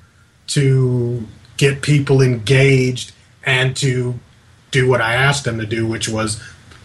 to 0.50 1.28
get 1.58 1.82
people 1.82 2.22
engaged 2.22 3.14
and 3.44 3.76
to 3.78 4.20
do 4.70 4.88
what 4.88 5.02
I 5.02 5.16
asked 5.16 5.44
them 5.44 5.58
to 5.58 5.66
do, 5.66 5.88
which 5.88 6.08
was 6.08 6.40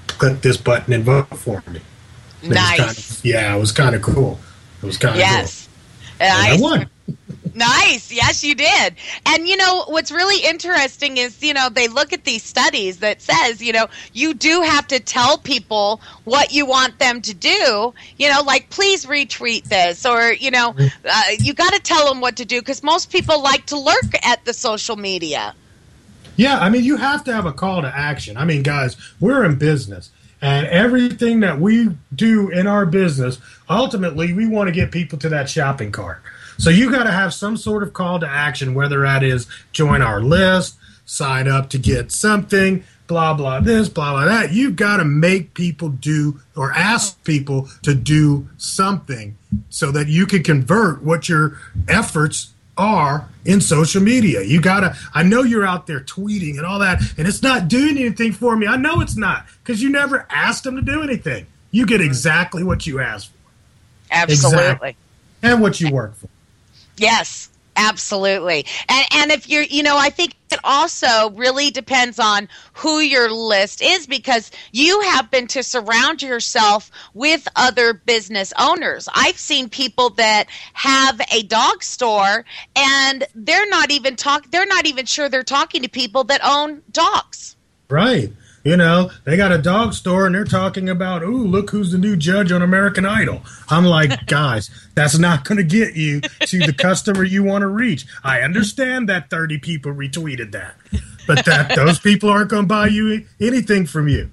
click 0.07 0.41
this 0.41 0.57
button 0.57 0.95
and 0.95 1.05
vote 1.05 1.37
for 1.37 1.63
me. 1.71 1.83
nice. 2.43 2.79
Kind 2.79 2.91
of, 2.91 3.21
yeah, 3.23 3.55
it 3.55 3.61
was 3.61 3.71
kind 3.71 3.95
of 3.95 4.01
cool. 4.01 4.41
It 4.85 4.87
was 4.87 4.99
kind 4.99 5.15
of 5.15 5.21
yes. 5.21 5.67
cool. 6.19 6.27
And 6.27 6.33
I 6.33 6.61
won. 6.61 6.91
nice. 7.55 8.13
Yes, 8.13 8.45
you 8.45 8.55
did. 8.55 8.95
And 9.27 9.49
you 9.49 9.57
know 9.57 9.85
what's 9.89 10.13
really 10.13 10.47
interesting 10.47 11.17
is 11.17 11.43
you 11.43 11.55
know 11.55 11.71
they 11.71 11.89
look 11.89 12.13
at 12.13 12.25
these 12.25 12.43
studies 12.43 12.99
that 12.99 13.23
says 13.23 13.63
you 13.63 13.73
know 13.73 13.87
you 14.13 14.35
do 14.35 14.61
have 14.61 14.87
to 14.89 15.01
tell 15.01 15.39
people 15.39 16.03
what 16.25 16.53
you 16.53 16.67
want 16.67 16.99
them 16.99 17.23
to 17.23 17.33
do. 17.35 17.95
You 18.19 18.31
know, 18.31 18.43
like 18.43 18.69
please 18.69 19.07
retweet 19.07 19.65
this, 19.65 20.05
or 20.05 20.33
you 20.35 20.51
know, 20.51 20.73
mm-hmm. 20.73 21.07
uh, 21.09 21.23
you 21.39 21.55
got 21.55 21.73
to 21.73 21.81
tell 21.81 22.07
them 22.07 22.21
what 22.21 22.37
to 22.37 22.45
do 22.45 22.61
because 22.61 22.83
most 22.83 23.11
people 23.11 23.43
like 23.43 23.67
to 23.67 23.79
lurk 23.79 24.27
at 24.27 24.45
the 24.45 24.53
social 24.53 24.97
media. 24.97 25.55
Yeah, 26.37 26.59
I 26.59 26.69
mean, 26.69 26.85
you 26.85 26.97
have 26.97 27.25
to 27.25 27.33
have 27.33 27.47
a 27.47 27.53
call 27.53 27.83
to 27.83 27.89
action. 27.89 28.37
I 28.37 28.45
mean, 28.45 28.63
guys, 28.63 28.97
we're 29.21 29.45
in 29.45 29.57
business, 29.57 30.11
and 30.45 30.67
everything 30.67 31.41
that 31.41 31.59
we 31.59 31.89
do 32.15 32.51
in 32.51 32.67
our 32.67 32.85
business, 32.85 33.39
ultimately, 33.71 34.35
we 34.35 34.47
want 34.47 34.69
to 34.69 34.73
get 34.73 34.93
people 34.93 35.19
to 35.21 35.31
that 35.31 35.49
shopping 35.49 35.91
cart. 35.91 36.21
So 36.59 36.69
you 36.69 36.91
got 36.91 37.05
to 37.05 37.13
have 37.13 37.33
some 37.33 37.57
sort 37.57 37.83
of 37.83 37.95
call 37.95 38.21
to 38.21 38.29
action, 38.29 38.75
whether 38.75 39.01
that 39.01 39.23
is 39.23 39.47
join 39.73 40.03
our 40.03 40.21
list, 40.21 40.77
sign 41.07 41.49
up 41.49 41.71
to 41.71 41.79
get 41.79 42.13
something, 42.13 42.85
blah, 43.07 43.33
blah, 43.33 43.61
this, 43.61 43.89
blah, 43.89 44.13
blah, 44.13 44.27
that. 44.27 44.53
You've 44.53 44.77
got 44.77 44.99
to 44.99 45.05
make 45.07 45.55
people 45.55 45.89
do 45.89 46.41
or 46.55 46.73
ask 46.73 47.25
people 47.25 47.71
to 47.83 47.95
do 47.95 48.47
something 48.59 49.39
so 49.71 49.91
that 49.93 50.09
you 50.09 50.27
can 50.27 50.43
convert 50.43 51.03
what 51.03 51.27
your 51.27 51.59
efforts 51.89 52.54
are 52.77 53.29
in 53.45 53.61
social 53.61 54.03
media. 54.03 54.43
You 54.43 54.61
gotta, 54.61 54.97
I 55.15 55.23
know 55.23 55.43
you're 55.43 55.67
out 55.67 55.87
there 55.87 56.01
tweeting 56.01 56.57
and 56.57 56.67
all 56.67 56.79
that, 56.81 57.01
and 57.17 57.29
it's 57.29 57.43
not 57.43 57.69
doing 57.69 57.99
anything 57.99 58.33
for 58.33 58.57
me. 58.57 58.67
I 58.67 58.77
know 58.77 59.01
it's 59.01 59.17
not 59.17 59.47
because 59.63 59.83
you 59.83 59.91
never 59.91 60.27
asked 60.31 60.65
them 60.65 60.77
to 60.77 60.83
do 60.83 61.03
anything. 61.03 61.47
You 61.71 61.87
get 61.87 62.01
mm-hmm. 62.01 62.07
exactly 62.07 62.65
what 62.65 62.87
you 62.87 63.01
asked 63.01 63.29
for. 63.29 63.35
Absolutely. 64.11 64.59
Exactly. 64.59 64.97
And 65.43 65.61
what 65.61 65.81
you 65.81 65.91
work 65.91 66.15
for. 66.15 66.29
Yes. 66.97 67.51
Absolutely. 67.77 68.67
And, 68.89 69.07
and 69.13 69.31
if 69.33 69.49
you're, 69.49 69.65
you 69.65 69.83
know, 69.83 69.97
I 69.99 70.11
think 70.11 70.35
also 70.65 71.31
really 71.31 71.71
depends 71.71 72.19
on 72.19 72.49
who 72.73 72.99
your 73.01 73.31
list 73.31 73.83
is 73.83 74.07
because 74.07 74.51
you 74.73 75.01
happen 75.03 75.47
to 75.49 75.63
surround 75.63 76.23
yourself 76.23 76.91
with 77.15 77.47
other 77.57 77.95
business 77.95 78.53
owners. 78.59 79.09
I've 79.15 79.39
seen 79.39 79.69
people 79.69 80.11
that 80.11 80.47
have 80.73 81.21
a 81.33 81.43
dog 81.45 81.83
store 81.83 82.45
and 82.75 83.25
they're 83.35 83.69
not 83.69 83.91
even 83.91 84.17
talk 84.17 84.51
they're 84.51 84.67
not 84.67 84.87
even 84.87 85.07
sure 85.07 85.29
they're 85.29 85.43
talking 85.43 85.83
to 85.83 85.89
people 85.89 86.25
that 86.25 86.41
own 86.45 86.83
dogs. 86.91 87.57
Right. 87.89 88.33
You 88.65 88.79
know, 88.79 89.11
they 89.25 89.37
got 89.37 89.53
a 89.53 89.59
dog 89.59 89.93
store 89.93 90.25
and 90.25 90.35
they're 90.35 90.45
talking 90.45 90.89
about, 90.89 91.23
ooh, 91.23 91.47
look 91.47 91.69
who's 91.69 91.93
the 91.93 91.99
new 91.99 92.17
judge 92.17 92.51
on 92.51 92.63
American 92.63 93.05
Idol. 93.05 93.43
I'm 93.69 93.85
like, 93.85 94.27
guys, 94.27 94.71
that's 94.95 95.19
not 95.19 95.45
going 95.45 95.59
to 95.59 95.65
get 95.65 95.95
you 95.95 96.23
to 96.23 96.59
the 96.61 96.73
customer 96.73 97.25
you 97.25 97.45
want 97.45 97.61
to 97.61 97.69
reach. 97.69 98.07
I 98.25 98.41
understand 98.41 99.11
that 99.11 99.29
30 99.29 99.59
people 99.59 99.93
retweeted 99.93 100.53
that, 100.53 100.77
but 101.27 101.45
that 101.45 101.77
those 101.77 101.99
people 101.99 102.31
aren't 102.31 102.49
going 102.49 102.63
to 102.63 102.69
buy 102.69 102.87
you 102.87 103.27
anything 103.39 103.85
from 103.85 104.09
you. 104.09 104.31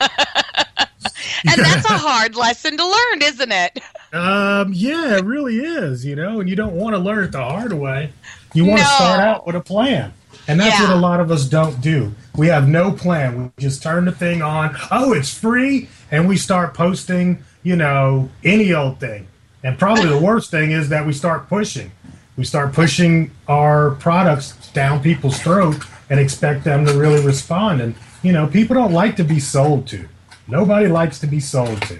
and 0.00 1.58
that's 1.58 1.90
a 1.90 1.98
hard 1.98 2.34
lesson 2.34 2.78
to 2.78 2.84
learn, 2.84 3.22
isn't 3.22 3.52
it? 3.52 3.78
Um, 4.14 4.72
yeah, 4.72 5.18
it 5.18 5.24
really 5.26 5.58
is. 5.58 6.02
You 6.02 6.16
know, 6.16 6.40
and 6.40 6.48
you 6.48 6.56
don't 6.56 6.74
want 6.74 6.94
to 6.94 6.98
learn 6.98 7.24
it 7.24 7.32
the 7.32 7.44
hard 7.44 7.74
way. 7.74 8.10
You 8.54 8.64
want 8.64 8.80
no. 8.80 8.84
to 8.84 8.94
start 8.94 9.20
out 9.20 9.46
with 9.46 9.54
a 9.54 9.60
plan. 9.60 10.14
And 10.48 10.60
that's 10.60 10.78
yeah. 10.78 10.88
what 10.88 10.96
a 10.96 11.00
lot 11.00 11.20
of 11.20 11.30
us 11.30 11.44
don't 11.44 11.80
do. 11.80 12.12
We 12.36 12.46
have 12.48 12.68
no 12.68 12.92
plan. 12.92 13.42
We 13.42 13.50
just 13.58 13.82
turn 13.82 14.04
the 14.04 14.12
thing 14.12 14.42
on. 14.42 14.76
Oh, 14.90 15.12
it's 15.12 15.32
free. 15.36 15.88
And 16.10 16.28
we 16.28 16.36
start 16.36 16.74
posting, 16.74 17.42
you 17.62 17.74
know, 17.74 18.30
any 18.44 18.72
old 18.72 19.00
thing. 19.00 19.26
And 19.64 19.78
probably 19.78 20.06
the 20.08 20.18
worst 20.18 20.50
thing 20.50 20.70
is 20.70 20.88
that 20.90 21.04
we 21.04 21.12
start 21.12 21.48
pushing. 21.48 21.90
We 22.36 22.44
start 22.44 22.72
pushing 22.72 23.32
our 23.48 23.92
products 23.92 24.70
down 24.72 25.02
people's 25.02 25.40
throat 25.40 25.78
and 26.08 26.20
expect 26.20 26.64
them 26.64 26.84
to 26.86 26.92
really 26.92 27.24
respond. 27.24 27.80
And, 27.80 27.94
you 28.22 28.32
know, 28.32 28.46
people 28.46 28.74
don't 28.74 28.92
like 28.92 29.16
to 29.16 29.24
be 29.24 29.40
sold 29.40 29.88
to. 29.88 30.08
Nobody 30.46 30.86
likes 30.86 31.18
to 31.20 31.26
be 31.26 31.40
sold 31.40 31.82
to. 31.82 31.98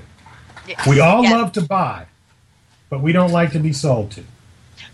We 0.86 1.00
all 1.00 1.24
yeah. 1.24 1.30
love 1.32 1.52
to 1.52 1.62
buy, 1.62 2.06
but 2.90 3.00
we 3.00 3.12
don't 3.12 3.32
like 3.32 3.52
to 3.52 3.58
be 3.58 3.72
sold 3.72 4.12
to. 4.12 4.24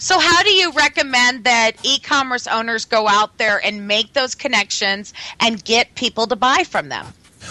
So, 0.02 0.18
how 0.18 0.42
do 0.42 0.50
you 0.50 0.72
recommend 0.72 1.44
that 1.44 1.76
e 1.84 2.00
commerce 2.00 2.48
owners 2.48 2.84
go 2.84 3.06
out 3.06 3.38
there 3.38 3.64
and 3.64 3.86
make 3.86 4.14
those 4.14 4.34
connections 4.34 5.14
and 5.38 5.62
get 5.62 5.94
people 5.94 6.26
to 6.26 6.34
buy 6.34 6.64
from 6.64 6.88
them? 6.88 7.06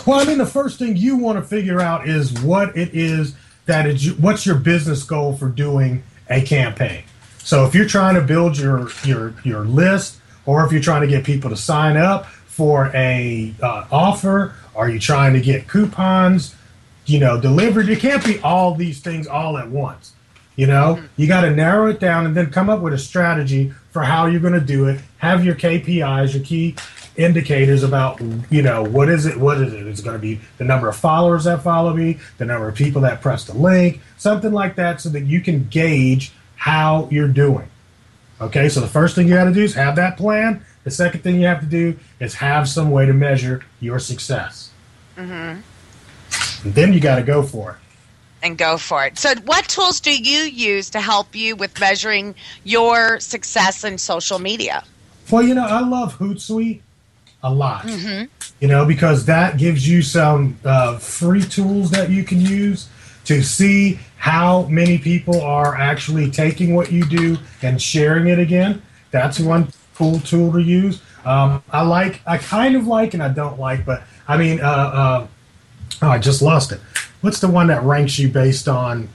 Well, 0.06 0.20
I 0.20 0.26
mean, 0.26 0.38
the 0.38 0.46
first 0.46 0.78
thing 0.78 0.98
you 0.98 1.16
want 1.16 1.38
to 1.38 1.46
figure 1.46 1.80
out 1.80 2.10
is 2.10 2.34
what 2.42 2.76
it 2.76 2.90
is 2.92 3.36
that 3.68 3.88
is, 3.88 4.16
what's 4.16 4.46
your 4.46 4.58
business 4.58 5.04
goal 5.04 5.38
for 5.38 5.48
doing 5.48 6.04
a 6.30 6.42
campaign. 6.42 7.04
So, 7.38 7.66
if 7.66 7.74
you're 7.74 7.88
trying 7.88 8.16
to 8.16 8.22
build 8.22 8.58
your 8.58 8.90
your 9.06 9.34
your 9.46 9.62
list, 9.62 10.20
or 10.46 10.66
if 10.66 10.74
you're 10.74 10.82
trying 10.82 11.04
to 11.04 11.08
get 11.08 11.24
people 11.24 11.50
to 11.52 11.58
sign 11.58 11.96
up 11.96 12.26
for 12.26 12.92
a 12.94 13.56
uh, 13.64 13.86
offer, 13.90 14.56
are 14.76 14.90
you 14.90 15.00
trying 15.00 15.32
to 15.36 15.40
get 15.40 15.70
coupons, 15.70 16.54
you 17.06 17.20
know, 17.20 17.40
delivered? 17.40 17.88
It 17.88 18.00
can't 18.00 18.26
be 18.26 18.42
all 18.42 18.76
these 18.76 19.00
things 19.00 19.26
all 19.26 19.58
at 19.58 19.70
once. 19.70 20.12
You 20.56 20.68
know, 20.68 20.96
mm-hmm. 20.96 21.06
you 21.16 21.28
got 21.28 21.42
to 21.42 21.52
narrow 21.52 21.88
it 21.88 22.00
down 22.00 22.26
and 22.26 22.36
then 22.36 22.52
come 22.52 22.70
up 22.70 22.82
with 22.82 22.94
a 22.94 22.98
strategy 22.98 23.74
for 23.92 24.04
how 24.04 24.26
you're 24.26 24.42
going 24.42 24.54
to 24.54 24.60
do 24.60 24.86
it. 24.86 25.00
Have 25.18 25.46
your 25.46 25.56
KPIs, 25.56 26.34
your 26.34 26.44
key 26.44 26.76
indicators 27.16 27.84
about, 27.84 28.22
you 28.50 28.62
know, 28.62 28.84
what 28.84 29.10
is 29.10 29.26
it? 29.26 29.38
What 29.38 29.62
is 29.62 29.74
it? 29.74 29.88
It's 29.88 30.02
going 30.02 30.16
to 30.16 30.22
be 30.22 30.40
the 30.58 30.64
number 30.64 30.90
of 30.90 30.96
followers 30.96 31.46
that 31.46 31.62
follow 31.62 31.94
me, 31.94 32.20
the 32.38 32.46
number 32.46 32.68
of 32.68 32.76
people 32.76 33.02
that 33.02 33.22
press 33.22 33.46
the 33.46 33.54
link, 33.54 34.02
something 34.18 34.52
like 34.52 34.76
that, 34.76 35.02
so 35.02 35.10
that 35.10 35.22
you 35.22 35.42
can 35.42 35.68
gauge 35.70 36.32
how 36.56 37.08
you're 37.12 37.28
doing. 37.28 37.70
Okay, 38.40 38.70
so 38.70 38.82
the 38.82 38.88
first 38.88 39.16
thing 39.16 39.28
you 39.28 39.36
got 39.36 39.46
to 39.46 39.54
do 39.54 39.64
is 39.64 39.74
have 39.76 39.96
that 39.98 40.18
plan. 40.18 40.66
The 40.84 40.92
second 40.92 41.22
thing 41.22 41.40
you 41.40 41.48
have 41.48 41.60
to 41.60 41.66
do 41.66 41.98
is 42.20 42.36
have 42.36 42.68
some 42.68 42.92
way 42.92 43.06
to 43.06 43.14
measure 43.14 43.64
your 43.80 44.00
success. 44.00 44.72
Mm-hmm. 45.16 45.62
And 46.66 46.76
then 46.76 46.94
you 46.94 47.00
got 47.00 47.18
to 47.18 47.24
go 47.24 47.44
for 47.44 47.72
it 47.72 47.81
and 48.44 48.58
go 48.58 48.78
for 48.78 49.06
it. 49.06 49.18
So, 49.18 49.34
what 49.46 49.68
tools 49.68 50.00
do 50.00 50.12
you 50.12 50.42
use 50.44 50.90
to 50.92 51.00
help 51.00 51.36
you 51.36 51.56
with 51.56 51.80
measuring 51.80 52.36
your 52.64 53.20
success 53.20 53.84
in 53.84 53.98
social 53.98 54.40
media? 54.40 54.84
Well, 55.30 55.44
you 55.44 55.54
know, 55.54 55.66
I 55.66 55.82
love 55.82 56.18
Hootsuite 56.18 56.82
a 57.44 57.54
lot. 57.54 57.84
Mm-hmm. 57.84 58.26
You 58.60 58.68
know, 58.68 58.86
because 58.86 59.26
that 59.26 59.58
gives 59.58 59.88
you 59.88 60.02
some 60.02 60.58
uh, 60.64 60.98
free 60.98 61.42
tools 61.42 61.92
that 61.92 62.10
you 62.10 62.24
can 62.24 62.42
use 62.42 62.90
to 63.26 63.42
see 63.42 64.00
how 64.18 64.64
many 64.64 64.98
people 64.98 65.42
are 65.42 65.76
actually 65.76 66.30
taking 66.30 66.76
what 66.76 66.92
you 66.92 67.04
do 67.06 67.38
and 67.62 67.82
sharing 67.82 68.28
it 68.28 68.40
again. 68.40 68.82
That's 69.10 69.40
one 69.40 69.70
cool 69.96 70.20
tool 70.20 70.52
to 70.54 70.60
use. 70.60 71.02
Um, 71.26 71.64
I 71.72 71.82
like, 71.84 72.22
I 72.26 72.38
kind 72.38 72.76
of 72.76 72.88
like, 72.88 73.14
and 73.14 73.22
I 73.22 73.30
don't 73.30 73.60
like, 73.60 73.86
but 73.86 74.04
I 74.28 74.38
mean, 74.38 74.60
uh, 74.60 74.64
uh, 74.64 75.28
oh, 76.02 76.08
I 76.08 76.18
just 76.18 76.42
lost 76.42 76.72
it 76.72 76.80
what's 77.22 77.40
the 77.40 77.48
one 77.48 77.68
that 77.68 77.84
ranks 77.84 78.20
you 78.20 78.30
based 78.30 78.68
on 78.68 79.10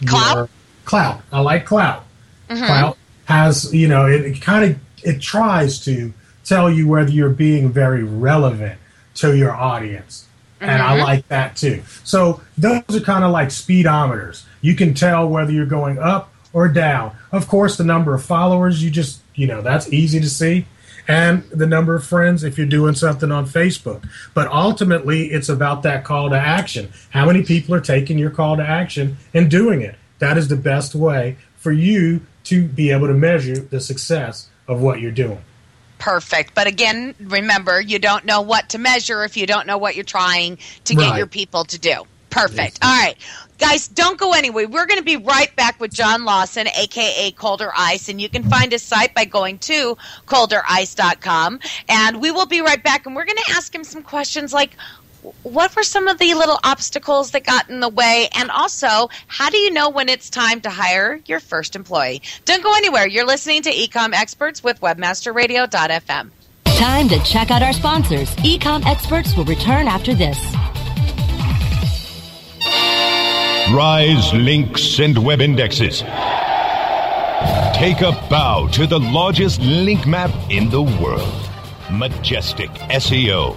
Klout? 0.00 0.34
Your, 0.34 0.48
Klout. 0.84 1.22
I 1.32 1.40
like 1.40 1.66
Klout. 1.66 2.02
Mm-hmm. 2.48 2.64
Klout 2.64 2.96
has 3.24 3.72
you 3.72 3.88
know 3.88 4.06
it, 4.06 4.24
it 4.24 4.42
kind 4.42 4.72
of 4.72 4.78
it 5.02 5.20
tries 5.20 5.82
to 5.84 6.12
tell 6.44 6.70
you 6.70 6.86
whether 6.86 7.10
you're 7.10 7.30
being 7.30 7.70
very 7.70 8.04
relevant 8.04 8.78
to 9.14 9.36
your 9.36 9.52
audience. 9.52 10.26
Mm-hmm. 10.60 10.70
And 10.70 10.82
I 10.82 10.96
mm-hmm. 10.96 11.04
like 11.04 11.28
that 11.28 11.56
too. 11.56 11.82
So 12.04 12.42
those 12.58 12.82
are 12.90 13.00
kind 13.00 13.24
of 13.24 13.30
like 13.30 13.48
speedometers. 13.48 14.44
You 14.60 14.74
can 14.74 14.94
tell 14.94 15.28
whether 15.28 15.52
you're 15.52 15.66
going 15.66 15.98
up 15.98 16.32
or 16.52 16.68
down. 16.68 17.16
Of 17.32 17.48
course, 17.48 17.76
the 17.76 17.84
number 17.84 18.14
of 18.14 18.24
followers, 18.24 18.82
you 18.82 18.90
just, 18.90 19.20
you 19.34 19.46
know, 19.46 19.60
that's 19.60 19.92
easy 19.92 20.20
to 20.20 20.28
see 20.28 20.66
and 21.06 21.42
the 21.50 21.66
number 21.66 21.94
of 21.94 22.04
friends 22.04 22.44
if 22.44 22.56
you're 22.56 22.66
doing 22.66 22.94
something 22.94 23.30
on 23.30 23.46
Facebook. 23.46 24.08
But 24.32 24.48
ultimately, 24.48 25.26
it's 25.26 25.48
about 25.48 25.82
that 25.82 26.04
call 26.04 26.30
to 26.30 26.38
action. 26.38 26.92
How 27.10 27.26
many 27.26 27.42
people 27.42 27.74
are 27.74 27.80
taking 27.80 28.18
your 28.18 28.30
call 28.30 28.56
to 28.56 28.66
action 28.66 29.16
and 29.32 29.50
doing 29.50 29.82
it? 29.82 29.96
That 30.18 30.38
is 30.38 30.48
the 30.48 30.56
best 30.56 30.94
way 30.94 31.36
for 31.56 31.72
you 31.72 32.20
to 32.44 32.66
be 32.66 32.90
able 32.90 33.06
to 33.06 33.14
measure 33.14 33.56
the 33.56 33.80
success 33.80 34.48
of 34.68 34.80
what 34.80 35.00
you're 35.00 35.10
doing. 35.10 35.42
Perfect. 35.98 36.54
But 36.54 36.66
again, 36.66 37.14
remember, 37.18 37.80
you 37.80 37.98
don't 37.98 38.24
know 38.24 38.42
what 38.42 38.70
to 38.70 38.78
measure 38.78 39.24
if 39.24 39.36
you 39.36 39.46
don't 39.46 39.66
know 39.66 39.78
what 39.78 39.94
you're 39.94 40.04
trying 40.04 40.58
to 40.84 40.94
get 40.94 41.10
right. 41.10 41.16
your 41.16 41.26
people 41.26 41.64
to 41.64 41.78
do. 41.78 42.04
Perfect. 42.30 42.80
All 42.82 42.90
right. 42.90 43.16
Guys, 43.58 43.88
don't 43.88 44.18
go 44.18 44.32
anywhere. 44.32 44.66
We're 44.68 44.86
going 44.86 44.98
to 44.98 45.04
be 45.04 45.16
right 45.16 45.54
back 45.56 45.80
with 45.80 45.92
John 45.92 46.24
Lawson, 46.24 46.66
aka 46.68 47.30
Colder 47.32 47.72
Ice, 47.76 48.08
and 48.08 48.20
you 48.20 48.28
can 48.28 48.42
find 48.42 48.72
his 48.72 48.82
site 48.82 49.14
by 49.14 49.24
going 49.24 49.58
to 49.58 49.96
colderice.com. 50.26 51.60
And 51.88 52.20
we 52.20 52.30
will 52.30 52.46
be 52.46 52.60
right 52.60 52.82
back, 52.82 53.06
and 53.06 53.14
we're 53.14 53.24
going 53.24 53.38
to 53.38 53.52
ask 53.52 53.74
him 53.74 53.84
some 53.84 54.02
questions 54.02 54.52
like, 54.52 54.76
what 55.42 55.74
were 55.74 55.82
some 55.82 56.08
of 56.08 56.18
the 56.18 56.34
little 56.34 56.58
obstacles 56.64 57.30
that 57.30 57.44
got 57.44 57.70
in 57.70 57.80
the 57.80 57.88
way? 57.88 58.28
And 58.34 58.50
also, 58.50 59.08
how 59.26 59.48
do 59.50 59.56
you 59.56 59.70
know 59.70 59.88
when 59.88 60.08
it's 60.08 60.28
time 60.28 60.60
to 60.62 60.70
hire 60.70 61.20
your 61.26 61.40
first 61.40 61.76
employee? 61.76 62.22
Don't 62.44 62.62
go 62.62 62.74
anywhere. 62.76 63.06
You're 63.06 63.26
listening 63.26 63.62
to 63.62 63.70
Ecom 63.70 64.12
Experts 64.12 64.62
with 64.62 64.80
WebmasterRadio.fm. 64.80 66.30
Time 66.64 67.08
to 67.08 67.22
check 67.22 67.50
out 67.50 67.62
our 67.62 67.72
sponsors. 67.72 68.34
Ecom 68.36 68.84
Experts 68.84 69.36
will 69.36 69.44
return 69.44 69.88
after 69.88 70.12
this. 70.12 70.38
Rise 73.72 74.30
links 74.34 74.98
and 74.98 75.16
web 75.16 75.40
indexes. 75.40 76.00
Take 77.72 78.02
a 78.02 78.12
bow 78.28 78.68
to 78.72 78.86
the 78.86 79.00
largest 79.00 79.58
link 79.62 80.06
map 80.06 80.30
in 80.50 80.68
the 80.68 80.82
world. 80.82 81.48
Majestic 81.90 82.68
SEO. 82.90 83.56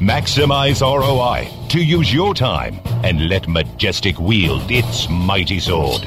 Maximize 0.00 0.80
ROI 0.80 1.68
to 1.68 1.84
use 1.84 2.12
your 2.12 2.32
time 2.32 2.80
and 3.04 3.28
let 3.28 3.46
Majestic 3.46 4.18
wield 4.18 4.70
its 4.70 5.06
mighty 5.10 5.60
sword. 5.60 6.00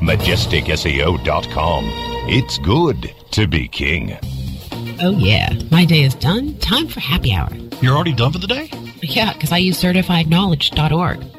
MajesticSEO.com. 0.00 1.84
It's 2.28 2.58
good 2.58 3.14
to 3.30 3.46
be 3.46 3.68
king. 3.68 4.18
Oh, 5.00 5.16
yeah. 5.16 5.54
My 5.70 5.84
day 5.84 6.02
is 6.02 6.16
done. 6.16 6.58
Time 6.58 6.88
for 6.88 6.98
happy 6.98 7.32
hour. 7.32 7.48
You're 7.80 7.94
already 7.94 8.14
done 8.14 8.32
for 8.32 8.38
the 8.38 8.48
day? 8.48 8.68
Yeah, 9.00 9.32
because 9.32 9.52
I 9.52 9.58
use 9.58 9.80
certifiedknowledge.org. 9.80 11.35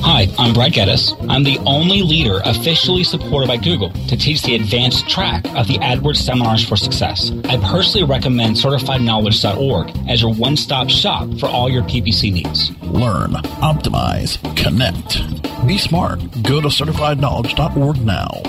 Hi, 0.00 0.28
I'm 0.38 0.54
Brad 0.54 0.72
Geddes. 0.72 1.14
I'm 1.28 1.44
the 1.44 1.58
only 1.66 2.02
leader 2.02 2.40
officially 2.44 3.04
supported 3.04 3.48
by 3.48 3.56
Google 3.56 3.90
to 3.90 4.16
teach 4.16 4.42
the 4.42 4.54
advanced 4.54 5.08
track 5.08 5.44
of 5.56 5.66
the 5.66 5.78
AdWords 5.78 6.16
Seminars 6.16 6.66
for 6.66 6.76
Success. 6.76 7.32
I 7.44 7.56
personally 7.58 8.06
recommend 8.06 8.56
CertifiedKnowledge.org 8.56 10.08
as 10.08 10.22
your 10.22 10.32
one-stop 10.32 10.88
shop 10.88 11.28
for 11.38 11.46
all 11.46 11.68
your 11.68 11.82
PPC 11.82 12.32
needs. 12.32 12.70
Learn, 12.82 13.32
optimize, 13.60 14.38
connect. 14.56 15.20
Be 15.66 15.78
smart. 15.78 16.20
Go 16.42 16.60
to 16.60 16.68
CertifiedKnowledge.org 16.68 18.00
now. 18.00 18.42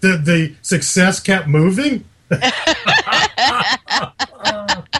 the 0.02 0.22
the 0.24 0.54
success 0.62 1.20
kept 1.20 1.48
moving. 1.48 2.04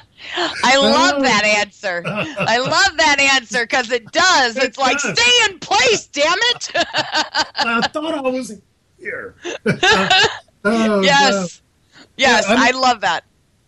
I 0.64 0.78
love 0.82 1.22
that 1.24 1.44
answer. 1.44 2.04
I 2.06 2.58
love 2.58 2.98
that 2.98 3.20
answer 3.20 3.64
because 3.64 3.92
it 3.92 4.12
does. 4.12 4.58
It 4.58 4.64
it's 4.64 4.78
does. 4.78 4.88
like 4.88 5.00
stay 5.00 5.52
in 5.52 5.60
place, 5.60 6.08
damn 6.08 6.38
it. 6.38 6.72
I 6.76 7.88
thought 7.92 8.14
I 8.14 8.22
was 8.22 8.60
here. 8.98 9.36
oh, 10.64 11.02
yes, 11.02 11.62
yes, 12.18 12.46
yeah, 12.48 12.56
I 12.58 12.72
love 12.72 13.02
that. 13.02 13.24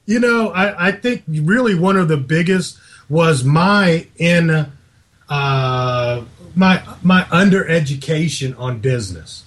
You 0.05 0.19
know, 0.19 0.49
I, 0.49 0.89
I 0.89 0.91
think 0.91 1.23
really 1.27 1.75
one 1.75 1.95
of 1.97 2.07
the 2.07 2.17
biggest 2.17 2.77
was 3.09 3.43
my 3.43 4.07
in 4.17 4.71
uh, 5.29 6.23
my 6.55 6.83
my 7.01 7.27
under 7.31 7.67
education 7.67 8.53
on 8.55 8.79
business. 8.79 9.43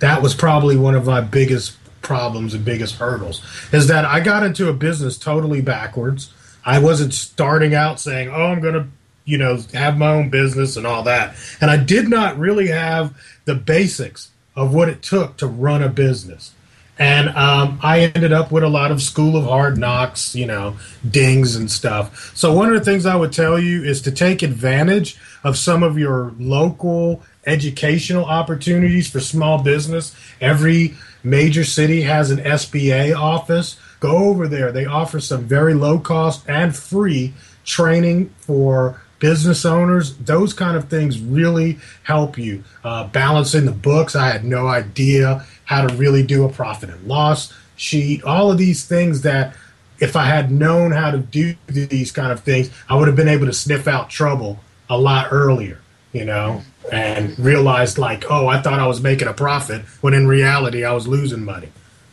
That 0.00 0.22
was 0.22 0.34
probably 0.34 0.76
one 0.76 0.94
of 0.94 1.06
my 1.06 1.20
biggest 1.20 1.76
problems 2.00 2.54
and 2.54 2.64
biggest 2.64 2.94
hurdles 2.94 3.42
is 3.72 3.88
that 3.88 4.04
I 4.04 4.20
got 4.20 4.42
into 4.42 4.68
a 4.68 4.72
business 4.72 5.18
totally 5.18 5.60
backwards. 5.60 6.32
I 6.64 6.78
wasn't 6.78 7.14
starting 7.14 7.74
out 7.74 8.00
saying, 8.00 8.28
"Oh, 8.28 8.46
I'm 8.46 8.60
going 8.60 8.74
to, 8.74 8.86
you 9.24 9.38
know, 9.38 9.58
have 9.74 9.98
my 9.98 10.10
own 10.10 10.28
business 10.30 10.76
and 10.76 10.86
all 10.86 11.02
that." 11.04 11.34
And 11.60 11.70
I 11.70 11.76
did 11.76 12.08
not 12.08 12.38
really 12.38 12.68
have 12.68 13.16
the 13.44 13.54
basics 13.54 14.30
of 14.56 14.74
what 14.74 14.88
it 14.88 15.02
took 15.02 15.36
to 15.38 15.46
run 15.46 15.82
a 15.82 15.88
business. 15.88 16.52
And 16.98 17.28
um, 17.30 17.78
I 17.80 18.00
ended 18.00 18.32
up 18.32 18.50
with 18.50 18.64
a 18.64 18.68
lot 18.68 18.90
of 18.90 19.00
school 19.00 19.36
of 19.36 19.44
hard 19.44 19.78
knocks, 19.78 20.34
you 20.34 20.46
know, 20.46 20.76
dings 21.08 21.54
and 21.54 21.70
stuff. 21.70 22.36
So, 22.36 22.52
one 22.52 22.68
of 22.68 22.74
the 22.74 22.84
things 22.84 23.06
I 23.06 23.14
would 23.14 23.32
tell 23.32 23.58
you 23.58 23.84
is 23.84 24.02
to 24.02 24.10
take 24.10 24.42
advantage 24.42 25.16
of 25.44 25.56
some 25.56 25.84
of 25.84 25.96
your 25.96 26.34
local 26.38 27.22
educational 27.46 28.24
opportunities 28.24 29.08
for 29.08 29.20
small 29.20 29.62
business. 29.62 30.14
Every 30.40 30.96
major 31.22 31.62
city 31.62 32.02
has 32.02 32.32
an 32.32 32.38
SBA 32.38 33.16
office 33.16 33.78
Go 34.00 34.16
over 34.16 34.46
there. 34.46 34.72
They 34.72 34.86
offer 34.86 35.20
some 35.20 35.44
very 35.44 35.74
low 35.74 35.98
cost 35.98 36.48
and 36.48 36.74
free 36.74 37.34
training 37.64 38.34
for 38.38 39.00
business 39.18 39.64
owners. 39.64 40.16
Those 40.16 40.52
kind 40.52 40.76
of 40.76 40.88
things 40.88 41.20
really 41.20 41.78
help 42.04 42.38
you. 42.38 42.64
Uh, 42.84 43.08
balancing 43.08 43.64
the 43.64 43.72
books. 43.72 44.14
I 44.14 44.28
had 44.28 44.44
no 44.44 44.68
idea 44.68 45.44
how 45.64 45.86
to 45.86 45.94
really 45.94 46.22
do 46.22 46.44
a 46.44 46.48
profit 46.48 46.90
and 46.90 47.06
loss 47.06 47.52
sheet. 47.76 48.22
All 48.24 48.50
of 48.50 48.58
these 48.58 48.84
things 48.84 49.22
that 49.22 49.54
if 50.00 50.14
I 50.16 50.26
had 50.26 50.50
known 50.50 50.92
how 50.92 51.10
to 51.10 51.18
do 51.18 51.56
these 51.66 52.12
kind 52.12 52.32
of 52.32 52.40
things, 52.40 52.70
I 52.88 52.96
would 52.96 53.08
have 53.08 53.16
been 53.16 53.28
able 53.28 53.46
to 53.46 53.52
sniff 53.52 53.88
out 53.88 54.10
trouble 54.10 54.60
a 54.88 54.96
lot 54.96 55.28
earlier, 55.32 55.80
you 56.12 56.24
know, 56.24 56.62
and 56.92 57.38
realized 57.38 57.98
like, 57.98 58.24
oh, 58.30 58.46
I 58.46 58.62
thought 58.62 58.78
I 58.78 58.86
was 58.86 59.00
making 59.00 59.28
a 59.28 59.34
profit 59.34 59.82
when 60.00 60.14
in 60.14 60.26
reality 60.26 60.84
I 60.84 60.92
was 60.92 61.08
losing 61.08 61.44
money. 61.44 61.68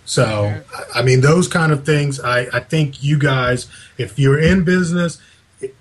So, 0.06 0.62
I 0.94 1.02
mean, 1.02 1.22
those 1.22 1.48
kind 1.48 1.72
of 1.72 1.86
things, 1.86 2.20
I, 2.20 2.48
I 2.54 2.60
think 2.60 3.04
you 3.04 3.18
guys, 3.18 3.68
if 3.98 4.20
you're 4.20 4.39
in 4.39 4.63
business, 4.63 5.20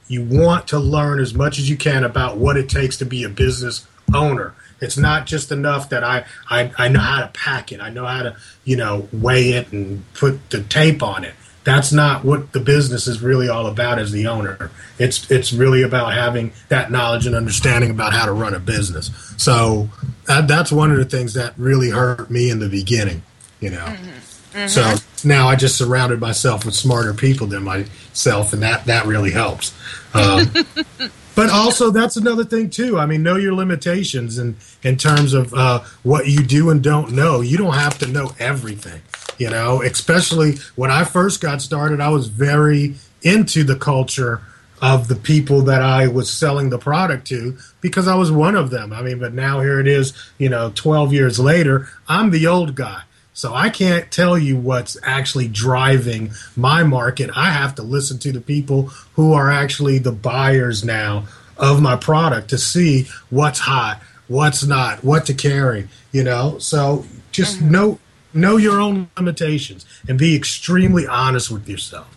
you 0.08 0.24
want 0.24 0.68
to 0.68 0.78
learn 0.78 1.20
as 1.20 1.34
much 1.34 1.58
as 1.58 1.68
you 1.68 1.76
can 1.76 2.04
about 2.04 2.38
what 2.38 2.56
it 2.56 2.68
takes 2.68 2.96
to 2.98 3.04
be 3.04 3.22
a 3.22 3.28
business 3.28 3.86
owner. 4.14 4.54
It's 4.80 4.96
not 4.96 5.26
just 5.26 5.52
enough 5.52 5.90
that 5.90 6.02
I, 6.02 6.24
I, 6.50 6.72
I 6.76 6.88
know 6.88 7.00
how 7.00 7.20
to 7.20 7.28
pack 7.28 7.70
it. 7.70 7.80
I 7.80 7.90
know 7.90 8.06
how 8.06 8.22
to, 8.22 8.36
you 8.64 8.76
know, 8.76 9.08
weigh 9.12 9.52
it 9.52 9.72
and 9.72 10.04
put 10.14 10.50
the 10.50 10.62
tape 10.62 11.02
on 11.02 11.24
it. 11.24 11.34
That's 11.64 11.92
not 11.92 12.24
what 12.24 12.52
the 12.52 12.60
business 12.60 13.06
is 13.06 13.22
really 13.22 13.48
all 13.48 13.66
about 13.66 13.98
as 13.98 14.12
the 14.12 14.26
owner. 14.26 14.70
It's 14.98 15.30
it's 15.30 15.50
really 15.50 15.82
about 15.82 16.12
having 16.12 16.52
that 16.68 16.90
knowledge 16.90 17.26
and 17.26 17.34
understanding 17.34 17.90
about 17.90 18.12
how 18.12 18.26
to 18.26 18.32
run 18.32 18.52
a 18.52 18.60
business. 18.60 19.10
So 19.38 19.88
that, 20.26 20.46
that's 20.46 20.70
one 20.70 20.90
of 20.90 20.98
the 20.98 21.06
things 21.06 21.32
that 21.34 21.54
really 21.56 21.88
hurt 21.88 22.30
me 22.30 22.50
in 22.50 22.58
the 22.58 22.68
beginning 22.68 23.22
you 23.60 23.70
know. 23.70 23.84
Mm-hmm. 23.84 24.34
Mm-hmm. 24.54 24.68
So 24.68 24.94
now 25.28 25.48
I 25.48 25.56
just 25.56 25.76
surrounded 25.76 26.20
myself 26.20 26.64
with 26.64 26.74
smarter 26.74 27.12
people 27.12 27.46
than 27.48 27.64
myself, 27.64 28.52
and 28.52 28.62
that 28.62 28.84
that 28.86 29.06
really 29.06 29.32
helps. 29.32 29.74
Um, 30.14 30.52
but 31.34 31.50
also, 31.50 31.90
that's 31.90 32.16
another 32.16 32.44
thing 32.44 32.70
too. 32.70 32.98
I 32.98 33.06
mean, 33.06 33.22
know 33.22 33.36
your 33.36 33.54
limitations, 33.54 34.38
and 34.38 34.56
in, 34.82 34.90
in 34.90 34.96
terms 34.96 35.34
of 35.34 35.52
uh, 35.54 35.80
what 36.04 36.28
you 36.28 36.44
do 36.44 36.70
and 36.70 36.82
don't 36.82 37.12
know. 37.12 37.40
You 37.40 37.58
don't 37.58 37.74
have 37.74 37.98
to 37.98 38.06
know 38.06 38.32
everything. 38.38 39.02
You 39.38 39.50
know, 39.50 39.82
especially 39.82 40.58
when 40.76 40.92
I 40.92 41.02
first 41.02 41.40
got 41.40 41.60
started, 41.60 42.00
I 42.00 42.10
was 42.10 42.28
very 42.28 42.94
into 43.22 43.64
the 43.64 43.74
culture 43.74 44.42
of 44.80 45.08
the 45.08 45.16
people 45.16 45.62
that 45.62 45.82
I 45.82 46.06
was 46.06 46.30
selling 46.30 46.68
the 46.70 46.78
product 46.78 47.26
to 47.28 47.56
because 47.80 48.06
I 48.06 48.14
was 48.14 48.30
one 48.30 48.54
of 48.54 48.70
them. 48.70 48.92
I 48.92 49.02
mean, 49.02 49.18
but 49.18 49.32
now 49.32 49.60
here 49.60 49.80
it 49.80 49.86
is, 49.88 50.12
you 50.38 50.48
know, 50.48 50.70
12 50.74 51.12
years 51.12 51.38
later, 51.40 51.88
I'm 52.06 52.30
the 52.30 52.46
old 52.46 52.74
guy. 52.74 53.02
So 53.34 53.52
I 53.52 53.68
can't 53.68 54.10
tell 54.12 54.38
you 54.38 54.56
what's 54.56 54.96
actually 55.02 55.48
driving 55.48 56.30
my 56.56 56.84
market. 56.84 57.30
I 57.34 57.50
have 57.50 57.74
to 57.74 57.82
listen 57.82 58.18
to 58.20 58.32
the 58.32 58.40
people 58.40 58.84
who 59.14 59.32
are 59.32 59.50
actually 59.50 59.98
the 59.98 60.12
buyers 60.12 60.84
now 60.84 61.24
of 61.56 61.82
my 61.82 61.96
product 61.96 62.50
to 62.50 62.58
see 62.58 63.08
what's 63.30 63.58
hot, 63.58 64.00
what's 64.28 64.64
not, 64.64 65.02
what 65.02 65.26
to 65.26 65.34
carry, 65.34 65.88
you 66.12 66.22
know? 66.22 66.58
So 66.58 67.04
just 67.32 67.58
mm-hmm. 67.58 67.70
know 67.70 67.98
know 68.32 68.56
your 68.56 68.80
own 68.80 69.08
limitations 69.16 69.86
and 70.08 70.18
be 70.18 70.34
extremely 70.34 71.06
honest 71.06 71.50
with 71.50 71.68
yourself. 71.68 72.16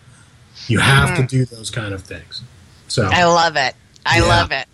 You 0.67 0.79
have 0.79 1.09
mm-hmm. 1.09 1.25
to 1.25 1.27
do 1.27 1.45
those 1.45 1.69
kind 1.69 1.93
of 1.93 2.03
things. 2.03 2.43
So 2.87 3.09
I 3.11 3.25
love 3.25 3.55
it. 3.55 3.75
I 4.05 4.19
yeah. 4.19 4.25
love 4.25 4.51
it. 4.51 4.67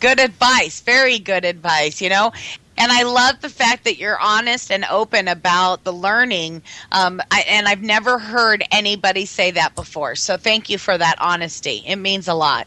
Good 0.00 0.20
advice. 0.20 0.80
Very 0.80 1.18
good 1.18 1.44
advice, 1.44 2.00
you 2.00 2.08
know? 2.08 2.32
And 2.78 2.92
I 2.92 3.02
love 3.02 3.40
the 3.40 3.48
fact 3.48 3.84
that 3.84 3.96
you're 3.96 4.18
honest 4.18 4.70
and 4.70 4.84
open 4.90 5.28
about 5.28 5.84
the 5.84 5.92
learning. 5.92 6.62
Um, 6.92 7.20
I, 7.30 7.44
and 7.48 7.66
I've 7.66 7.82
never 7.82 8.18
heard 8.18 8.64
anybody 8.70 9.26
say 9.26 9.50
that 9.52 9.74
before. 9.74 10.14
So 10.14 10.36
thank 10.36 10.68
you 10.68 10.78
for 10.78 10.96
that 10.96 11.16
honesty. 11.20 11.82
It 11.86 11.96
means 11.96 12.28
a 12.28 12.34
lot. 12.34 12.66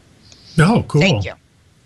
Oh, 0.58 0.84
cool. 0.88 1.00
Thank 1.00 1.24
you. 1.24 1.34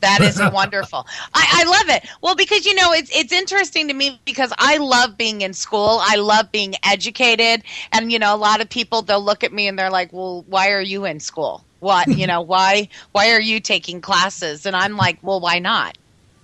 That 0.01 0.21
is 0.21 0.39
wonderful. 0.53 1.07
I, 1.33 1.63
I, 1.63 1.65
love 1.65 1.97
it. 1.97 2.09
Well, 2.21 2.35
because 2.35 2.67
you 2.67 2.75
know, 2.75 2.93
it's 2.93 3.11
it's 3.15 3.33
interesting 3.33 3.89
to 3.89 3.95
me 3.95 4.21
because 4.27 4.53
I 4.59 4.77
love 4.77 5.17
being 5.17 5.41
in 5.41 5.55
school. 5.55 5.99
I 6.03 6.17
love 6.17 6.53
being 6.53 6.75
educated, 6.85 7.63
and 7.91 8.13
you 8.13 8.19
know, 8.19 8.35
a 8.35 8.37
lot 8.37 8.61
of 8.61 8.69
people 8.69 9.01
they'll 9.01 9.25
look 9.25 9.43
at 9.45 9.53
me 9.53 9.67
and 9.67 9.79
they're 9.79 9.91
like, 9.91 10.13
"Well, 10.13 10.45
why 10.47 10.73
are 10.73 10.83
you 10.83 11.07
in 11.07 11.21
school? 11.21 11.65
What 11.81 12.09
you 12.09 12.27
know? 12.31 12.43
Why 12.43 12.89
why 13.13 13.33
are 13.33 13.41
you 13.41 13.61
taking 13.61 14.03
classes?" 14.03 14.67
And 14.67 14.77
I'm 14.77 14.99
like, 14.99 15.19
"Well, 15.23 15.41
why 15.41 15.59
not?" 15.59 15.97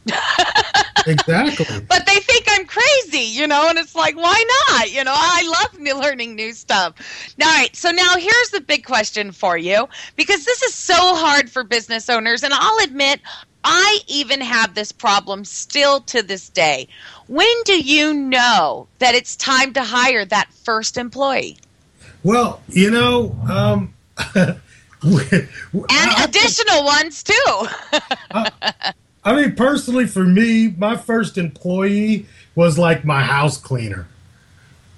exactly. 1.07 1.67
But 1.89 2.07
they 2.07 2.17
think 2.21 2.47
I'm 2.49 2.67
crazy, 2.67 3.19
you 3.19 3.47
know, 3.47 3.69
and 3.69 3.79
it's 3.79 3.95
like, 3.95 4.17
why 4.17 4.45
not? 4.69 4.93
You 4.93 5.05
know, 5.05 5.15
I 5.15 5.43
love 5.63 6.01
learning 6.01 6.35
new 6.35 6.53
stuff. 6.53 6.95
All 7.43 7.49
right, 7.49 7.75
so 7.75 7.91
now 7.91 8.17
here's 8.17 8.51
the 8.51 8.61
big 8.61 8.85
question 8.85 9.33
for 9.33 9.57
you 9.57 9.89
because 10.17 10.45
this 10.45 10.63
is 10.63 10.75
so 10.75 10.95
hard 10.97 11.51
for 11.51 11.65
business 11.65 12.09
owners, 12.09 12.43
and 12.43 12.53
I'll 12.55 12.85
admit, 12.85 13.21
I 13.63 14.01
even 14.07 14.41
have 14.41 14.75
this 14.75 14.93
problem 14.93 15.45
still 15.45 16.01
to 16.03 16.23
this 16.23 16.49
day. 16.49 16.89
When 17.27 17.63
do 17.65 17.79
you 17.79 18.15
know 18.15 18.89
that 18.99 19.15
it's 19.15 19.37
time 19.37 19.75
to 19.75 19.85
hire 19.85 20.25
that 20.25 20.53
first 20.53 20.97
employee? 20.97 21.59
Well, 22.23 22.63
you 22.69 22.91
know, 22.91 23.37
um, 23.51 23.95
and 24.35 25.49
additional 26.25 26.85
ones 26.85 27.23
too. 27.23 27.69
I 29.25 29.35
mean, 29.35 29.55
personally, 29.55 30.07
for 30.07 30.25
me, 30.25 30.69
my 30.79 30.97
first 30.97 31.37
employee 31.37 32.27
was 32.55 32.79
like 32.79 33.05
my 33.05 33.23
house 33.23 33.59
cleaner. 33.59 34.07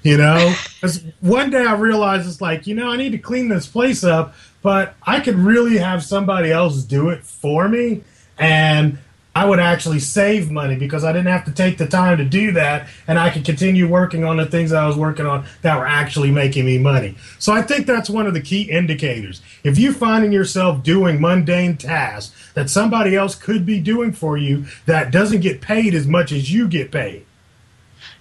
You 0.03 0.17
know, 0.17 0.55
because 0.75 1.05
one 1.21 1.51
day 1.51 1.65
I 1.65 1.75
realized 1.75 2.29
it's 2.29 2.41
like, 2.41 2.67
you 2.67 2.75
know, 2.75 2.91
I 2.91 2.97
need 2.97 3.13
to 3.13 3.19
clean 3.19 3.49
this 3.49 3.67
place 3.67 4.03
up, 4.03 4.35
but 4.61 4.95
I 5.03 5.21
could 5.21 5.37
really 5.37 5.79
have 5.79 6.05
somebody 6.05 6.51
else 6.51 6.83
do 6.83 7.11
it 7.11 7.25
for 7.25 7.69
me. 7.69 8.03
And 8.39 8.99
I 9.35 9.47
would 9.47 9.61
actually 9.61 10.01
save 10.01 10.51
money 10.51 10.77
because 10.77 11.05
I 11.05 11.13
didn't 11.13 11.29
have 11.29 11.47
to 11.47 11.53
take 11.53 11.79
the 11.79 11.87
time 11.87 12.19
to 12.19 12.25
do 12.25 12.53
that, 12.53 12.89
and 13.09 13.19
I 13.19 13.31
could 13.31 13.45
continue 13.45 13.89
working 13.89 14.25
on 14.25 14.37
the 14.37 14.45
things 14.45 14.73
I 14.73 14.87
was 14.87 14.97
working 14.97 15.25
on 15.25 15.47
that 15.63 15.79
were 15.79 15.87
actually 15.87 16.31
making 16.31 16.67
me 16.67 16.77
money. 16.79 17.17
So 17.39 17.53
I 17.53 17.63
think 17.63 17.87
that's 17.87 18.11
one 18.11 18.27
of 18.27 18.35
the 18.35 18.43
key 18.43 18.63
indicators. 18.71 19.41
If 19.65 19.79
you're 19.79 19.95
finding 19.95 20.33
yourself 20.33 20.83
doing 20.83 21.21
mundane 21.21 21.79
tasks 21.79 22.53
that 22.53 22.69
somebody 22.69 23.17
else 23.17 23.35
could 23.35 23.65
be 23.65 23.81
doing 23.81 24.13
for 24.13 24.37
you 24.37 24.67
that 24.85 25.11
doesn't 25.11 25.41
get 25.41 25.63
paid 25.63 25.95
as 25.95 26.07
much 26.07 26.31
as 26.31 26.53
you 26.53 26.69
get 26.69 26.91
paid, 26.91 27.25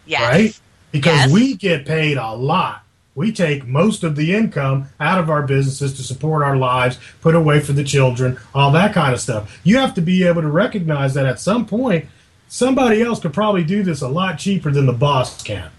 yes. 0.05 0.21
right? 0.21 0.61
because 0.91 1.19
Yes. 1.21 1.31
we 1.31 1.55
get 1.55 1.85
paid 1.85 2.17
a 2.17 2.33
lot. 2.33 2.83
We 3.13 3.31
take 3.31 3.67
most 3.67 4.03
of 4.03 4.15
the 4.15 4.33
income 4.33 4.87
out 4.99 5.19
of 5.19 5.29
our 5.29 5.43
businesses 5.43 5.93
to 5.95 6.03
support 6.03 6.43
our 6.43 6.55
lives, 6.55 6.97
put 7.19 7.35
away 7.35 7.59
for 7.59 7.73
the 7.73 7.83
children, 7.83 8.39
all 8.55 8.71
that 8.71 8.93
kind 8.93 9.13
of 9.13 9.19
stuff. 9.19 9.59
You 9.63 9.77
have 9.77 9.93
to 9.95 10.01
be 10.01 10.23
able 10.23 10.41
to 10.41 10.47
recognize 10.47 11.13
that 11.15 11.25
at 11.25 11.39
some 11.39 11.65
point, 11.65 12.05
somebody 12.47 13.01
else 13.01 13.19
could 13.19 13.33
probably 13.33 13.63
do 13.63 13.83
this 13.83 14.01
a 14.01 14.07
lot 14.07 14.39
cheaper 14.39 14.71
than 14.71 14.85
the 14.85 14.93
boss 14.93 15.43
can. 15.43 15.71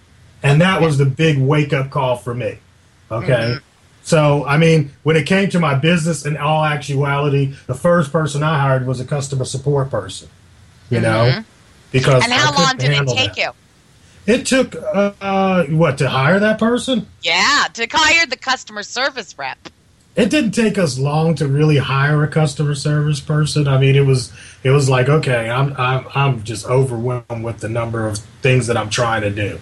And 0.42 0.60
that 0.60 0.82
was 0.82 0.98
the 0.98 1.06
big 1.06 1.38
wake 1.38 1.72
up 1.72 1.90
call 1.90 2.16
for 2.16 2.34
me. 2.34 2.58
Okay. 3.10 3.32
Mm-hmm. 3.32 3.64
So, 4.04 4.44
I 4.44 4.58
mean, 4.58 4.90
when 5.04 5.16
it 5.16 5.26
came 5.26 5.48
to 5.50 5.60
my 5.60 5.74
business, 5.74 6.26
in 6.26 6.36
all 6.36 6.64
actuality, 6.64 7.54
the 7.66 7.74
first 7.74 8.10
person 8.10 8.42
I 8.42 8.58
hired 8.58 8.86
was 8.86 9.00
a 9.00 9.04
customer 9.04 9.44
support 9.44 9.90
person, 9.90 10.28
you 10.90 10.98
mm-hmm. 10.98 11.04
know, 11.04 11.44
because 11.92 12.24
and 12.24 12.32
how 12.32 12.52
long 12.52 12.76
did 12.76 12.90
it 12.90 13.06
take 13.08 13.34
that. 13.34 13.36
you? 13.36 13.50
It 14.26 14.46
took 14.46 14.76
uh, 14.76 15.12
uh, 15.20 15.64
what 15.64 15.98
to 15.98 16.08
hire 16.08 16.38
that 16.38 16.58
person? 16.58 17.06
Yeah, 17.22 17.66
to 17.74 17.88
hire 17.90 18.26
the 18.26 18.36
customer 18.36 18.82
service 18.84 19.36
rep. 19.36 19.58
It 20.14 20.30
didn't 20.30 20.52
take 20.52 20.78
us 20.78 20.98
long 20.98 21.34
to 21.36 21.48
really 21.48 21.78
hire 21.78 22.22
a 22.22 22.28
customer 22.28 22.74
service 22.74 23.18
person. 23.18 23.66
I 23.66 23.78
mean, 23.78 23.96
it 23.96 24.06
was 24.06 24.32
it 24.62 24.70
was 24.70 24.88
like 24.88 25.08
okay, 25.08 25.50
I'm 25.50 25.74
I'm 25.76 26.06
I'm 26.14 26.42
just 26.44 26.66
overwhelmed 26.66 27.42
with 27.42 27.58
the 27.58 27.68
number 27.68 28.06
of 28.06 28.18
things 28.42 28.68
that 28.68 28.76
I'm 28.76 28.90
trying 28.90 29.22
to 29.22 29.30
do. 29.30 29.58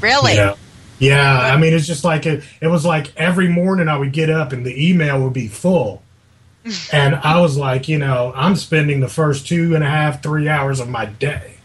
Really? 0.00 0.36
Know? 0.36 0.56
Yeah, 0.98 1.38
I 1.38 1.56
mean, 1.56 1.72
it's 1.74 1.86
just 1.86 2.04
like 2.04 2.26
it. 2.26 2.42
It 2.60 2.68
was 2.68 2.84
like 2.84 3.14
every 3.16 3.48
morning 3.48 3.88
I 3.88 3.96
would 3.96 4.12
get 4.12 4.30
up 4.30 4.52
and 4.52 4.66
the 4.66 4.90
email 4.90 5.22
would 5.22 5.34
be 5.34 5.46
full, 5.46 6.02
and 6.92 7.14
I 7.14 7.40
was 7.40 7.56
like, 7.56 7.88
you 7.88 7.98
know, 7.98 8.32
I'm 8.34 8.56
spending 8.56 9.00
the 9.00 9.08
first 9.08 9.46
two 9.46 9.76
and 9.76 9.84
a 9.84 9.88
half, 9.88 10.22
three 10.22 10.48
hours 10.48 10.80
of 10.80 10.88
my 10.88 11.04
day 11.04 11.58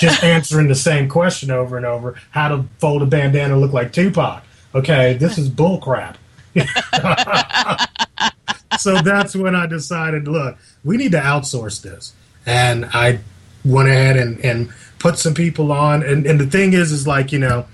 just 0.00 0.24
answering 0.24 0.68
the 0.68 0.74
same 0.74 1.08
question 1.08 1.50
over 1.50 1.76
and 1.76 1.86
over: 1.86 2.20
how 2.30 2.48
to 2.48 2.64
fold 2.78 3.02
a 3.02 3.06
bandana 3.06 3.56
look 3.56 3.72
like 3.72 3.92
Tupac. 3.92 4.44
Okay, 4.74 5.14
this 5.14 5.38
is 5.38 5.48
bullcrap. 5.48 6.16
so 8.78 9.00
that's 9.02 9.36
when 9.36 9.54
I 9.54 9.66
decided, 9.66 10.26
look, 10.26 10.56
we 10.84 10.96
need 10.96 11.12
to 11.12 11.20
outsource 11.20 11.82
this, 11.82 12.14
and 12.46 12.86
I 12.86 13.20
went 13.64 13.88
ahead 13.88 14.16
and, 14.16 14.42
and 14.44 14.72
put 14.98 15.18
some 15.18 15.34
people 15.34 15.72
on. 15.72 16.02
And, 16.02 16.26
and 16.26 16.40
the 16.40 16.46
thing 16.46 16.72
is, 16.72 16.92
is 16.92 17.06
like 17.06 17.32
you 17.32 17.38
know, 17.38 17.66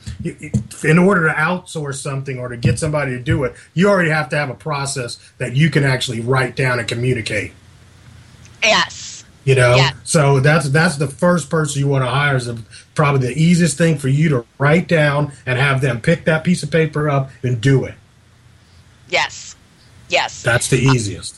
in 0.84 0.98
order 0.98 1.28
to 1.28 1.34
outsource 1.34 1.96
something 1.96 2.38
or 2.38 2.48
to 2.48 2.56
get 2.56 2.78
somebody 2.78 3.12
to 3.12 3.22
do 3.22 3.44
it, 3.44 3.54
you 3.74 3.88
already 3.88 4.10
have 4.10 4.28
to 4.30 4.36
have 4.36 4.50
a 4.50 4.54
process 4.54 5.18
that 5.38 5.54
you 5.54 5.70
can 5.70 5.84
actually 5.84 6.20
write 6.20 6.56
down 6.56 6.78
and 6.78 6.88
communicate. 6.88 7.52
Yes. 8.62 9.15
You 9.46 9.54
know, 9.54 9.76
Yeah. 9.76 9.92
so 10.02 10.40
that's 10.40 10.68
that's 10.70 10.96
the 10.96 11.06
first 11.06 11.48
person 11.48 11.78
you 11.78 11.86
want 11.86 12.04
to 12.04 12.10
hire 12.10 12.34
is 12.34 12.46
the- 12.46 12.58
probably 12.96 13.28
the 13.28 13.40
easiest 13.40 13.78
thing 13.78 13.96
for 13.96 14.08
you 14.08 14.28
to 14.30 14.44
write 14.58 14.88
down 14.88 15.30
and 15.46 15.56
have 15.56 15.80
them 15.80 16.00
pick 16.00 16.24
that 16.24 16.42
piece 16.42 16.64
of 16.64 16.70
paper 16.70 17.08
up 17.08 17.30
and 17.44 17.60
do 17.60 17.84
it. 17.84 17.94
Yes. 19.08 19.54
Yes. 20.08 20.42
That's 20.42 20.68
the 20.68 20.78
easiest. 20.78 21.36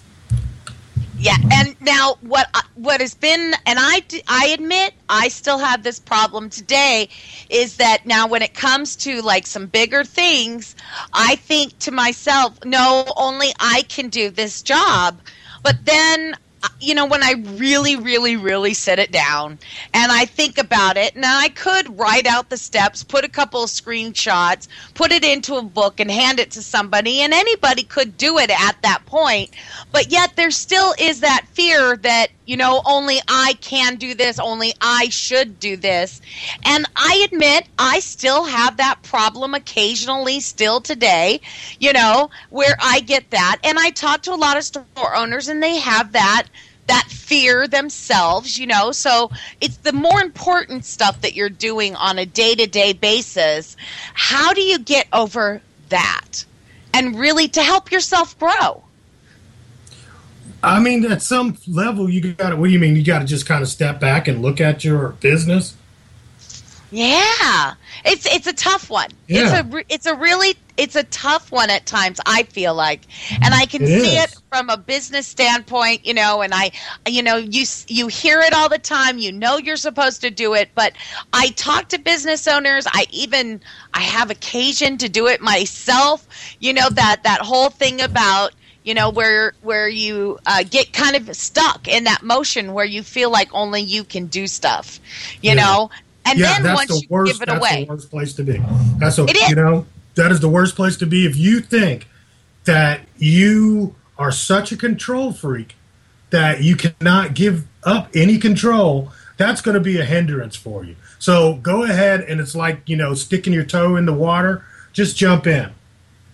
Yeah, 1.18 1.36
and 1.52 1.76
now 1.80 2.16
what 2.22 2.48
uh, 2.54 2.62
what 2.76 3.00
has 3.02 3.12
been, 3.14 3.52
and 3.66 3.78
i 3.80 4.02
i 4.26 4.46
admit 4.54 4.94
I 5.10 5.28
still 5.28 5.58
have 5.58 5.82
this 5.82 5.98
problem 5.98 6.48
today, 6.48 7.10
is 7.50 7.76
that 7.76 8.06
now 8.06 8.26
when 8.26 8.40
it 8.40 8.54
comes 8.54 8.96
to 8.96 9.20
like 9.20 9.46
some 9.46 9.66
bigger 9.66 10.02
things, 10.04 10.76
I 11.12 11.36
think 11.36 11.78
to 11.80 11.90
myself, 11.90 12.64
no, 12.64 13.04
only 13.16 13.48
I 13.60 13.82
can 13.88 14.08
do 14.08 14.30
this 14.30 14.62
job, 14.62 15.20
but 15.62 15.84
then. 15.84 16.36
You 16.80 16.94
know, 16.94 17.06
when 17.06 17.22
I 17.22 17.34
really, 17.56 17.96
really, 17.96 18.36
really 18.36 18.74
sit 18.74 18.98
it 18.98 19.10
down 19.10 19.58
and 19.92 20.12
I 20.12 20.24
think 20.24 20.58
about 20.58 20.96
it, 20.96 21.16
now 21.16 21.38
I 21.38 21.48
could 21.48 21.98
write 21.98 22.26
out 22.26 22.50
the 22.50 22.56
steps, 22.56 23.02
put 23.02 23.24
a 23.24 23.28
couple 23.28 23.62
of 23.62 23.70
screenshots, 23.70 24.68
put 24.94 25.10
it 25.12 25.24
into 25.24 25.56
a 25.56 25.62
book, 25.62 26.00
and 26.00 26.10
hand 26.10 26.38
it 26.38 26.52
to 26.52 26.62
somebody, 26.62 27.20
and 27.20 27.32
anybody 27.32 27.82
could 27.82 28.16
do 28.16 28.38
it 28.38 28.50
at 28.50 28.80
that 28.82 29.04
point. 29.06 29.50
But 29.92 30.10
yet, 30.10 30.36
there 30.36 30.50
still 30.50 30.94
is 30.98 31.20
that 31.20 31.46
fear 31.52 31.96
that, 31.96 32.28
you 32.48 32.56
know, 32.56 32.80
only 32.86 33.18
I 33.28 33.58
can 33.60 33.96
do 33.96 34.14
this, 34.14 34.38
only 34.38 34.72
I 34.80 35.10
should 35.10 35.60
do 35.60 35.76
this. 35.76 36.22
And 36.64 36.86
I 36.96 37.26
admit, 37.30 37.68
I 37.78 38.00
still 38.00 38.44
have 38.44 38.78
that 38.78 39.02
problem 39.02 39.52
occasionally, 39.52 40.40
still 40.40 40.80
today, 40.80 41.42
you 41.78 41.92
know, 41.92 42.30
where 42.48 42.74
I 42.80 43.00
get 43.00 43.30
that. 43.32 43.58
And 43.62 43.78
I 43.78 43.90
talk 43.90 44.22
to 44.22 44.32
a 44.32 44.34
lot 44.34 44.56
of 44.56 44.64
store 44.64 45.14
owners, 45.14 45.48
and 45.48 45.62
they 45.62 45.76
have 45.76 46.12
that 46.12 46.46
that 46.86 47.04
fear 47.10 47.68
themselves, 47.68 48.58
you 48.58 48.66
know. 48.66 48.92
So 48.92 49.30
it's 49.60 49.76
the 49.76 49.92
more 49.92 50.22
important 50.22 50.86
stuff 50.86 51.20
that 51.20 51.34
you're 51.34 51.50
doing 51.50 51.94
on 51.96 52.18
a 52.18 52.24
day 52.24 52.54
to 52.54 52.66
day 52.66 52.94
basis. 52.94 53.76
How 54.14 54.54
do 54.54 54.62
you 54.62 54.78
get 54.78 55.06
over 55.12 55.60
that? 55.90 56.46
And 56.94 57.18
really 57.18 57.46
to 57.48 57.62
help 57.62 57.92
yourself 57.92 58.38
grow. 58.38 58.84
I 60.68 60.80
mean, 60.80 61.04
at 61.10 61.22
some 61.22 61.56
level, 61.66 62.10
you 62.10 62.32
got 62.34 62.50
to. 62.50 62.56
What 62.56 62.66
do 62.66 62.72
you 62.72 62.78
mean? 62.78 62.96
You 62.96 63.04
got 63.04 63.20
to 63.20 63.24
just 63.24 63.46
kind 63.46 63.62
of 63.62 63.68
step 63.68 64.00
back 64.00 64.28
and 64.28 64.42
look 64.42 64.60
at 64.60 64.84
your 64.84 65.10
business. 65.20 65.74
Yeah, 66.90 67.74
it's 68.04 68.26
it's 68.26 68.46
a 68.46 68.52
tough 68.52 68.88
one. 68.88 69.10
Yeah. 69.26 69.60
It's 69.60 69.74
a 69.74 69.84
it's 69.94 70.06
a 70.06 70.14
really 70.14 70.54
it's 70.78 70.96
a 70.96 71.02
tough 71.04 71.52
one 71.52 71.68
at 71.68 71.84
times. 71.84 72.18
I 72.24 72.44
feel 72.44 72.74
like, 72.74 73.02
and 73.42 73.52
I 73.52 73.66
can 73.66 73.82
It 73.82 73.88
see 73.88 74.16
is. 74.16 74.24
it 74.24 74.36
from 74.48 74.70
a 74.70 74.78
business 74.78 75.26
standpoint. 75.26 76.06
You 76.06 76.14
know, 76.14 76.40
and 76.40 76.54
I, 76.54 76.70
you 77.06 77.22
know, 77.22 77.36
you 77.36 77.66
you 77.88 78.08
hear 78.08 78.40
it 78.40 78.54
all 78.54 78.70
the 78.70 78.78
time. 78.78 79.18
You 79.18 79.32
know, 79.32 79.58
you're 79.58 79.76
supposed 79.76 80.22
to 80.22 80.30
do 80.30 80.54
it, 80.54 80.70
but 80.74 80.94
I 81.34 81.48
talk 81.50 81.88
to 81.90 81.98
business 81.98 82.48
owners. 82.48 82.86
I 82.90 83.06
even 83.10 83.60
I 83.92 84.00
have 84.00 84.30
occasion 84.30 84.96
to 84.98 85.10
do 85.10 85.26
it 85.26 85.42
myself. 85.42 86.26
You 86.58 86.72
know 86.72 86.88
that 86.88 87.22
that 87.24 87.42
whole 87.42 87.68
thing 87.68 88.00
about 88.00 88.52
you 88.88 88.94
know 88.94 89.10
where 89.10 89.52
where 89.62 89.86
you 89.88 90.38
uh, 90.46 90.64
get 90.70 90.92
kind 90.94 91.14
of 91.14 91.36
stuck 91.36 91.86
in 91.86 92.04
that 92.04 92.22
motion 92.22 92.72
where 92.72 92.86
you 92.86 93.02
feel 93.02 93.30
like 93.30 93.48
only 93.52 93.82
you 93.82 94.02
can 94.02 94.26
do 94.26 94.46
stuff 94.46 94.98
you 95.42 95.50
Yeah. 95.50 95.54
know 95.62 95.90
and 96.24 96.38
yeah, 96.38 96.58
then 96.60 96.74
once 96.74 96.88
the 96.88 96.94
you 97.02 97.06
worst. 97.10 97.32
give 97.34 97.42
it 97.42 97.46
that's 97.46 97.58
away 97.58 97.84
the 97.84 97.90
worst 97.92 98.10
place 98.10 98.32
to 98.34 98.42
be. 98.44 98.60
That's 98.98 99.18
a, 99.18 99.24
It 99.24 99.36
is. 99.36 99.48
you 99.50 99.56
know 99.56 99.86
that 100.14 100.32
is 100.32 100.40
the 100.40 100.48
worst 100.48 100.74
place 100.74 100.96
to 100.96 101.06
be 101.06 101.26
if 101.26 101.36
you 101.36 101.60
think 101.60 102.08
that 102.64 103.00
you 103.18 103.94
are 104.18 104.32
such 104.32 104.72
a 104.72 104.76
control 104.76 105.32
freak 105.32 105.76
that 106.30 106.62
you 106.62 106.76
cannot 106.76 107.34
give 107.34 107.66
up 107.84 108.08
any 108.14 108.36
control. 108.38 109.10
That's 109.36 109.60
going 109.60 109.76
to 109.76 109.80
be 109.80 109.98
a 109.98 110.04
hindrance 110.04 110.56
for 110.56 110.84
you. 110.84 110.96
So 111.18 111.54
go 111.56 111.84
ahead 111.84 112.20
and 112.22 112.40
it's 112.40 112.54
like 112.54 112.80
you 112.86 112.96
know 112.96 113.14
sticking 113.14 113.52
your 113.52 113.64
toe 113.64 113.96
in 113.96 114.06
the 114.06 114.12
water. 114.14 114.64
Just 114.92 115.16
jump 115.16 115.46
in 115.46 115.70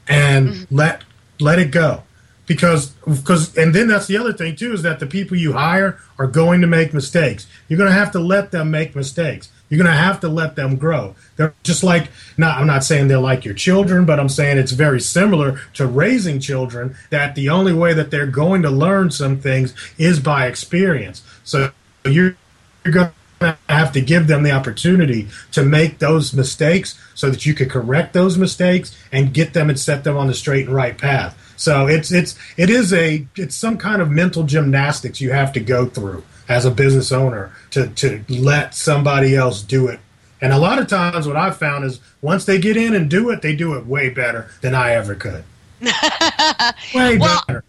and 0.08 0.48
Mm-hmm. 0.48 0.74
let 0.76 1.02
let 1.40 1.58
it 1.58 1.70
go 1.70 2.02
because 2.46 2.88
because 3.06 3.56
and 3.56 3.74
then 3.74 3.88
that's 3.88 4.06
the 4.06 4.16
other 4.16 4.32
thing 4.32 4.56
too 4.56 4.72
is 4.72 4.82
that 4.82 5.00
the 5.00 5.06
people 5.06 5.36
you 5.36 5.52
hire 5.52 5.98
are 6.18 6.26
going 6.26 6.60
to 6.60 6.66
make 6.66 6.92
mistakes. 6.92 7.46
You're 7.68 7.78
going 7.78 7.90
to 7.90 7.96
have 7.96 8.12
to 8.12 8.20
let 8.20 8.50
them 8.50 8.70
make 8.70 8.94
mistakes. 8.94 9.50
You're 9.68 9.78
going 9.78 9.90
to 9.90 9.96
have 9.96 10.20
to 10.20 10.28
let 10.28 10.54
them 10.56 10.76
grow. 10.76 11.14
They're 11.36 11.54
just 11.62 11.82
like 11.82 12.10
not 12.36 12.58
i'm 12.58 12.66
not 12.66 12.84
saying 12.84 13.08
they're 13.08 13.18
like 13.18 13.44
your 13.44 13.54
children 13.54 14.04
but 14.04 14.20
i'm 14.20 14.28
saying 14.28 14.58
it's 14.58 14.72
very 14.72 15.00
similar 15.00 15.60
to 15.74 15.86
raising 15.86 16.38
children 16.38 16.96
that 17.10 17.34
the 17.34 17.48
only 17.48 17.72
way 17.72 17.94
that 17.94 18.10
they're 18.10 18.26
going 18.26 18.62
to 18.62 18.70
learn 18.70 19.10
some 19.10 19.38
things 19.40 19.74
is 19.98 20.20
by 20.20 20.46
experience. 20.46 21.22
So 21.44 21.70
you're, 22.04 22.36
you're 22.84 22.94
going 22.94 23.10
to 23.40 23.56
have 23.68 23.92
to 23.92 24.00
give 24.00 24.26
them 24.26 24.42
the 24.42 24.52
opportunity 24.52 25.28
to 25.52 25.62
make 25.62 25.98
those 25.98 26.32
mistakes 26.32 26.98
so 27.14 27.30
that 27.30 27.44
you 27.44 27.54
can 27.54 27.68
correct 27.68 28.12
those 28.12 28.38
mistakes 28.38 28.96
and 29.12 29.34
get 29.34 29.52
them 29.54 29.68
and 29.68 29.78
set 29.78 30.04
them 30.04 30.16
on 30.16 30.26
the 30.26 30.34
straight 30.34 30.66
and 30.66 30.74
right 30.74 30.96
path 30.96 31.38
so 31.56 31.86
it's 31.86 32.12
it's 32.12 32.38
it 32.56 32.70
is 32.70 32.92
a 32.92 33.26
it's 33.36 33.54
some 33.54 33.76
kind 33.78 34.02
of 34.02 34.10
mental 34.10 34.44
gymnastics 34.44 35.20
you 35.20 35.32
have 35.32 35.52
to 35.52 35.60
go 35.60 35.86
through 35.86 36.24
as 36.48 36.64
a 36.64 36.70
business 36.70 37.12
owner 37.12 37.52
to 37.70 37.88
to 37.88 38.24
let 38.28 38.74
somebody 38.74 39.36
else 39.36 39.62
do 39.62 39.88
it. 39.88 40.00
And 40.40 40.52
a 40.52 40.58
lot 40.58 40.78
of 40.78 40.88
times 40.88 41.26
what 41.26 41.36
I've 41.36 41.56
found 41.56 41.84
is 41.84 42.00
once 42.20 42.44
they 42.44 42.58
get 42.58 42.76
in 42.76 42.94
and 42.94 43.08
do 43.08 43.30
it, 43.30 43.40
they 43.40 43.56
do 43.56 43.74
it 43.74 43.86
way 43.86 44.10
better 44.10 44.50
than 44.60 44.74
I 44.74 44.92
ever 44.92 45.14
could. 45.14 45.44
Way 46.94 47.18
Well, 47.18 47.42
better. 47.46 47.64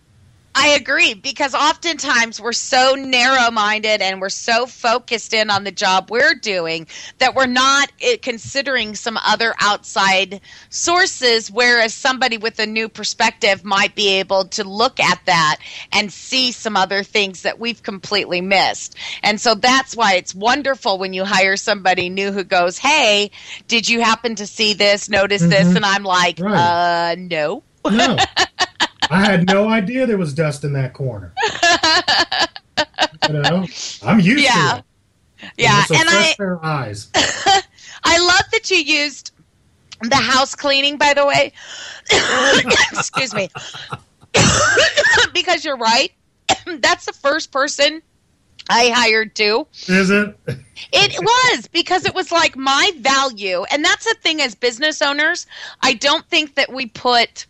I 0.57 0.69
agree 0.69 1.13
because 1.13 1.53
oftentimes 1.53 2.39
we're 2.39 2.53
so 2.53 2.95
narrow 2.95 3.51
minded 3.51 4.01
and 4.01 4.21
we're 4.21 4.29
so 4.29 4.65
focused 4.65 5.33
in 5.33 5.49
on 5.49 5.65
the 5.65 5.71
job 5.71 6.09
we're 6.09 6.33
doing 6.33 6.87
that 7.17 7.35
we're 7.35 7.45
not 7.45 7.91
eh, 8.01 8.15
considering 8.21 8.95
some 8.95 9.19
other 9.25 9.53
outside 9.59 10.39
sources. 10.69 11.51
Whereas 11.51 11.93
somebody 11.93 12.37
with 12.37 12.57
a 12.59 12.65
new 12.65 12.87
perspective 12.87 13.65
might 13.65 13.95
be 13.95 14.07
able 14.19 14.45
to 14.45 14.63
look 14.63 15.01
at 15.01 15.19
that 15.25 15.57
and 15.91 16.11
see 16.11 16.53
some 16.53 16.77
other 16.77 17.03
things 17.03 17.41
that 17.41 17.59
we've 17.59 17.83
completely 17.83 18.39
missed. 18.39 18.95
And 19.23 19.41
so 19.41 19.55
that's 19.55 19.93
why 19.95 20.13
it's 20.13 20.33
wonderful 20.33 20.97
when 20.97 21.13
you 21.13 21.25
hire 21.25 21.57
somebody 21.57 22.07
new 22.09 22.31
who 22.31 22.45
goes, 22.45 22.77
Hey, 22.77 23.31
did 23.67 23.89
you 23.89 24.01
happen 24.01 24.35
to 24.35 24.47
see 24.47 24.73
this, 24.73 25.09
notice 25.09 25.41
this? 25.41 25.67
Mhm. 25.67 25.75
And 25.75 25.85
I'm 25.85 26.03
like, 26.03 26.39
Right. 26.39 27.11
uh, 27.11 27.15
no. 27.19 27.63
No. 27.91 28.17
I 29.09 29.23
had 29.25 29.47
no 29.47 29.69
idea 29.69 30.05
there 30.05 30.17
was 30.17 30.33
dust 30.33 30.63
in 30.63 30.73
that 30.73 30.93
corner. 30.93 31.33
you 33.27 33.33
know, 33.33 33.65
I'm 34.03 34.19
used 34.19 34.43
Yeah. 34.43 34.71
to 34.71 34.77
it. 34.79 34.83
Yeah, 35.57 35.83
and 35.93 36.09
fresh 36.09 36.39
I 36.39 36.43
of 36.43 36.59
eyes. 36.63 37.09
I 38.03 38.19
love 38.19 38.43
that 38.51 38.65
that 38.65 38.75
you 38.75 38.81
used 38.81 39.31
the 40.01 40.15
house 40.15 40.55
cleaning, 40.55 40.97
by 40.97 41.13
the 41.13 41.25
way. 41.25 41.53
Excuse 42.91 43.33
me. 43.33 43.49
because 45.33 45.63
you're 45.63 45.77
right. 45.77 46.11
That's 46.65 47.05
the 47.05 47.13
first 47.13 47.51
person 47.51 48.01
I 48.69 48.89
hired 48.89 49.35
too. 49.35 49.67
Is 49.87 50.09
it? 50.09 50.35
It 50.91 51.19
was 51.21 51.67
because 51.67 52.05
it 52.05 52.15
was 52.15 52.31
like 52.31 52.55
my 52.55 52.91
value. 52.99 53.63
And 53.71 53.85
that's 53.85 54.05
the 54.05 54.15
thing 54.21 54.41
as 54.41 54.55
business 54.55 55.01
owners, 55.01 55.45
I 55.81 55.93
don't 55.93 56.27
think 56.29 56.55
that 56.55 56.73
we 56.73 56.87
put 56.87 57.45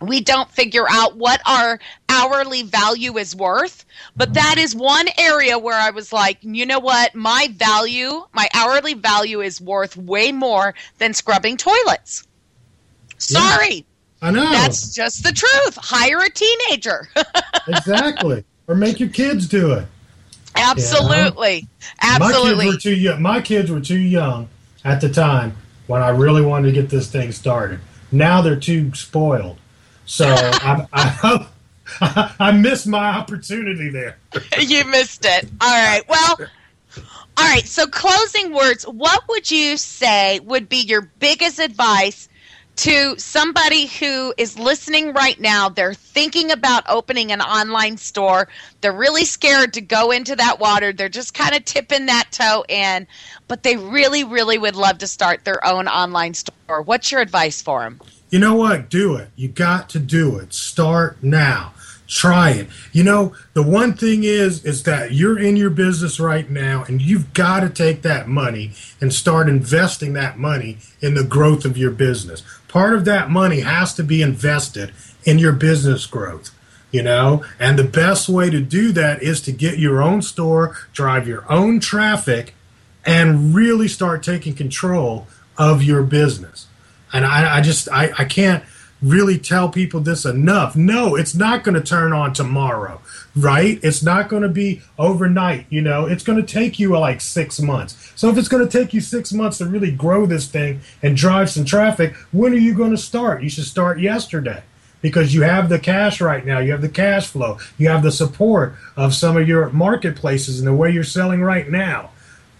we 0.00 0.20
don't 0.20 0.50
figure 0.50 0.86
out 0.88 1.16
what 1.16 1.40
our 1.46 1.78
hourly 2.08 2.62
value 2.62 3.16
is 3.18 3.34
worth. 3.34 3.84
But 4.16 4.34
that 4.34 4.56
is 4.58 4.74
one 4.74 5.08
area 5.18 5.58
where 5.58 5.78
I 5.78 5.90
was 5.90 6.12
like, 6.12 6.38
you 6.42 6.66
know 6.66 6.78
what? 6.78 7.14
My 7.14 7.48
value, 7.54 8.24
my 8.32 8.48
hourly 8.54 8.94
value 8.94 9.40
is 9.40 9.60
worth 9.60 9.96
way 9.96 10.32
more 10.32 10.74
than 10.98 11.14
scrubbing 11.14 11.56
toilets. 11.56 12.26
Sorry. 13.18 13.74
Yeah, 14.22 14.28
I 14.28 14.30
know. 14.30 14.50
That's 14.50 14.94
just 14.94 15.24
the 15.24 15.32
truth. 15.32 15.76
Hire 15.76 16.20
a 16.20 16.30
teenager. 16.30 17.08
exactly. 17.68 18.44
Or 18.66 18.74
make 18.74 19.00
your 19.00 19.08
kids 19.08 19.48
do 19.48 19.72
it. 19.72 19.86
Absolutely. 20.54 21.66
Absolutely. 22.02 22.66
My 22.66 22.72
kids 22.72 22.74
were 22.74 22.80
too 22.80 22.96
young. 22.96 23.22
My 23.22 23.40
kids 23.40 23.70
were 23.70 23.80
too 23.80 23.98
young 23.98 24.48
at 24.84 25.00
the 25.00 25.08
time 25.08 25.56
when 25.86 26.02
I 26.02 26.10
really 26.10 26.42
wanted 26.42 26.68
to 26.68 26.72
get 26.72 26.90
this 26.90 27.10
thing 27.10 27.32
started. 27.32 27.80
Now 28.10 28.40
they're 28.42 28.56
too 28.56 28.94
spoiled. 28.94 29.58
So 30.08 30.24
I, 30.26 30.86
I, 30.94 32.34
I 32.40 32.52
missed 32.52 32.86
my 32.86 33.08
opportunity 33.18 33.90
there. 33.90 34.16
you 34.58 34.84
missed 34.86 35.26
it. 35.26 35.44
All 35.60 35.68
right. 35.68 36.02
Well, 36.08 36.36
all 37.36 37.44
right. 37.44 37.66
So, 37.66 37.86
closing 37.86 38.54
words. 38.54 38.84
What 38.84 39.28
would 39.28 39.50
you 39.50 39.76
say 39.76 40.40
would 40.40 40.68
be 40.68 40.78
your 40.78 41.02
biggest 41.02 41.58
advice 41.58 42.26
to 42.76 43.18
somebody 43.18 43.84
who 43.84 44.32
is 44.38 44.58
listening 44.58 45.12
right 45.12 45.38
now? 45.38 45.68
They're 45.68 45.92
thinking 45.92 46.52
about 46.52 46.84
opening 46.88 47.30
an 47.30 47.42
online 47.42 47.98
store. 47.98 48.48
They're 48.80 48.96
really 48.96 49.26
scared 49.26 49.74
to 49.74 49.82
go 49.82 50.10
into 50.10 50.34
that 50.36 50.58
water. 50.58 50.90
They're 50.90 51.10
just 51.10 51.34
kind 51.34 51.54
of 51.54 51.66
tipping 51.66 52.06
that 52.06 52.32
toe 52.32 52.64
in, 52.66 53.06
but 53.46 53.62
they 53.62 53.76
really, 53.76 54.24
really 54.24 54.56
would 54.56 54.74
love 54.74 54.98
to 54.98 55.06
start 55.06 55.44
their 55.44 55.62
own 55.66 55.86
online 55.86 56.32
store. 56.32 56.80
What's 56.82 57.12
your 57.12 57.20
advice 57.20 57.60
for 57.60 57.82
them? 57.82 58.00
You 58.30 58.38
know 58.38 58.54
what? 58.54 58.90
Do 58.90 59.16
it. 59.16 59.30
You 59.36 59.48
got 59.48 59.88
to 59.90 59.98
do 59.98 60.38
it. 60.38 60.52
Start 60.52 61.22
now. 61.22 61.72
Try 62.06 62.50
it. 62.50 62.68
You 62.92 63.04
know, 63.04 63.34
the 63.52 63.62
one 63.62 63.92
thing 63.94 64.24
is 64.24 64.64
is 64.64 64.84
that 64.84 65.12
you're 65.12 65.38
in 65.38 65.56
your 65.56 65.70
business 65.70 66.18
right 66.18 66.48
now 66.48 66.84
and 66.88 67.02
you've 67.02 67.34
got 67.34 67.60
to 67.60 67.68
take 67.68 68.02
that 68.02 68.28
money 68.28 68.72
and 69.00 69.12
start 69.12 69.48
investing 69.48 70.14
that 70.14 70.38
money 70.38 70.78
in 71.00 71.14
the 71.14 71.24
growth 71.24 71.66
of 71.66 71.76
your 71.76 71.90
business. 71.90 72.42
Part 72.66 72.94
of 72.94 73.04
that 73.04 73.30
money 73.30 73.60
has 73.60 73.94
to 73.94 74.02
be 74.02 74.22
invested 74.22 74.92
in 75.24 75.38
your 75.38 75.52
business 75.52 76.06
growth 76.06 76.54
you 76.90 77.02
know 77.02 77.44
and 77.58 77.78
the 77.78 77.84
best 77.84 78.28
way 78.28 78.48
to 78.50 78.60
do 78.60 78.92
that 78.92 79.22
is 79.22 79.40
to 79.42 79.52
get 79.52 79.78
your 79.78 80.02
own 80.02 80.22
store 80.22 80.76
drive 80.92 81.28
your 81.28 81.44
own 81.52 81.80
traffic 81.80 82.54
and 83.04 83.54
really 83.54 83.88
start 83.88 84.22
taking 84.22 84.54
control 84.54 85.26
of 85.56 85.82
your 85.82 86.02
business 86.02 86.66
and 87.12 87.24
I, 87.24 87.58
I 87.58 87.60
just 87.60 87.88
I, 87.90 88.10
I 88.18 88.24
can't 88.24 88.64
really 89.00 89.38
tell 89.38 89.68
people 89.68 90.00
this 90.00 90.24
enough. 90.24 90.74
No, 90.74 91.14
it's 91.14 91.34
not 91.34 91.62
going 91.62 91.74
to 91.74 91.80
turn 91.80 92.12
on 92.12 92.32
tomorrow, 92.32 93.00
right? 93.36 93.78
It's 93.82 94.02
not 94.02 94.28
going 94.28 94.42
to 94.42 94.48
be 94.48 94.82
overnight. 94.98 95.66
You 95.70 95.82
know, 95.82 96.06
it's 96.06 96.24
going 96.24 96.44
to 96.44 96.52
take 96.52 96.78
you 96.78 96.96
uh, 96.96 97.00
like 97.00 97.20
six 97.20 97.60
months. 97.60 98.12
So 98.16 98.28
if 98.28 98.36
it's 98.36 98.48
going 98.48 98.66
to 98.66 98.78
take 98.78 98.92
you 98.92 99.00
six 99.00 99.32
months 99.32 99.58
to 99.58 99.66
really 99.66 99.92
grow 99.92 100.26
this 100.26 100.48
thing 100.48 100.80
and 101.02 101.16
drive 101.16 101.50
some 101.50 101.64
traffic, 101.64 102.14
when 102.32 102.52
are 102.52 102.56
you 102.56 102.74
going 102.74 102.90
to 102.90 102.98
start? 102.98 103.42
You 103.42 103.50
should 103.50 103.64
start 103.64 104.00
yesterday 104.00 104.62
because 105.00 105.32
you 105.32 105.42
have 105.42 105.68
the 105.68 105.78
cash 105.78 106.20
right 106.20 106.44
now. 106.44 106.58
You 106.58 106.72
have 106.72 106.82
the 106.82 106.88
cash 106.88 107.28
flow. 107.28 107.58
You 107.76 107.88
have 107.88 108.02
the 108.02 108.10
support 108.10 108.74
of 108.96 109.14
some 109.14 109.36
of 109.36 109.46
your 109.46 109.70
marketplaces 109.70 110.58
and 110.58 110.66
the 110.66 110.74
way 110.74 110.90
you're 110.90 111.04
selling 111.04 111.40
right 111.40 111.70
now 111.70 112.10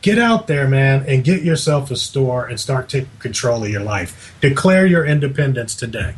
get 0.02 0.18
out 0.18 0.46
there, 0.46 0.68
man, 0.68 1.04
and 1.06 1.24
get 1.24 1.42
yourself 1.42 1.90
a 1.90 1.96
store 1.96 2.46
and 2.46 2.58
start 2.58 2.88
taking 2.88 3.10
control 3.18 3.64
of 3.64 3.70
your 3.70 3.82
life. 3.82 4.36
Declare 4.40 4.86
your 4.86 5.04
independence 5.04 5.74
today. 5.74 6.14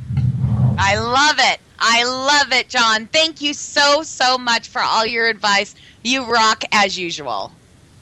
I 0.79 0.99
love 0.99 1.37
it. 1.39 1.61
I 1.79 2.05
love 2.05 2.53
it, 2.53 2.69
John. 2.69 3.07
Thank 3.07 3.41
you 3.41 3.55
so, 3.55 4.03
so 4.03 4.37
much 4.37 4.69
for 4.69 4.83
all 4.83 5.07
your 5.07 5.29
advice. 5.29 5.75
You 6.03 6.31
rock 6.31 6.63
as 6.73 6.99
usual. 6.99 7.53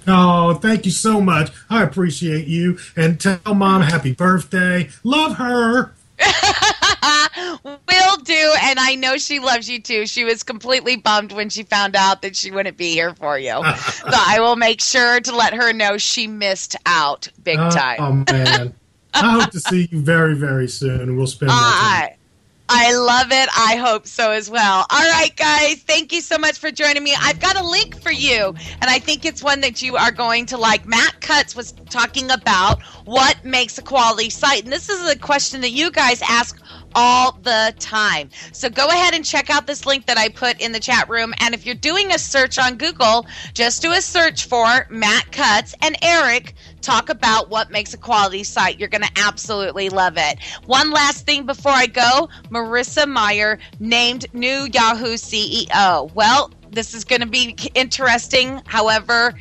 Oh, 0.06 0.54
thank 0.54 0.84
you 0.84 0.90
so 0.90 1.20
much. 1.20 1.52
I 1.68 1.82
appreciate 1.82 2.46
you. 2.46 2.78
And 2.96 3.20
tell 3.20 3.40
mom 3.54 3.82
happy 3.82 4.12
birthday. 4.12 4.88
Love 5.04 5.36
her. 5.36 5.92
Will 7.64 8.16
do, 8.18 8.54
and 8.62 8.78
I 8.78 8.94
know 8.96 9.16
she 9.16 9.38
loves 9.38 9.68
you 9.68 9.80
too. 9.80 10.06
She 10.06 10.24
was 10.24 10.42
completely 10.42 10.96
bummed 10.96 11.32
when 11.32 11.48
she 11.48 11.62
found 11.62 11.96
out 11.96 12.22
that 12.22 12.36
she 12.36 12.50
wouldn't 12.50 12.76
be 12.76 12.92
here 12.92 13.14
for 13.14 13.38
you. 13.38 13.52
so 13.76 14.10
I 14.12 14.38
will 14.40 14.56
make 14.56 14.80
sure 14.80 15.20
to 15.20 15.34
let 15.34 15.54
her 15.54 15.72
know 15.72 15.98
she 15.98 16.26
missed 16.26 16.76
out 16.86 17.28
big 17.42 17.56
time. 17.56 17.96
Oh 18.00 18.32
man, 18.32 18.74
I 19.14 19.40
hope 19.40 19.50
to 19.50 19.60
see 19.60 19.88
you 19.90 20.00
very, 20.00 20.34
very 20.34 20.68
soon. 20.68 21.16
We'll 21.16 21.26
spend. 21.26 21.50
Uh, 21.54 22.08
I 22.68 22.94
love 22.94 23.28
it. 23.30 23.48
I 23.56 23.76
hope 23.76 24.06
so 24.06 24.30
as 24.30 24.50
well. 24.50 24.86
All 24.90 25.10
right, 25.10 25.34
guys. 25.36 25.82
Thank 25.82 26.12
you 26.12 26.20
so 26.20 26.36
much 26.36 26.58
for 26.58 26.70
joining 26.70 27.02
me. 27.02 27.14
I've 27.18 27.40
got 27.40 27.56
a 27.56 27.66
link 27.66 28.00
for 28.00 28.12
you, 28.12 28.54
and 28.80 28.90
I 28.90 28.98
think 28.98 29.24
it's 29.24 29.42
one 29.42 29.60
that 29.62 29.80
you 29.80 29.96
are 29.96 30.12
going 30.12 30.46
to 30.46 30.58
like. 30.58 30.86
Matt 30.86 31.20
Cutts 31.20 31.56
was 31.56 31.72
talking 31.88 32.30
about 32.30 32.82
what 33.06 33.42
makes 33.44 33.78
a 33.78 33.82
quality 33.82 34.28
site, 34.28 34.64
and 34.64 34.72
this 34.72 34.88
is 34.88 35.08
a 35.08 35.18
question 35.18 35.62
that 35.62 35.70
you 35.70 35.90
guys 35.90 36.20
ask 36.28 36.60
all 36.94 37.38
the 37.42 37.74
time. 37.78 38.28
So 38.52 38.68
go 38.68 38.88
ahead 38.88 39.14
and 39.14 39.24
check 39.24 39.50
out 39.50 39.66
this 39.66 39.86
link 39.86 40.06
that 40.06 40.18
I 40.18 40.28
put 40.28 40.60
in 40.60 40.72
the 40.72 40.80
chat 40.80 41.08
room. 41.08 41.32
And 41.40 41.54
if 41.54 41.64
you're 41.64 41.74
doing 41.74 42.12
a 42.12 42.18
search 42.18 42.58
on 42.58 42.76
Google, 42.76 43.26
just 43.54 43.82
do 43.82 43.92
a 43.92 44.00
search 44.00 44.46
for 44.46 44.86
Matt 44.90 45.30
Cutts 45.32 45.74
and 45.80 45.96
Eric 46.02 46.54
talk 46.80 47.08
about 47.08 47.50
what 47.50 47.70
makes 47.70 47.94
a 47.94 47.98
quality 47.98 48.44
site. 48.44 48.78
You're 48.78 48.88
going 48.88 49.02
to 49.02 49.12
absolutely 49.16 49.88
love 49.88 50.14
it. 50.16 50.38
One 50.66 50.90
last 50.90 51.26
thing 51.26 51.46
before 51.46 51.72
I 51.72 51.86
go 51.86 52.28
Marissa 52.50 53.06
Mayer 53.06 53.58
named 53.80 54.26
new 54.32 54.68
Yahoo 54.72 55.14
CEO. 55.14 56.12
Well, 56.14 56.50
this 56.70 56.94
is 56.94 57.04
going 57.04 57.20
to 57.20 57.26
be 57.26 57.56
interesting. 57.74 58.60
However, 58.66 59.34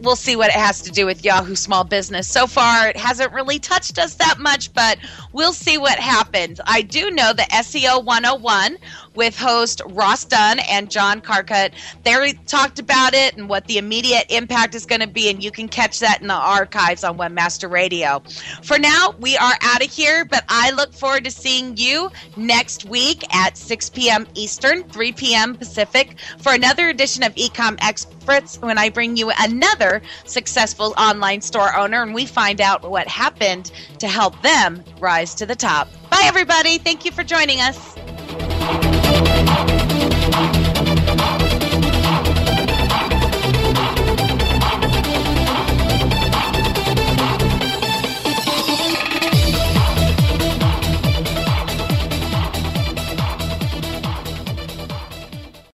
we'll 0.00 0.16
see 0.16 0.36
what 0.36 0.48
it 0.48 0.56
has 0.56 0.82
to 0.82 0.90
do 0.90 1.06
with 1.06 1.24
Yahoo 1.24 1.54
Small 1.54 1.84
Business. 1.84 2.28
So 2.28 2.46
far, 2.46 2.88
it 2.88 2.96
hasn't 2.96 3.32
really 3.32 3.58
touched 3.58 3.98
us 3.98 4.14
that 4.14 4.38
much, 4.38 4.72
but 4.74 4.98
we'll 5.32 5.52
see 5.52 5.78
what 5.78 5.98
happens. 5.98 6.60
I 6.66 6.82
do 6.82 7.10
know 7.10 7.32
that 7.32 7.50
SEO 7.50 8.04
101 8.04 8.78
with 9.16 9.36
host 9.38 9.82
Ross 9.86 10.24
Dunn 10.24 10.58
and 10.60 10.90
John 10.90 11.20
Carcutt. 11.20 11.72
They 12.04 12.32
talked 12.46 12.78
about 12.78 13.14
it 13.14 13.36
and 13.36 13.48
what 13.48 13.66
the 13.66 13.78
immediate 13.78 14.26
impact 14.28 14.74
is 14.74 14.86
going 14.86 15.00
to 15.00 15.06
be, 15.06 15.28
and 15.28 15.42
you 15.42 15.50
can 15.50 15.68
catch 15.68 16.00
that 16.00 16.20
in 16.20 16.28
the 16.28 16.34
archives 16.34 17.04
on 17.04 17.18
Webmaster 17.18 17.70
Radio. 17.70 18.22
For 18.62 18.78
now, 18.78 19.14
we 19.18 19.36
are 19.36 19.54
out 19.62 19.84
of 19.84 19.90
here, 19.90 20.24
but 20.24 20.44
I 20.48 20.70
look 20.72 20.92
forward 20.92 21.24
to 21.24 21.30
seeing 21.30 21.76
you 21.76 22.10
next 22.36 22.84
week 22.84 23.24
at 23.34 23.56
6 23.56 23.90
p.m. 23.90 24.26
Eastern, 24.34 24.84
3 24.84 25.12
p.m. 25.12 25.54
Pacific 25.56 26.16
for 26.38 26.52
another 26.52 26.88
edition 26.88 27.22
of 27.22 27.34
Ecom 27.34 27.76
Experts 27.80 28.58
when 28.60 28.78
I 28.78 28.90
bring 28.90 29.16
you 29.16 29.32
another 29.38 30.02
successful 30.24 30.94
online 30.98 31.40
store 31.40 31.74
owner 31.76 32.02
and 32.02 32.14
we 32.14 32.26
find 32.26 32.60
out 32.60 32.88
what 32.88 33.08
happened 33.08 33.72
to 33.98 34.08
help 34.08 34.40
them 34.42 34.82
rise 35.00 35.34
to 35.36 35.46
the 35.46 35.56
top. 35.56 35.88
Bye, 36.10 36.22
everybody. 36.24 36.78
Thank 36.78 37.04
you 37.04 37.12
for 37.12 37.24
joining 37.24 37.60
us. 37.60 38.95
Thank 39.46 39.90
you. 39.90 39.95